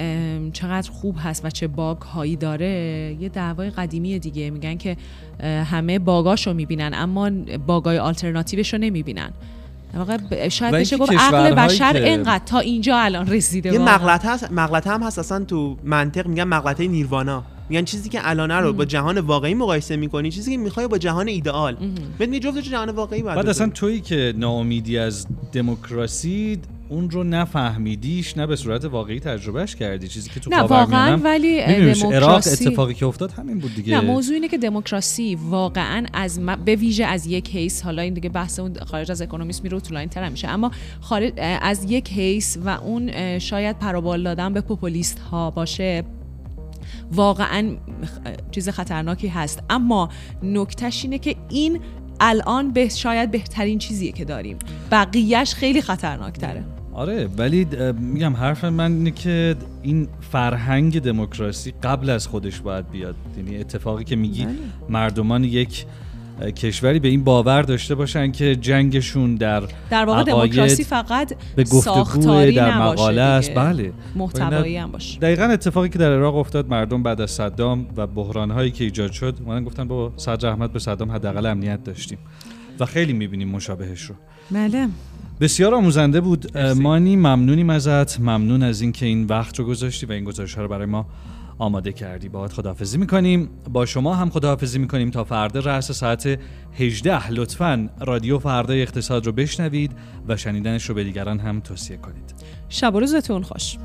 چقدر 0.53 0.91
خوب 0.91 1.17
هست 1.19 1.45
و 1.45 1.51
چه 1.51 1.67
باگ 1.67 1.99
هایی 1.99 2.37
داره 2.37 3.17
یه 3.21 3.29
دعوای 3.29 3.71
قدیمی 3.71 4.19
دیگه. 4.19 4.51
میگن 4.51 4.77
که 4.77 4.97
همه 5.43 5.99
باگاشو 5.99 6.53
می‌بینن 6.53 6.91
اما 6.95 7.31
باگای 7.67 7.99
آلترناتیوش 7.99 8.75
رو 8.75 8.81
نمی‌بینن. 8.81 9.31
واقع 9.95 10.49
شاید 10.49 10.75
بشه 10.75 10.97
گفت 10.97 11.13
عقل 11.13 11.55
بشر 11.55 11.97
اینقدر 11.97 12.45
تا 12.45 12.59
اینجا 12.59 12.99
الان 12.99 13.27
رسیده 13.27 13.73
یه 13.73 13.79
مغلطه 13.79 14.29
هست 14.29 14.53
مغلطه 14.53 14.91
هم 14.91 15.03
هست 15.03 15.19
اصلا 15.19 15.45
تو 15.45 15.77
منطق 15.85 16.27
میگن 16.27 16.45
مغلطه 16.45 16.89
نیروانا. 16.89 17.45
میگن 17.69 17.85
چیزی 17.85 18.09
که 18.09 18.21
الان 18.23 18.51
رو 18.51 18.73
با 18.73 18.85
جهان 18.85 19.19
واقعی 19.19 19.55
مقایسه 19.55 19.97
می‌کنی 19.97 20.31
چیزی 20.31 20.51
که 20.53 20.57
می‌خوای 20.57 20.89
با 20.89 20.99
جهان 20.99 21.29
ایدئال. 21.29 21.77
بدونی 22.21 22.39
جفت 22.39 22.59
جهان 22.59 22.91
واقعی 22.91 23.23
بعد 23.23 23.49
اصلا 23.49 23.69
تویی 23.69 24.01
که 24.01 24.35
ناامیدی 24.37 24.99
از 24.99 25.27
دموکراسی 25.53 26.59
اون 26.93 27.11
رو 27.11 27.25
نفهمیدیش 27.25 28.37
نه 28.37 28.47
به 28.47 28.57
صورت 28.57 28.85
واقعی 28.85 29.21
تجربهش 29.21 29.77
کردی. 29.77 30.09
چیزی 30.09 30.31
که 30.31 30.41
تو 30.41 30.51
نه 30.51 30.63
واقعا 30.63 31.17
ولی 31.17 31.63
دموکراسی 31.95 32.67
اتفاقی 32.67 32.95
که 32.95 33.07
افتاد 33.07 33.31
همین 33.31 33.59
بود 33.59 33.75
دیگه. 33.75 33.95
نه 33.95 34.01
موضوع 34.01 34.35
اینه 34.35 34.49
که 34.49 34.59
دموکراسی 34.59 35.35
واقعا 35.35 36.07
از 36.13 36.41
به 36.65 36.77
ویژه 36.77 37.05
از 37.05 37.27
یک 37.27 37.45
کیس 37.45 37.83
حالا 37.83 38.03
این 38.03 38.15
دیگه 38.15 38.29
بحث 38.29 38.59
اون 38.59 38.75
خارج 38.87 39.11
از 39.11 39.23
اکونومیست 39.23 39.65
میره 39.65 39.81
طولانی 39.81 40.07
تر 40.07 40.29
میشه 40.29 40.49
اما 40.49 40.71
خارج 41.01 41.33
از 41.39 41.91
یک 41.91 42.05
کیس 42.05 42.59
و 42.65 42.69
اون 42.69 43.39
شاید 43.39 43.79
پروبال 43.79 44.23
دادن 44.23 44.53
به 44.53 44.61
پوپولیست 44.61 45.19
ها 45.19 45.51
باشه 45.51 46.05
واقعا 47.13 47.77
چیز 48.51 48.69
خطرناکی 48.69 49.29
هست. 49.29 49.63
اما 49.71 50.09
نکتش 50.43 51.05
اینه 51.05 51.19
که 51.19 51.37
این 51.51 51.81
الان 52.21 52.73
به 52.73 52.89
شاید 52.89 53.31
بهترین 53.31 53.79
چیزیه 53.79 54.13
که 54.13 54.25
داریم. 54.25 54.59
بقیهش 54.91 55.55
خیلی 55.55 55.83
خطرناک 55.83 56.35
تره 56.35 56.65
آره 56.95 57.29
ولی 57.39 57.67
میگم 57.99 58.37
حرف 58.37 58.65
من 58.65 58.93
اینه 58.93 59.11
که 59.11 59.57
این 59.83 60.09
فرهنگ 60.21 61.01
دموکراسی 61.01 61.75
قبل 61.83 62.11
از 62.11 62.27
خودش 62.27 62.61
باید 62.61 62.91
بیاد. 62.91 63.15
یعنی 63.37 63.57
اتفاقی 63.57 64.05
که 64.05 64.17
میگی 64.17 64.45
بله. 64.45 64.55
مردمان 64.89 65.45
یک 65.45 65.87
کشوری 66.57 66.99
به 66.99 67.09
این 67.09 67.25
باور 67.25 67.63
داشته 67.63 67.95
باشن 67.95 68.33
که 68.33 68.57
جنگشون 68.57 69.35
در 69.35 69.63
در 69.91 70.05
واقع 70.05 70.23
دموکراسی 70.23 70.85
فقط 70.85 71.35
به 71.57 71.65
گفتگو 71.65 72.51
در 72.51 72.79
مقاله 72.79 73.23
است. 73.23 73.55
بله. 73.55 73.93
محتوایی 74.15 74.77
هم 74.77 74.91
باشه. 74.91 75.21
دقیقا 75.21 75.45
اتفاقی 75.45 75.89
که 75.89 75.99
در 75.99 76.13
عراق 76.13 76.37
افتاد 76.37 76.69
مردم 76.69 77.03
بعد 77.03 77.21
از 77.21 77.31
صدام 77.31 77.87
و 77.97 78.07
بحران 78.07 78.51
هایی 78.51 78.71
که 78.71 78.85
ایجاد 78.85 79.13
شد 79.13 79.37
من 79.47 79.65
گفتن 79.65 79.89
با 79.89 80.13
صدر 80.17 80.49
احمد 80.49 80.73
به 80.73 80.79
صدام 80.79 81.11
حداقل 81.11 81.47
امنیت 81.47 81.85
داشتیم 81.85 82.19
و 82.81 82.87
خیلی 82.87 83.13
می‌بینیم 83.13 83.49
مشابهش 83.49 84.03
رو. 84.03 84.15
بله. 84.51 84.89
بسیار 85.43 85.75
آموزنده 85.75 86.21
بود. 86.21 86.59
مانی 86.59 87.17
ممنونیم 87.17 87.71
ازت. 87.71 88.21
ممنون 88.21 88.63
از 88.63 88.81
اینکه 88.81 89.07
این 89.07 89.27
وقت 89.27 89.59
رو 89.59 89.65
گذاشتی 89.65 90.07
و 90.07 90.13
این 90.13 90.25
گزارش 90.25 90.59
رو 90.59 90.69
برای 90.69 90.87
ما 90.87 91.07
آماده 91.59 91.93
کردی. 91.93 92.29
باید 92.29 92.53
خداحافظی 92.53 92.99
می‌کنیم. 92.99 93.49
با 93.73 93.87
شما 93.87 94.15
هم 94.15 94.31
خداحافظی 94.31 94.79
می‌کنیم 94.79 95.11
تا 95.11 95.25
فردا 95.25 95.61
رأس 95.61 95.93
ساعت 95.93 96.39
18 96.79 97.31
لطفا 97.31 97.89
رادیو 98.01 98.39
فردا 98.39 98.75
اقتصاد 98.75 99.27
رو 99.27 99.33
بشنوید 99.33 99.93
و 100.29 100.37
شنیدنش 100.37 100.85
رو 100.85 100.95
به 100.95 101.05
دیگران 101.05 101.39
هم 101.39 101.61
توصیه 101.61 101.97
کنید. 101.97 102.35
شب 102.69 102.95
و 102.95 103.01
روزتون 103.01 103.43
خوش. 103.43 103.77